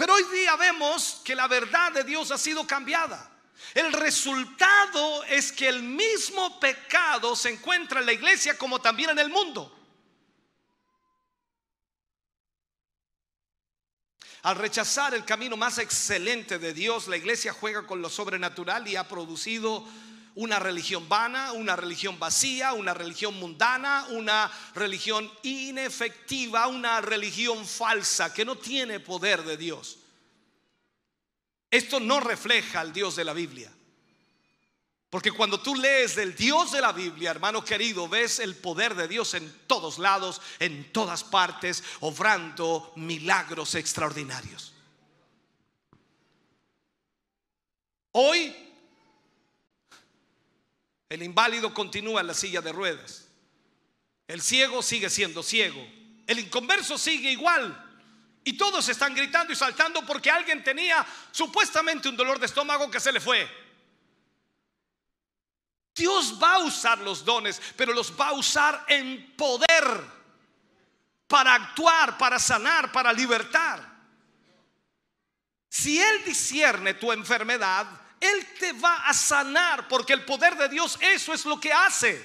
Pero 0.00 0.14
hoy 0.14 0.24
día 0.32 0.56
vemos 0.56 1.20
que 1.22 1.34
la 1.34 1.46
verdad 1.46 1.92
de 1.92 2.04
Dios 2.04 2.30
ha 2.30 2.38
sido 2.38 2.66
cambiada. 2.66 3.30
El 3.74 3.92
resultado 3.92 5.24
es 5.24 5.52
que 5.52 5.68
el 5.68 5.82
mismo 5.82 6.58
pecado 6.58 7.36
se 7.36 7.50
encuentra 7.50 8.00
en 8.00 8.06
la 8.06 8.14
iglesia 8.14 8.56
como 8.56 8.80
también 8.80 9.10
en 9.10 9.18
el 9.18 9.28
mundo. 9.28 9.70
Al 14.40 14.56
rechazar 14.56 15.12
el 15.12 15.26
camino 15.26 15.58
más 15.58 15.76
excelente 15.76 16.58
de 16.58 16.72
Dios, 16.72 17.06
la 17.06 17.18
iglesia 17.18 17.52
juega 17.52 17.86
con 17.86 18.00
lo 18.00 18.08
sobrenatural 18.08 18.88
y 18.88 18.96
ha 18.96 19.06
producido 19.06 19.86
una 20.40 20.58
religión 20.58 21.06
vana, 21.06 21.52
una 21.52 21.76
religión 21.76 22.18
vacía, 22.18 22.72
una 22.72 22.94
religión 22.94 23.34
mundana, 23.38 24.06
una 24.08 24.50
religión 24.74 25.30
inefectiva, 25.42 26.66
una 26.66 27.02
religión 27.02 27.66
falsa 27.66 28.32
que 28.32 28.46
no 28.46 28.56
tiene 28.56 29.00
poder 29.00 29.44
de 29.44 29.58
Dios. 29.58 29.98
Esto 31.70 32.00
no 32.00 32.20
refleja 32.20 32.80
al 32.80 32.90
Dios 32.90 33.16
de 33.16 33.24
la 33.24 33.34
Biblia. 33.34 33.70
Porque 35.10 35.30
cuando 35.30 35.60
tú 35.60 35.74
lees 35.74 36.16
del 36.16 36.34
Dios 36.34 36.72
de 36.72 36.80
la 36.80 36.92
Biblia, 36.92 37.32
hermano 37.32 37.62
querido, 37.62 38.08
ves 38.08 38.38
el 38.38 38.56
poder 38.56 38.94
de 38.94 39.08
Dios 39.08 39.34
en 39.34 39.66
todos 39.66 39.98
lados, 39.98 40.40
en 40.58 40.90
todas 40.90 41.22
partes, 41.22 41.84
obrando 42.00 42.94
milagros 42.96 43.74
extraordinarios. 43.74 44.72
Hoy 48.12 48.69
el 51.10 51.22
inválido 51.24 51.74
continúa 51.74 52.20
en 52.20 52.28
la 52.28 52.34
silla 52.34 52.62
de 52.62 52.72
ruedas. 52.72 53.26
El 54.28 54.40
ciego 54.40 54.80
sigue 54.80 55.10
siendo 55.10 55.42
ciego. 55.42 55.84
El 56.26 56.38
inconverso 56.38 56.96
sigue 56.96 57.32
igual. 57.32 57.88
Y 58.44 58.54
todos 58.54 58.88
están 58.88 59.14
gritando 59.14 59.52
y 59.52 59.56
saltando 59.56 60.06
porque 60.06 60.30
alguien 60.30 60.62
tenía 60.62 61.04
supuestamente 61.32 62.08
un 62.08 62.16
dolor 62.16 62.38
de 62.38 62.46
estómago 62.46 62.88
que 62.88 63.00
se 63.00 63.12
le 63.12 63.20
fue. 63.20 63.46
Dios 65.96 66.38
va 66.40 66.54
a 66.54 66.58
usar 66.60 66.98
los 66.98 67.24
dones, 67.24 67.60
pero 67.76 67.92
los 67.92 68.18
va 68.18 68.28
a 68.28 68.34
usar 68.34 68.84
en 68.88 69.34
poder 69.36 70.00
para 71.26 71.54
actuar, 71.54 72.16
para 72.16 72.38
sanar, 72.38 72.92
para 72.92 73.12
libertar. 73.12 73.84
Si 75.68 76.00
Él 76.00 76.24
discierne 76.24 76.94
tu 76.94 77.10
enfermedad, 77.10 77.86
Él 78.20 78.46
te 78.58 78.72
va 78.74 79.06
a 79.06 79.14
sanar 79.14 79.88
porque 79.88 80.12
el 80.12 80.24
poder 80.24 80.56
de 80.56 80.68
Dios 80.68 80.98
eso 81.00 81.32
es 81.32 81.46
lo 81.46 81.58
que 81.58 81.72
hace. 81.72 82.22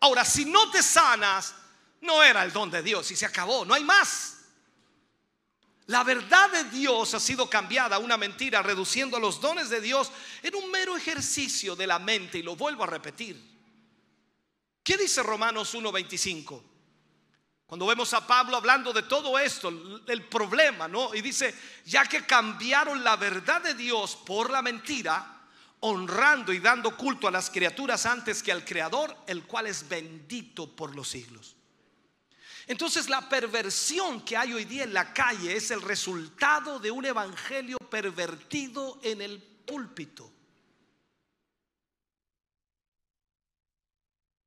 Ahora, 0.00 0.24
si 0.24 0.44
no 0.44 0.70
te 0.70 0.82
sanas, 0.82 1.54
no 2.00 2.22
era 2.22 2.42
el 2.42 2.52
don 2.52 2.68
de 2.70 2.82
Dios 2.82 3.08
y 3.12 3.16
se 3.16 3.24
acabó, 3.24 3.64
no 3.64 3.74
hay 3.74 3.84
más. 3.84 4.38
La 5.86 6.04
verdad 6.04 6.50
de 6.50 6.64
Dios 6.64 7.14
ha 7.14 7.20
sido 7.20 7.48
cambiada 7.48 7.96
a 7.96 7.98
una 8.00 8.16
mentira, 8.16 8.62
reduciendo 8.62 9.20
los 9.20 9.40
dones 9.40 9.68
de 9.68 9.80
Dios 9.80 10.10
en 10.42 10.54
un 10.54 10.70
mero 10.70 10.96
ejercicio 10.96 11.76
de 11.76 11.86
la 11.86 11.98
mente. 11.98 12.38
Y 12.38 12.42
lo 12.42 12.56
vuelvo 12.56 12.84
a 12.84 12.86
repetir. 12.86 13.40
¿Qué 14.82 14.96
dice 14.96 15.22
Romanos 15.22 15.74
1.25? 15.74 16.71
Cuando 17.72 17.86
vemos 17.86 18.12
a 18.12 18.26
Pablo 18.26 18.58
hablando 18.58 18.92
de 18.92 19.04
todo 19.04 19.38
esto, 19.38 19.72
el 20.06 20.24
problema, 20.26 20.88
¿no? 20.88 21.14
Y 21.14 21.22
dice, 21.22 21.54
ya 21.86 22.04
que 22.04 22.26
cambiaron 22.26 23.02
la 23.02 23.16
verdad 23.16 23.62
de 23.62 23.72
Dios 23.72 24.14
por 24.26 24.50
la 24.50 24.60
mentira, 24.60 25.40
honrando 25.80 26.52
y 26.52 26.58
dando 26.58 26.94
culto 26.94 27.28
a 27.28 27.30
las 27.30 27.48
criaturas 27.48 28.04
antes 28.04 28.42
que 28.42 28.52
al 28.52 28.66
Creador, 28.66 29.16
el 29.26 29.44
cual 29.44 29.68
es 29.68 29.88
bendito 29.88 30.76
por 30.76 30.94
los 30.94 31.08
siglos. 31.08 31.56
Entonces 32.66 33.08
la 33.08 33.26
perversión 33.26 34.20
que 34.20 34.36
hay 34.36 34.52
hoy 34.52 34.66
día 34.66 34.84
en 34.84 34.92
la 34.92 35.14
calle 35.14 35.56
es 35.56 35.70
el 35.70 35.80
resultado 35.80 36.78
de 36.78 36.90
un 36.90 37.06
evangelio 37.06 37.78
pervertido 37.78 39.00
en 39.02 39.22
el 39.22 39.42
púlpito. 39.42 40.30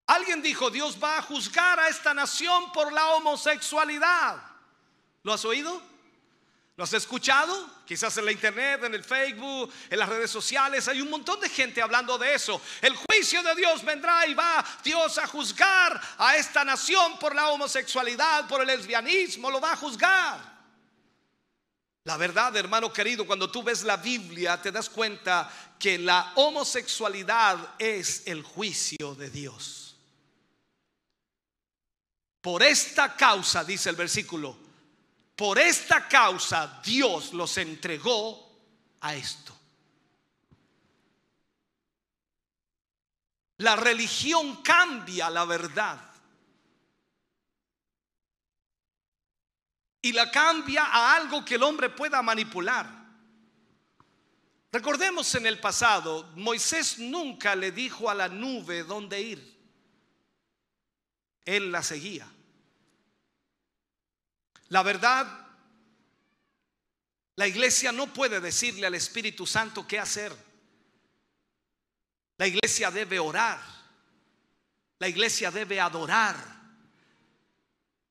Alguien 0.08 0.42
dijo, 0.42 0.70
Dios 0.70 0.98
va 1.02 1.18
a 1.18 1.22
juzgar 1.22 1.80
a 1.80 1.90
esta 1.90 2.14
nación 2.14 2.72
por 2.72 2.94
la 2.94 3.08
homosexualidad. 3.16 4.42
¿Lo 5.24 5.34
has 5.34 5.44
oído? 5.46 5.82
¿Lo 6.78 6.84
has 6.84 6.94
escuchado? 6.94 7.74
Quizás 7.86 8.18
en 8.18 8.26
la 8.26 8.32
internet, 8.32 8.84
en 8.84 8.94
el 8.94 9.04
Facebook, 9.04 9.72
en 9.90 9.98
las 9.98 10.10
redes 10.10 10.30
sociales, 10.30 10.88
hay 10.88 11.02
un 11.02 11.10
montón 11.10 11.40
de 11.40 11.50
gente 11.50 11.82
hablando 11.82 12.18
de 12.18 12.36
eso. 12.36 12.62
El 12.82 12.96
juicio 12.96 13.42
de 13.42 13.56
Dios 13.56 13.84
vendrá 13.84 14.28
y 14.28 14.34
va 14.34 14.64
Dios 14.84 15.18
a 15.18 15.26
juzgar 15.26 16.02
a 16.18 16.36
esta 16.36 16.66
nación 16.66 17.18
por 17.18 17.34
la 17.34 17.50
homosexualidad, 17.50 18.48
por 18.48 18.62
el 18.62 18.68
lesbianismo, 18.68 19.50
lo 19.50 19.62
va 19.62 19.72
a 19.72 19.78
juzgar. 19.78 20.56
La 22.04 22.18
verdad, 22.18 22.56
hermano 22.58 22.92
querido, 22.94 23.26
cuando 23.26 23.50
tú 23.50 23.64
ves 23.64 23.84
la 23.84 23.98
Biblia, 23.98 24.62
te 24.62 24.72
das 24.72 24.90
cuenta 24.90 25.50
que 25.80 25.98
la 25.98 26.34
homosexualidad 26.36 27.58
es 27.80 28.28
el 28.28 28.44
juicio 28.44 29.16
de 29.16 29.30
Dios. 29.30 29.85
Por 32.46 32.62
esta 32.62 33.16
causa, 33.16 33.64
dice 33.64 33.90
el 33.90 33.96
versículo, 33.96 34.56
por 35.36 35.58
esta 35.58 36.08
causa 36.08 36.80
Dios 36.86 37.34
los 37.34 37.58
entregó 37.58 38.62
a 39.02 39.16
esto. 39.16 39.58
La 43.58 43.76
religión 43.76 44.62
cambia 44.62 45.32
la 45.32 45.44
verdad. 45.46 46.00
Y 50.04 50.12
la 50.12 50.30
cambia 50.30 50.84
a 50.84 51.16
algo 51.16 51.44
que 51.44 51.56
el 51.56 51.64
hombre 51.64 51.90
pueda 51.90 52.22
manipular. 52.22 52.88
Recordemos 54.72 55.34
en 55.34 55.48
el 55.48 55.60
pasado, 55.60 56.32
Moisés 56.36 57.00
nunca 57.00 57.56
le 57.56 57.72
dijo 57.72 58.08
a 58.08 58.14
la 58.14 58.28
nube 58.28 58.84
dónde 58.84 59.20
ir. 59.20 59.56
Él 61.44 61.72
la 61.72 61.82
seguía. 61.82 62.30
La 64.76 64.84
verdad, 64.84 65.26
la 67.38 67.48
iglesia 67.48 67.94
no 67.94 68.12
puede 68.12 68.42
decirle 68.42 68.86
al 68.86 68.96
Espíritu 68.96 69.48
Santo 69.48 69.88
qué 69.88 69.98
hacer. 69.98 70.36
La 72.38 72.46
iglesia 72.46 72.92
debe 72.92 73.18
orar. 73.18 73.58
La 75.00 75.08
iglesia 75.08 75.50
debe 75.50 75.80
adorar. 75.80 76.36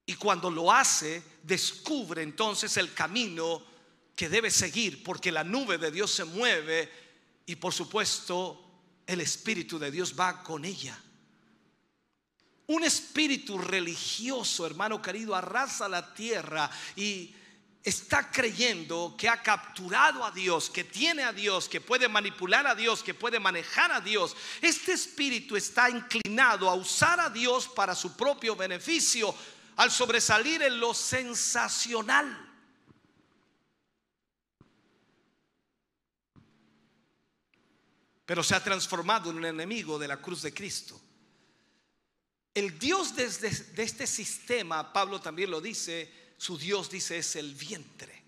Y 0.06 0.14
cuando 0.14 0.50
lo 0.50 0.72
hace, 0.72 1.22
descubre 1.42 2.22
entonces 2.22 2.74
el 2.78 2.94
camino 2.94 3.62
que 4.16 4.30
debe 4.30 4.50
seguir, 4.50 5.04
porque 5.04 5.30
la 5.30 5.44
nube 5.44 5.76
de 5.76 5.90
Dios 5.90 6.12
se 6.12 6.24
mueve 6.24 6.90
y 7.44 7.56
por 7.56 7.74
supuesto 7.74 9.02
el 9.06 9.20
Espíritu 9.20 9.78
de 9.78 9.90
Dios 9.90 10.18
va 10.18 10.42
con 10.42 10.64
ella. 10.64 10.98
Un 12.66 12.84
espíritu 12.84 13.58
religioso, 13.58 14.66
hermano 14.66 15.02
querido, 15.02 15.34
arrasa 15.34 15.88
la 15.88 16.14
tierra 16.14 16.70
y, 16.96 17.34
está 17.84 18.30
creyendo 18.30 19.14
que 19.16 19.28
ha 19.28 19.42
capturado 19.42 20.24
a 20.24 20.30
Dios, 20.30 20.70
que 20.70 20.84
tiene 20.84 21.22
a 21.22 21.34
Dios, 21.34 21.68
que 21.68 21.82
puede 21.82 22.08
manipular 22.08 22.66
a 22.66 22.74
Dios, 22.74 23.02
que 23.02 23.12
puede 23.12 23.38
manejar 23.38 23.92
a 23.92 24.00
Dios, 24.00 24.34
este 24.62 24.92
espíritu 24.92 25.54
está 25.54 25.90
inclinado 25.90 26.70
a 26.70 26.74
usar 26.74 27.20
a 27.20 27.28
Dios 27.28 27.68
para 27.68 27.94
su 27.94 28.16
propio 28.16 28.56
beneficio 28.56 29.34
al 29.76 29.90
sobresalir 29.90 30.62
en 30.62 30.80
lo 30.80 30.94
sensacional. 30.94 32.40
Pero 38.24 38.42
se 38.42 38.54
ha 38.54 38.64
transformado 38.64 39.30
en 39.30 39.36
un 39.36 39.44
enemigo 39.44 39.98
de 39.98 40.08
la 40.08 40.16
cruz 40.16 40.40
de 40.40 40.54
Cristo. 40.54 40.98
El 42.54 42.78
Dios 42.78 43.16
de, 43.16 43.24
este 43.24 44.06
sistema, 44.06 44.92
Pablo 44.92 45.20
también 45.20 45.50
lo 45.50 45.60
dice, 45.60 46.32
su 46.38 46.56
Dios 46.56 46.88
dice 46.88 47.18
es 47.18 47.34
el 47.34 47.52
vientre. 47.52 48.22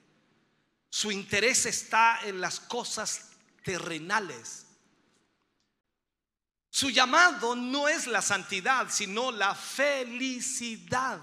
Su 0.90 1.12
interés 1.12 1.66
está 1.66 2.20
en 2.24 2.40
las 2.40 2.58
cosas 2.58 3.30
terrenales. 3.62 4.66
Su 6.68 6.90
llamado 6.90 7.54
no 7.54 7.86
es 7.86 8.08
la 8.08 8.20
santidad, 8.20 8.90
sino 8.90 9.30
la 9.30 9.54
felicidad. 9.54 11.22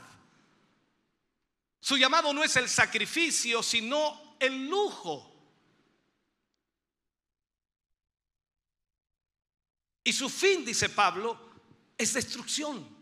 Su 1.82 1.98
llamado 1.98 2.32
no 2.32 2.42
es 2.42 2.56
el 2.56 2.70
sacrificio, 2.70 3.62
sino 3.62 4.38
el 4.40 4.70
lujo. 4.70 5.30
Y 10.06 10.14
su 10.14 10.30
fin, 10.30 10.64
dice 10.64 10.88
Pablo, 10.90 11.52
es 11.98 12.14
destrucción. 12.14 12.93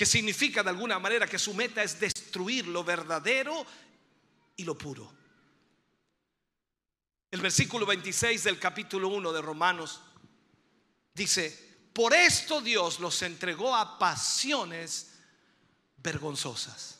Que 0.00 0.06
significa 0.06 0.62
de 0.62 0.70
alguna 0.70 0.98
manera 0.98 1.26
que 1.26 1.38
su 1.38 1.52
meta 1.52 1.82
es 1.82 2.00
destruir 2.00 2.66
lo 2.66 2.82
verdadero 2.82 3.66
y 4.56 4.64
lo 4.64 4.74
puro. 4.74 5.12
El 7.30 7.42
versículo 7.42 7.84
26 7.84 8.44
del 8.44 8.58
capítulo 8.58 9.08
1 9.08 9.30
de 9.30 9.42
Romanos 9.42 10.00
dice, 11.12 11.90
por 11.92 12.14
esto 12.14 12.62
Dios 12.62 12.98
los 12.98 13.20
entregó 13.20 13.76
a 13.76 13.98
pasiones 13.98 15.18
vergonzosas. 15.98 16.98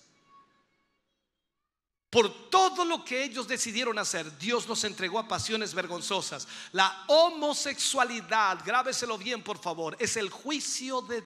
Por 2.11 2.51
todo 2.51 2.85
lo 2.85 3.03
que 3.03 3.25
ellos 3.25 3.49
decidieron 3.49 3.99
hacer, 3.99 4.37
Dios 4.37 4.69
los 4.69 4.85
entregó 4.85 5.19
a 5.19 5.27
pasiones 5.27 5.73
vergonzosas. 5.73 6.47
La 6.73 7.05
homosexualidad, 7.09 8.63
grábeselo 8.63 9.17
bien 9.17 9.43
por 9.43 9.57
favor, 9.59 9.97
es 9.99 10.19
el 10.19 10.29
juicio 10.29 11.01
de 11.01 11.25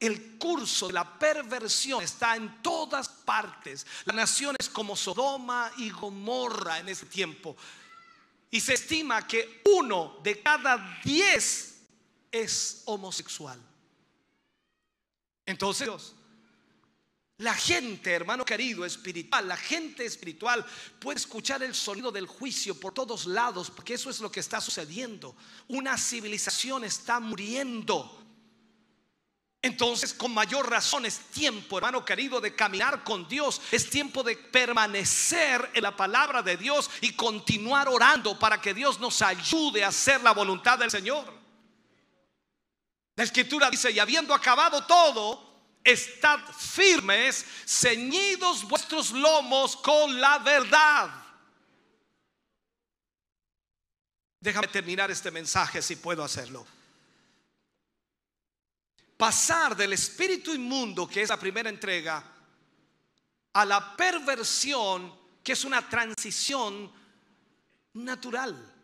El 0.00 0.38
curso 0.38 0.86
de 0.86 0.92
la 0.92 1.18
perversión 1.18 2.02
está 2.02 2.36
en 2.36 2.62
todas 2.62 3.08
partes. 3.08 3.86
Las 4.04 4.14
naciones 4.14 4.68
como 4.68 4.94
Sodoma 4.96 5.72
y 5.78 5.90
Gomorra 5.90 6.78
en 6.78 6.88
ese 6.88 7.06
tiempo. 7.06 7.56
Y 8.50 8.60
se 8.60 8.74
estima 8.74 9.26
que 9.26 9.62
uno 9.76 10.20
de 10.22 10.40
cada 10.40 11.00
diez 11.04 11.80
es 12.30 12.82
homosexual. 12.86 13.60
Entonces, 15.44 15.88
la 17.38 17.54
gente, 17.54 18.12
hermano 18.12 18.44
querido, 18.44 18.84
espiritual, 18.84 19.46
la 19.48 19.56
gente 19.56 20.04
espiritual 20.04 20.64
puede 20.98 21.18
escuchar 21.18 21.62
el 21.62 21.74
sonido 21.74 22.12
del 22.12 22.26
juicio 22.26 22.78
por 22.78 22.92
todos 22.92 23.26
lados, 23.26 23.70
porque 23.70 23.94
eso 23.94 24.10
es 24.10 24.20
lo 24.20 24.30
que 24.30 24.40
está 24.40 24.60
sucediendo. 24.60 25.36
Una 25.68 25.96
civilización 25.98 26.84
está 26.84 27.20
muriendo. 27.20 28.27
Entonces, 29.60 30.14
con 30.14 30.32
mayor 30.32 30.70
razón 30.70 31.04
es 31.04 31.18
tiempo, 31.18 31.78
hermano 31.78 32.04
querido, 32.04 32.40
de 32.40 32.54
caminar 32.54 33.02
con 33.02 33.26
Dios. 33.26 33.60
Es 33.72 33.90
tiempo 33.90 34.22
de 34.22 34.36
permanecer 34.36 35.70
en 35.74 35.82
la 35.82 35.96
palabra 35.96 36.42
de 36.42 36.56
Dios 36.56 36.88
y 37.00 37.14
continuar 37.14 37.88
orando 37.88 38.38
para 38.38 38.60
que 38.60 38.72
Dios 38.72 39.00
nos 39.00 39.20
ayude 39.20 39.82
a 39.82 39.88
hacer 39.88 40.22
la 40.22 40.32
voluntad 40.32 40.78
del 40.78 40.90
Señor. 40.90 41.36
La 43.16 43.24
escritura 43.24 43.68
dice, 43.68 43.90
y 43.90 43.98
habiendo 43.98 44.32
acabado 44.32 44.86
todo, 44.86 45.44
estad 45.82 46.38
firmes, 46.56 47.44
ceñidos 47.66 48.62
vuestros 48.62 49.10
lomos 49.10 49.74
con 49.76 50.20
la 50.20 50.38
verdad. 50.38 51.10
Déjame 54.38 54.68
terminar 54.68 55.10
este 55.10 55.32
mensaje 55.32 55.82
si 55.82 55.96
puedo 55.96 56.22
hacerlo 56.22 56.64
pasar 59.18 59.76
del 59.76 59.92
espíritu 59.92 60.54
inmundo, 60.54 61.06
que 61.06 61.20
es 61.20 61.28
la 61.28 61.38
primera 61.38 61.68
entrega, 61.68 62.24
a 63.52 63.64
la 63.66 63.96
perversión, 63.96 65.12
que 65.42 65.52
es 65.52 65.64
una 65.64 65.86
transición 65.86 66.90
natural. 67.94 68.74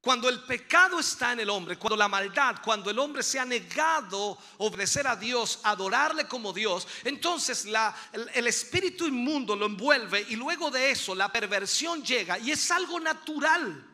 Cuando 0.00 0.30
el 0.30 0.42
pecado 0.44 0.98
está 0.98 1.32
en 1.32 1.40
el 1.40 1.50
hombre, 1.50 1.76
cuando 1.76 1.96
la 1.96 2.08
maldad, 2.08 2.56
cuando 2.64 2.90
el 2.90 2.98
hombre 2.98 3.22
se 3.22 3.38
ha 3.38 3.44
negado 3.44 4.36
obedecer 4.58 5.06
a 5.06 5.14
Dios, 5.14 5.60
adorarle 5.62 6.26
como 6.26 6.54
Dios, 6.54 6.88
entonces 7.04 7.66
el, 8.34 8.46
espíritu 8.46 9.06
inmundo 9.06 9.54
lo 9.54 9.66
envuelve 9.66 10.26
y 10.30 10.36
luego 10.36 10.70
de 10.70 10.90
eso 10.90 11.14
la 11.14 11.30
perversión 11.30 12.02
llega 12.02 12.38
y 12.38 12.50
es 12.50 12.70
algo 12.70 12.98
natural. 12.98 13.89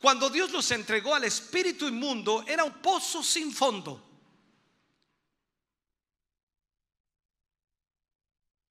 Cuando 0.00 0.30
Dios 0.30 0.50
los 0.50 0.70
entregó 0.70 1.14
al 1.14 1.24
espíritu 1.24 1.86
inmundo, 1.86 2.42
era 2.48 2.64
un 2.64 2.72
pozo 2.80 3.22
sin 3.22 3.52
fondo. 3.52 4.02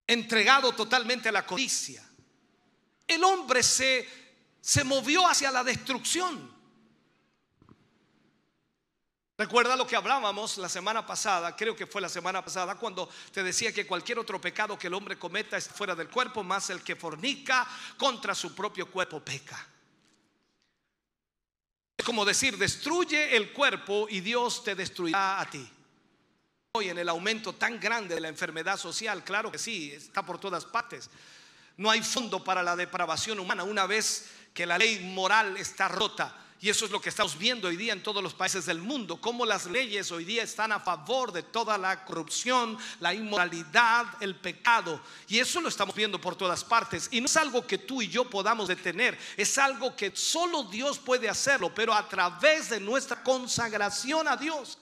Entregado 0.07 0.71
totalmente 0.71 1.29
a 1.29 1.31
la 1.31 1.45
codicia. 1.45 2.03
El 3.05 3.23
hombre 3.23 3.61
se, 3.61 4.09
se 4.59 4.83
movió 4.83 5.27
hacia 5.27 5.51
la 5.51 5.63
destrucción. 5.63 6.57
Recuerda 9.37 9.75
lo 9.75 9.85
que 9.85 9.95
hablábamos 9.95 10.57
la 10.57 10.67
semana 10.67 11.05
pasada, 11.05 11.55
creo 11.55 11.75
que 11.75 11.85
fue 11.85 12.01
la 12.01 12.09
semana 12.09 12.43
pasada, 12.43 12.75
cuando 12.75 13.07
te 13.31 13.43
decía 13.43 13.71
que 13.71 13.85
cualquier 13.85 14.17
otro 14.17 14.41
pecado 14.41 14.77
que 14.79 14.87
el 14.87 14.95
hombre 14.95 15.17
cometa 15.17 15.57
es 15.57 15.69
fuera 15.69 15.95
del 15.95 16.09
cuerpo, 16.09 16.43
más 16.43 16.71
el 16.71 16.83
que 16.83 16.95
fornica 16.95 17.67
contra 17.97 18.33
su 18.33 18.55
propio 18.55 18.91
cuerpo 18.91 19.23
peca. 19.23 19.65
Como 22.09 22.25
decir, 22.25 22.57
destruye 22.57 23.37
el 23.37 23.53
cuerpo 23.53 24.07
y 24.09 24.21
Dios 24.21 24.63
te 24.63 24.73
destruirá 24.73 25.39
a 25.39 25.47
ti. 25.47 25.63
Hoy 26.71 26.89
en 26.89 26.97
el 26.97 27.07
aumento 27.07 27.53
tan 27.53 27.79
grande 27.79 28.15
de 28.15 28.21
la 28.21 28.29
enfermedad 28.29 28.77
social, 28.77 29.23
claro 29.23 29.51
que 29.51 29.59
sí, 29.59 29.91
está 29.91 30.25
por 30.25 30.39
todas 30.39 30.65
partes. 30.65 31.07
No 31.77 31.91
hay 31.91 32.01
fondo 32.01 32.43
para 32.43 32.63
la 32.63 32.75
depravación 32.75 33.39
humana 33.39 33.63
una 33.63 33.85
vez 33.85 34.27
que 34.55 34.65
la 34.65 34.79
ley 34.79 35.11
moral 35.13 35.55
está 35.57 35.87
rota 35.87 36.35
y 36.61 36.69
eso 36.69 36.83
es 36.83 36.91
lo 36.91 36.99
que 36.99 37.07
estamos 37.07 37.37
viendo 37.37 37.69
hoy 37.69 37.77
día 37.77 37.93
en 37.93 38.03
todos 38.03 38.21
los 38.21 38.33
países 38.33 38.65
del 38.65 38.79
mundo, 38.79 39.21
cómo 39.21 39.45
las 39.45 39.65
leyes 39.65 40.11
hoy 40.11 40.25
día 40.25 40.43
están 40.43 40.73
a 40.73 40.81
favor 40.81 41.31
de 41.31 41.41
toda 41.41 41.77
la 41.77 42.03
corrupción, 42.03 42.77
la 42.99 43.13
inmoralidad, 43.13 44.05
el 44.19 44.35
pecado. 44.35 45.01
Y 45.29 45.39
eso 45.39 45.61
lo 45.61 45.69
estamos 45.69 45.95
viendo 45.95 46.19
por 46.19 46.35
todas 46.35 46.65
partes. 46.65 47.07
Y 47.11 47.21
no 47.21 47.27
es 47.27 47.37
algo 47.37 47.65
que 47.65 47.77
tú 47.77 48.01
y 48.01 48.09
yo 48.09 48.29
podamos 48.29 48.67
detener, 48.67 49.17
es 49.37 49.57
algo 49.57 49.95
que 49.95 50.13
solo 50.13 50.63
Dios 50.63 50.99
puede 50.99 51.29
hacerlo, 51.29 51.73
pero 51.73 51.93
a 51.93 52.09
través 52.09 52.71
de 52.71 52.81
nuestra 52.81 53.23
consagración 53.23 54.27
a 54.27 54.35
Dios. 54.35 54.77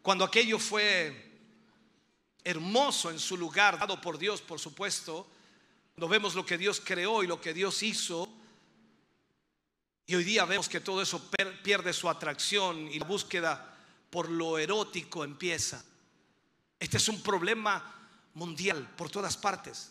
Cuando 0.00 0.24
aquello 0.24 0.60
fue 0.60 1.28
hermoso 2.44 3.10
en 3.10 3.18
su 3.18 3.36
lugar, 3.36 3.80
dado 3.80 4.00
por 4.00 4.16
Dios, 4.16 4.40
por 4.40 4.60
supuesto, 4.60 5.26
cuando 6.00 6.14
vemos 6.14 6.34
lo 6.34 6.46
que 6.46 6.56
Dios 6.56 6.80
creó 6.82 7.22
y 7.22 7.26
lo 7.26 7.38
que 7.42 7.52
Dios 7.52 7.82
hizo, 7.82 8.26
y 10.06 10.14
hoy 10.14 10.24
día 10.24 10.46
vemos 10.46 10.66
que 10.66 10.80
todo 10.80 11.02
eso 11.02 11.30
pierde 11.62 11.92
su 11.92 12.08
atracción 12.08 12.90
y 12.90 12.98
la 12.98 13.04
búsqueda 13.04 13.76
por 14.08 14.30
lo 14.30 14.56
erótico 14.56 15.24
empieza. 15.24 15.84
Este 16.78 16.96
es 16.96 17.06
un 17.10 17.22
problema 17.22 17.84
mundial 18.32 18.94
por 18.96 19.10
todas 19.10 19.36
partes. 19.36 19.90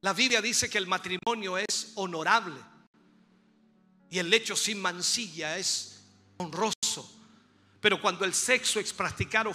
La 0.00 0.14
Biblia 0.14 0.40
dice 0.40 0.70
que 0.70 0.78
el 0.78 0.86
matrimonio 0.86 1.58
es 1.58 1.92
honorable 1.96 2.58
y 4.08 4.18
el 4.18 4.30
lecho 4.30 4.56
sin 4.56 4.80
mancilla 4.80 5.58
es 5.58 6.00
honroso. 6.38 6.81
Pero 7.82 8.00
cuando 8.00 8.24
el 8.24 8.32
sexo 8.32 8.78
es 8.78 8.92
practicado, 8.92 9.52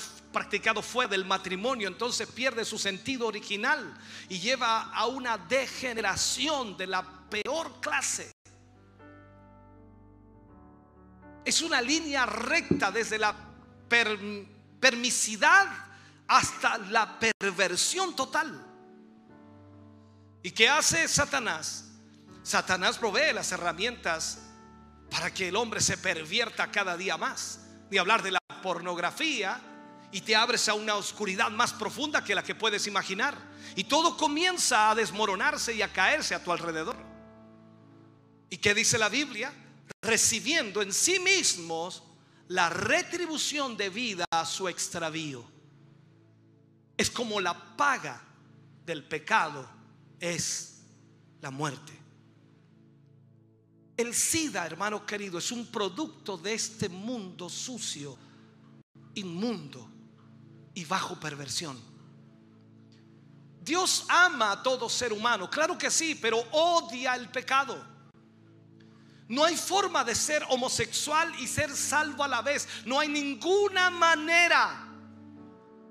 fuera 0.81 1.09
del 1.09 1.23
matrimonio, 1.23 1.87
entonces 1.87 2.27
pierde 2.27 2.65
su 2.65 2.77
sentido 2.77 3.25
original 3.25 3.97
y 4.27 4.37
lleva 4.37 4.91
a 4.91 5.05
una 5.05 5.37
degeneración 5.37 6.75
de 6.75 6.87
la 6.87 7.03
peor 7.29 7.79
clase. 7.79 8.33
Es 11.45 11.61
una 11.61 11.81
línea 11.81 12.25
recta 12.25 12.91
desde 12.91 13.17
la 13.17 13.33
permisidad 14.77 15.69
hasta 16.27 16.77
la 16.79 17.17
perversión 17.17 18.13
total. 18.13 18.61
¿Y 20.43 20.51
qué 20.51 20.67
hace 20.67 21.07
Satanás? 21.07 21.85
Satanás 22.43 22.97
provee 22.97 23.31
las 23.33 23.53
herramientas 23.53 24.39
para 25.09 25.33
que 25.33 25.47
el 25.47 25.55
hombre 25.55 25.79
se 25.79 25.97
pervierta 25.97 26.69
cada 26.69 26.97
día 26.97 27.15
más. 27.15 27.61
Ni 27.89 27.97
hablar 27.97 28.21
de 28.23 28.31
la 28.31 28.39
pornografía 28.61 29.61
y 30.11 30.21
te 30.21 30.35
abres 30.35 30.67
a 30.69 30.73
una 30.73 30.95
oscuridad 30.95 31.51
más 31.51 31.73
profunda 31.73 32.23
que 32.23 32.35
la 32.35 32.43
que 32.43 32.55
puedes 32.55 32.87
imaginar. 32.87 33.37
Y 33.75 33.85
todo 33.85 34.17
comienza 34.17 34.91
a 34.91 34.95
desmoronarse 34.95 35.73
y 35.73 35.81
a 35.81 35.91
caerse 35.91 36.35
a 36.35 36.43
tu 36.43 36.51
alrededor. 36.51 36.97
¿Y 38.49 38.57
qué 38.57 38.73
dice 38.73 38.97
la 38.97 39.09
Biblia? 39.09 39.53
Recibiendo 40.01 40.81
en 40.81 40.93
sí 40.93 41.19
mismos 41.19 42.03
la 42.47 42.69
retribución 42.69 43.75
debida 43.75 44.25
a 44.31 44.45
su 44.45 44.67
extravío. 44.67 45.45
Es 46.95 47.11
como 47.11 47.39
la 47.41 47.75
paga 47.75 48.21
del 48.85 49.03
pecado 49.03 49.69
es 50.19 50.81
la 51.41 51.51
muerte. 51.51 51.93
El 53.97 54.13
SIDA, 54.13 54.65
hermano 54.65 55.05
querido, 55.05 55.39
es 55.39 55.51
un 55.51 55.65
producto 55.65 56.37
de 56.37 56.53
este 56.53 56.87
mundo 56.87 57.49
sucio, 57.49 58.15
inmundo 59.15 59.89
y 60.75 60.85
bajo 60.85 61.19
perversión. 61.19 61.81
Dios 63.59 64.05
ama 64.07 64.51
a 64.51 64.63
todo 64.63 64.87
ser 64.87 65.11
humano, 65.11 65.49
claro 65.49 65.77
que 65.77 65.89
sí, 65.89 66.15
pero 66.15 66.37
odia 66.51 67.15
el 67.15 67.27
pecado. 67.29 67.83
No 69.27 69.43
hay 69.43 69.57
forma 69.57 70.03
de 70.03 70.15
ser 70.15 70.45
homosexual 70.49 71.33
y 71.39 71.47
ser 71.47 71.75
salvo 71.75 72.23
a 72.23 72.27
la 72.27 72.41
vez. 72.41 72.67
No 72.85 72.99
hay 72.99 73.09
ninguna 73.09 73.89
manera. 73.89 74.87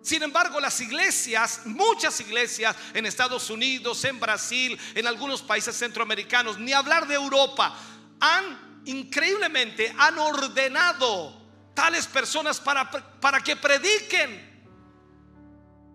Sin 0.00 0.22
embargo, 0.22 0.60
las 0.60 0.80
iglesias, 0.80 1.62
muchas 1.64 2.20
iglesias 2.20 2.76
en 2.94 3.04
Estados 3.04 3.50
Unidos, 3.50 4.04
en 4.04 4.20
Brasil, 4.20 4.78
en 4.94 5.06
algunos 5.06 5.42
países 5.42 5.76
centroamericanos, 5.76 6.58
ni 6.58 6.72
hablar 6.72 7.06
de 7.08 7.16
Europa, 7.16 7.76
han 8.20 8.66
increíblemente 8.86 9.94
han 9.98 10.18
ordenado 10.18 11.36
tales 11.74 12.06
personas 12.06 12.60
para, 12.60 12.90
para 13.20 13.40
que 13.40 13.56
prediquen. 13.56 14.56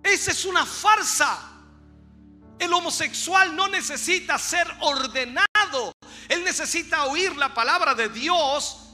Esa 0.03 0.32
es 0.32 0.45
una 0.45 0.65
farsa. 0.65 1.49
El 2.59 2.72
homosexual 2.74 3.55
no 3.55 3.67
necesita 3.67 4.38
ser 4.38 4.67
ordenado. 4.82 5.93
Él 6.30 6.43
necesita 6.43 7.05
oír 7.05 7.36
la 7.36 7.53
palabra 7.53 7.95
de 7.95 8.09
Dios 8.09 8.90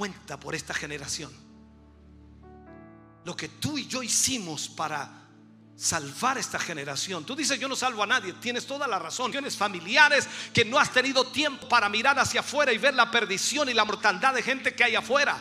cuenta 0.00 0.40
por 0.40 0.54
esta 0.54 0.72
generación. 0.72 1.30
Lo 3.26 3.36
que 3.36 3.48
tú 3.50 3.76
y 3.76 3.86
yo 3.86 4.02
hicimos 4.02 4.66
para 4.66 5.10
salvar 5.76 6.38
esta 6.38 6.58
generación. 6.58 7.26
Tú 7.26 7.36
dices, 7.36 7.60
yo 7.60 7.68
no 7.68 7.76
salvo 7.76 8.02
a 8.02 8.06
nadie, 8.06 8.32
tienes 8.32 8.66
toda 8.66 8.88
la 8.88 8.98
razón. 8.98 9.30
Tienes 9.30 9.58
familiares 9.58 10.26
que 10.54 10.64
no 10.64 10.78
has 10.78 10.90
tenido 10.90 11.26
tiempo 11.26 11.68
para 11.68 11.90
mirar 11.90 12.18
hacia 12.18 12.40
afuera 12.40 12.72
y 12.72 12.78
ver 12.78 12.94
la 12.94 13.10
perdición 13.10 13.68
y 13.68 13.74
la 13.74 13.84
mortandad 13.84 14.32
de 14.32 14.42
gente 14.42 14.74
que 14.74 14.84
hay 14.84 14.96
afuera. 14.96 15.36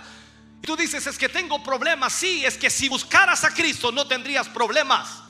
Y 0.61 0.67
tú 0.67 0.75
dices, 0.75 1.07
es 1.07 1.17
que 1.17 1.29
tengo 1.29 1.63
problemas. 1.63 2.11
Sí, 2.11 2.43
es 2.43 2.57
que 2.57 2.69
si 2.69 2.89
buscaras 2.89 3.45
a 3.45 3.53
Cristo 3.53 3.93
no 3.93 4.09
tendrías 4.09 4.49
problemas 4.49 5.21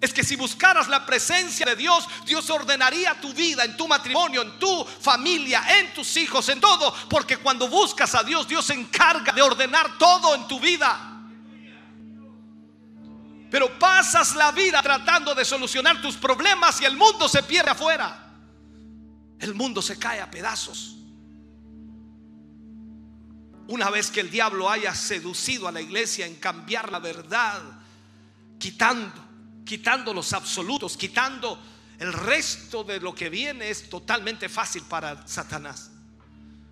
es 0.00 0.12
que 0.12 0.22
si 0.22 0.36
buscaras 0.36 0.88
la 0.88 1.04
presencia 1.04 1.66
de 1.66 1.74
Dios, 1.74 2.06
Dios 2.24 2.48
ordenaría 2.50 3.20
tu 3.20 3.32
vida, 3.32 3.64
en 3.64 3.76
tu 3.76 3.88
matrimonio, 3.88 4.42
en 4.42 4.58
tu 4.58 4.84
familia, 4.84 5.64
en 5.80 5.92
tus 5.92 6.16
hijos, 6.16 6.48
en 6.48 6.60
todo. 6.60 6.94
Porque 7.10 7.38
cuando 7.38 7.68
buscas 7.68 8.14
a 8.14 8.22
Dios, 8.22 8.46
Dios 8.46 8.64
se 8.64 8.74
encarga 8.74 9.32
de 9.32 9.42
ordenar 9.42 9.98
todo 9.98 10.36
en 10.36 10.46
tu 10.46 10.60
vida. 10.60 11.16
Pero 13.50 13.76
pasas 13.78 14.36
la 14.36 14.52
vida 14.52 14.80
tratando 14.82 15.34
de 15.34 15.44
solucionar 15.44 16.00
tus 16.00 16.16
problemas 16.16 16.80
y 16.80 16.84
el 16.84 16.96
mundo 16.96 17.28
se 17.28 17.42
pierde 17.42 17.70
afuera. 17.70 18.36
El 19.40 19.54
mundo 19.54 19.82
se 19.82 19.98
cae 19.98 20.20
a 20.20 20.30
pedazos. 20.30 20.94
Una 23.66 23.90
vez 23.90 24.10
que 24.10 24.20
el 24.20 24.30
diablo 24.30 24.70
haya 24.70 24.94
seducido 24.94 25.66
a 25.66 25.72
la 25.72 25.80
iglesia 25.80 26.24
en 26.24 26.36
cambiar 26.36 26.92
la 26.92 27.00
verdad, 27.00 27.60
quitando 28.58 29.27
quitando 29.68 30.14
los 30.14 30.32
absolutos, 30.32 30.96
quitando 30.96 31.58
el 31.98 32.10
resto 32.10 32.82
de 32.84 32.98
lo 33.00 33.14
que 33.14 33.28
viene, 33.28 33.68
es 33.68 33.90
totalmente 33.90 34.48
fácil 34.48 34.82
para 34.84 35.28
Satanás. 35.28 35.90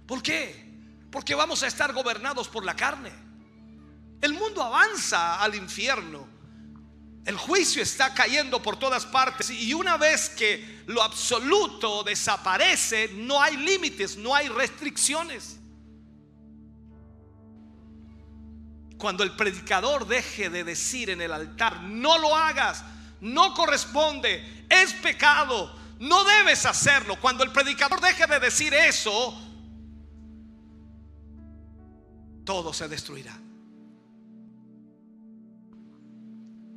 ¿Por 0.07 0.23
qué? 0.23 0.65
Porque 1.11 1.35
vamos 1.35 1.63
a 1.63 1.67
estar 1.67 1.93
gobernados 1.93 2.49
por 2.49 2.65
la 2.65 2.75
carne. 2.75 3.13
El 4.23 4.33
mundo 4.33 4.63
avanza 4.63 5.43
al 5.43 5.55
infierno. 5.57 6.27
El 7.27 7.37
juicio 7.37 7.83
está 7.83 8.15
cayendo 8.15 8.63
por 8.63 8.79
todas 8.79 9.05
partes 9.05 9.51
y 9.51 9.75
una 9.75 9.99
vez 9.99 10.31
que 10.31 10.83
lo 10.87 11.03
absoluto 11.03 12.03
desaparece, 12.03 13.11
no 13.13 13.43
hay 13.43 13.59
límites, 13.59 14.17
no 14.17 14.35
hay 14.35 14.49
restricciones. 14.49 15.59
Cuando 18.99 19.23
el 19.25 19.33
predicador 19.33 20.07
deje 20.07 20.49
de 20.49 20.65
decir 20.65 21.11
en 21.11 21.21
el 21.21 21.33
altar, 21.33 21.83
no 21.83 22.19
lo 22.19 22.35
hagas, 22.35 22.83
no 23.21 23.53
corresponde, 23.53 24.65
es 24.71 24.95
pecado, 24.95 25.75
no 26.01 26.25
debes 26.25 26.65
hacerlo. 26.65 27.21
Cuando 27.21 27.45
el 27.45 27.53
predicador 27.53 28.01
deje 28.01 28.27
de 28.27 28.41
decir 28.41 28.73
eso, 28.73 29.39
todo 32.45 32.73
se 32.73 32.89
destruirá. 32.89 33.39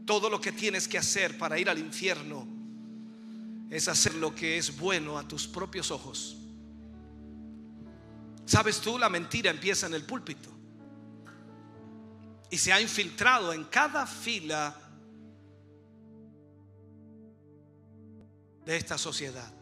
Todo 0.06 0.30
lo 0.30 0.42
que 0.42 0.52
tienes 0.52 0.88
que 0.88 0.98
hacer 0.98 1.38
para 1.38 1.58
ir 1.58 1.70
al 1.70 1.78
infierno 1.78 2.46
es 3.70 3.88
hacer 3.88 4.16
lo 4.16 4.36
que 4.36 4.58
es 4.58 4.78
bueno 4.78 5.18
a 5.18 5.26
tus 5.26 5.48
propios 5.48 5.92
ojos. 5.92 6.36
¿Sabes 8.46 8.82
tú? 8.82 8.98
La 8.98 9.08
mentira 9.08 9.52
empieza 9.52 9.86
en 9.86 9.94
el 9.94 10.04
púlpito 10.04 10.59
y 12.50 12.58
se 12.58 12.74
ha 12.74 12.82
infiltrado 12.82 13.54
en 13.54 13.66
cada 13.66 14.08
fila 14.08 14.76
de 18.66 18.76
esta 18.76 18.98
sociedad. 18.98 19.54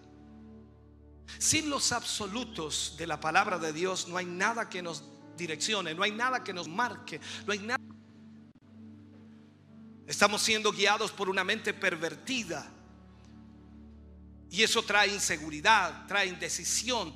Sin 1.40 1.70
los 1.70 1.92
absolutos 1.92 2.96
de 2.98 3.08
la 3.08 3.20
palabra 3.20 3.60
de 3.60 3.74
Dios 3.74 4.08
no 4.08 4.18
hay 4.18 4.26
nada 4.26 4.70
que 4.70 4.82
nos 4.82 5.04
direccione, 5.38 5.94
no 5.94 6.04
hay 6.04 6.12
nada 6.12 6.44
que 6.44 6.54
nos 6.54 6.68
marque, 6.68 7.20
no 7.46 7.54
hay 7.54 7.60
nada. 7.60 7.80
Estamos 10.08 10.42
siendo 10.42 10.72
guiados 10.72 11.12
por 11.12 11.30
una 11.30 11.44
mente 11.44 11.74
pervertida. 11.74 12.72
Y 14.50 14.64
eso 14.64 14.82
trae 14.82 15.14
inseguridad, 15.14 16.08
trae 16.08 16.28
indecisión, 16.28 17.14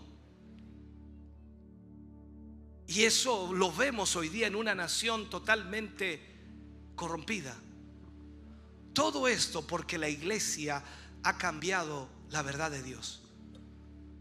y 2.91 3.05
eso 3.05 3.53
lo 3.53 3.71
vemos 3.71 4.17
hoy 4.17 4.27
día 4.27 4.47
en 4.47 4.55
una 4.55 4.75
nación 4.75 5.29
totalmente 5.29 6.19
corrompida. 6.93 7.55
Todo 8.91 9.29
esto 9.29 9.65
porque 9.65 9.97
la 9.97 10.09
iglesia 10.09 10.83
ha 11.23 11.37
cambiado 11.37 12.09
la 12.31 12.41
verdad 12.41 12.69
de 12.69 12.83
Dios. 12.83 13.21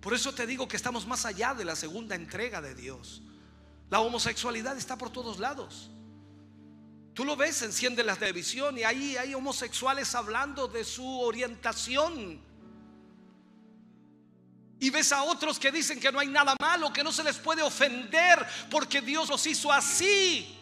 Por 0.01 0.15
eso 0.15 0.33
te 0.33 0.47
digo 0.47 0.69
que 0.69 0.77
estamos 0.77 1.05
más 1.05 1.27
allá 1.27 1.53
de 1.53 1.65
la 1.65 1.75
segunda 1.75 2.15
entrega 2.15 2.63
de 2.63 2.77
Dios. 2.77 3.23
La 3.91 3.99
homosexualidad 3.99 4.79
está 4.79 4.97
por 4.97 5.11
todos 5.11 5.41
lados. 5.41 5.91
Tú 7.13 7.25
lo 7.25 7.35
ves, 7.35 7.63
enciende 7.63 8.05
la 8.05 8.15
televisión 8.15 8.79
y 8.79 8.85
ahí 8.85 9.17
hay 9.17 9.35
homosexuales 9.35 10.15
hablando 10.15 10.69
de 10.69 10.85
su 10.85 11.23
orientación 11.23 12.41
y 14.81 14.89
ves 14.89 15.13
a 15.13 15.23
otros 15.23 15.59
que 15.59 15.71
dicen 15.71 16.01
que 16.01 16.11
no 16.11 16.19
hay 16.19 16.29
nada 16.29 16.57
malo, 16.59 16.91
que 16.91 17.05
no 17.05 17.13
se 17.13 17.23
les 17.23 17.37
puede 17.37 17.61
ofender 17.61 18.47
porque 18.71 19.03
Dios 19.03 19.29
los 19.29 19.47
hizo 19.47 19.71
así. 19.71 20.57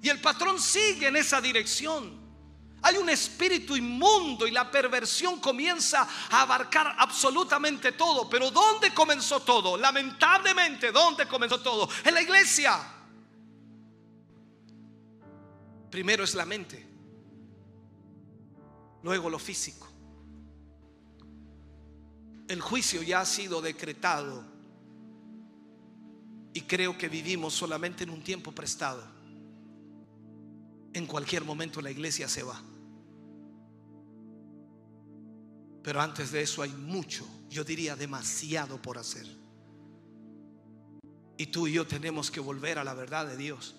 Y 0.00 0.08
el 0.08 0.18
patrón 0.20 0.58
sigue 0.58 1.08
en 1.08 1.16
esa 1.16 1.40
dirección. 1.40 2.20
Hay 2.80 2.96
un 2.96 3.10
espíritu 3.10 3.76
inmundo 3.76 4.46
y 4.46 4.50
la 4.50 4.68
perversión 4.70 5.38
comienza 5.38 6.08
a 6.30 6.42
abarcar 6.42 6.96
absolutamente 6.98 7.92
todo. 7.92 8.28
Pero 8.28 8.50
¿dónde 8.50 8.92
comenzó 8.94 9.40
todo? 9.40 9.76
Lamentablemente, 9.76 10.90
¿dónde 10.90 11.28
comenzó 11.28 11.60
todo? 11.60 11.88
En 12.04 12.14
la 12.14 12.22
iglesia. 12.22 12.80
Primero 15.90 16.24
es 16.24 16.34
la 16.34 16.46
mente, 16.46 16.88
luego 19.02 19.28
lo 19.28 19.38
físico. 19.38 19.91
El 22.48 22.60
juicio 22.60 23.02
ya 23.02 23.20
ha 23.20 23.24
sido 23.24 23.62
decretado 23.62 24.44
y 26.54 26.62
creo 26.62 26.98
que 26.98 27.08
vivimos 27.08 27.54
solamente 27.54 28.04
en 28.04 28.10
un 28.10 28.22
tiempo 28.22 28.52
prestado. 28.52 29.02
En 30.92 31.06
cualquier 31.06 31.44
momento 31.44 31.80
la 31.80 31.90
iglesia 31.90 32.28
se 32.28 32.42
va. 32.42 32.62
Pero 35.82 36.00
antes 36.00 36.30
de 36.30 36.42
eso 36.42 36.62
hay 36.62 36.70
mucho, 36.70 37.26
yo 37.48 37.64
diría 37.64 37.96
demasiado 37.96 38.80
por 38.80 38.98
hacer. 38.98 39.26
Y 41.36 41.46
tú 41.46 41.66
y 41.66 41.72
yo 41.72 41.86
tenemos 41.86 42.30
que 42.30 42.40
volver 42.40 42.78
a 42.78 42.84
la 42.84 42.94
verdad 42.94 43.26
de 43.26 43.36
Dios, 43.36 43.74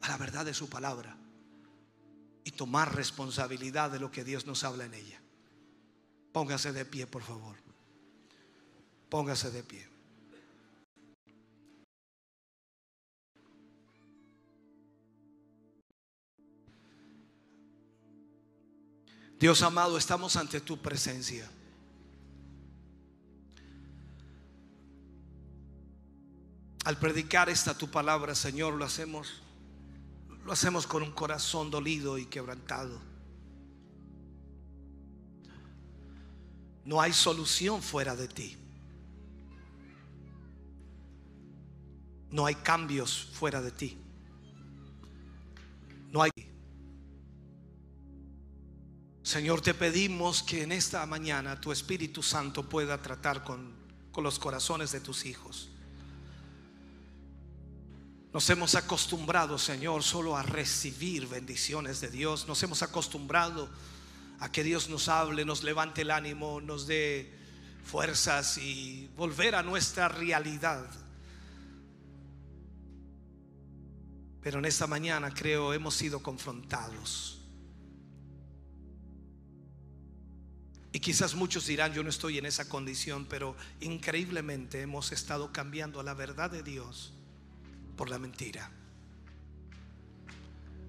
a 0.00 0.08
la 0.08 0.16
verdad 0.16 0.44
de 0.44 0.54
su 0.54 0.68
palabra 0.68 1.18
y 2.44 2.52
tomar 2.52 2.94
responsabilidad 2.94 3.90
de 3.90 4.00
lo 4.00 4.10
que 4.10 4.24
Dios 4.24 4.46
nos 4.46 4.64
habla 4.64 4.84
en 4.84 4.94
ella. 4.94 5.21
Póngase 6.32 6.72
de 6.72 6.84
pie, 6.84 7.06
por 7.06 7.22
favor. 7.22 7.56
Póngase 9.08 9.50
de 9.50 9.62
pie. 9.62 9.88
Dios 19.38 19.60
amado, 19.62 19.98
estamos 19.98 20.36
ante 20.36 20.60
tu 20.60 20.80
presencia. 20.80 21.50
Al 26.84 26.98
predicar 26.98 27.48
esta 27.48 27.76
tu 27.76 27.90
palabra, 27.90 28.34
Señor, 28.34 28.74
lo 28.74 28.84
hacemos 28.84 29.42
lo 30.44 30.52
hacemos 30.52 30.86
con 30.86 31.02
un 31.02 31.12
corazón 31.12 31.70
dolido 31.70 32.18
y 32.18 32.26
quebrantado. 32.26 33.11
No 36.84 37.00
hay 37.00 37.12
solución 37.12 37.82
fuera 37.82 38.16
de 38.16 38.28
ti. 38.28 38.56
No 42.30 42.46
hay 42.46 42.54
cambios 42.56 43.28
fuera 43.32 43.60
de 43.60 43.70
ti. 43.70 43.98
No 46.10 46.22
hay 46.22 46.30
Señor, 49.22 49.60
te 49.60 49.72
pedimos 49.72 50.42
que 50.42 50.62
en 50.62 50.72
esta 50.72 51.06
mañana 51.06 51.58
tu 51.60 51.72
Espíritu 51.72 52.22
Santo 52.22 52.68
pueda 52.68 53.00
tratar 53.00 53.44
con, 53.44 53.72
con 54.10 54.24
los 54.24 54.38
corazones 54.38 54.92
de 54.92 55.00
tus 55.00 55.24
hijos. 55.24 55.70
Nos 58.32 58.50
hemos 58.50 58.74
acostumbrado, 58.74 59.58
Señor, 59.58 60.02
solo 60.02 60.36
a 60.36 60.42
recibir 60.42 61.28
bendiciones 61.28 62.00
de 62.00 62.08
Dios. 62.08 62.48
Nos 62.48 62.62
hemos 62.62 62.82
acostumbrado 62.82 63.70
a 64.42 64.50
que 64.50 64.64
Dios 64.64 64.88
nos 64.88 65.08
hable, 65.08 65.44
nos 65.44 65.62
levante 65.62 66.02
el 66.02 66.10
ánimo, 66.10 66.60
nos 66.60 66.86
dé 66.86 67.32
fuerzas 67.84 68.58
y 68.58 69.08
volver 69.16 69.54
a 69.54 69.62
nuestra 69.62 70.08
realidad. 70.08 70.84
Pero 74.42 74.58
en 74.58 74.64
esta 74.64 74.86
mañana 74.86 75.32
creo 75.32 75.72
hemos 75.72 75.94
sido 75.94 76.22
confrontados 76.22 77.42
Y 80.92 81.00
quizás 81.00 81.34
muchos 81.34 81.66
dirán, 81.66 81.94
yo 81.94 82.02
no 82.02 82.10
estoy 82.10 82.36
en 82.36 82.44
esa 82.44 82.68
condición, 82.68 83.24
pero 83.24 83.56
increíblemente 83.80 84.82
hemos 84.82 85.10
estado 85.10 85.50
cambiando 85.50 86.02
la 86.02 86.12
verdad 86.12 86.50
de 86.50 86.62
Dios 86.62 87.14
por 87.96 88.10
la 88.10 88.18
mentira. 88.18 88.70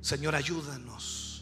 Señor, 0.02 0.36
ayúdanos 0.36 1.33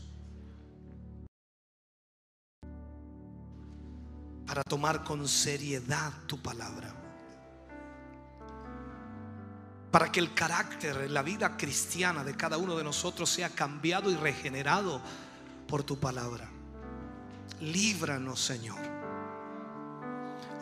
para 4.46 4.64
tomar 4.64 5.04
con 5.04 5.28
seriedad 5.28 6.12
tu 6.28 6.42
palabra. 6.42 6.94
Para 9.92 10.12
que 10.12 10.20
el 10.20 10.34
carácter, 10.34 11.12
la 11.12 11.22
vida 11.22 11.58
cristiana 11.58 12.24
de 12.24 12.36
cada 12.36 12.58
uno 12.58 12.78
de 12.78 12.84
nosotros 12.84 13.30
sea 13.30 13.50
cambiado 13.50 14.10
y 14.10 14.16
regenerado 14.16 15.02
por 15.68 15.84
tu 15.84 16.00
palabra 16.00 16.50
líbranos, 17.62 18.40
Señor. 18.40 18.80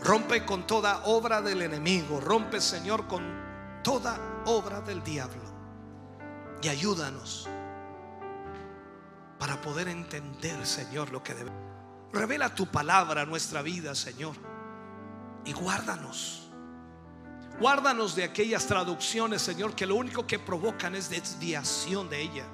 Rompe 0.04 0.46
con 0.46 0.66
toda 0.68 1.04
obra 1.06 1.42
del 1.42 1.62
enemigo, 1.62 2.20
rompe, 2.20 2.62
Señor, 2.62 3.08
con 3.08 3.24
toda 3.84 4.44
obra 4.46 4.82
del 4.82 5.04
diablo. 5.04 5.42
Y 6.62 6.68
ayúdanos 6.68 7.48
para 9.38 9.60
poder 9.62 9.88
entender, 9.88 10.66
Señor, 10.66 11.12
lo 11.12 11.24
que 11.24 11.34
debe. 11.34 11.69
Revela 12.12 12.54
tu 12.54 12.68
palabra 12.68 13.22
a 13.22 13.26
nuestra 13.26 13.62
vida, 13.62 13.94
Señor. 13.96 14.36
Y 15.46 15.54
guárdanos. 15.54 16.50
Guárdanos 17.60 18.16
de 18.16 18.24
aquellas 18.24 18.66
traducciones, 18.66 19.42
Señor, 19.42 19.76
que 19.76 19.86
lo 19.86 19.96
único 19.96 20.26
que 20.26 20.40
provocan 20.40 20.96
es 20.96 21.10
desviación 21.10 22.10
de 22.10 22.22
ella. 22.22 22.46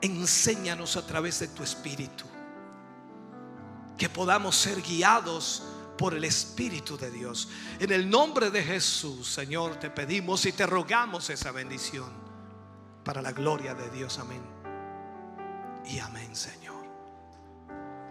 Enséñanos 0.00 0.96
a 0.96 1.06
través 1.06 1.40
de 1.40 1.48
tu 1.48 1.62
espíritu 1.62 2.24
que 3.96 4.08
podamos 4.08 4.56
ser 4.56 4.82
guiados 4.82 5.62
por 5.96 6.14
el 6.14 6.24
Espíritu 6.24 6.96
de 6.98 7.10
Dios. 7.10 7.48
En 7.78 7.90
el 7.92 8.08
nombre 8.08 8.50
de 8.50 8.62
Jesús, 8.62 9.28
Señor, 9.28 9.76
te 9.76 9.90
pedimos 9.90 10.44
y 10.46 10.52
te 10.52 10.66
rogamos 10.66 11.30
esa 11.30 11.50
bendición 11.50 12.10
para 13.04 13.22
la 13.22 13.32
gloria 13.32 13.74
de 13.74 13.88
Dios. 13.90 14.18
Amén. 14.18 14.42
Y 15.86 15.98
amén, 15.98 16.34
Señor. 16.34 16.65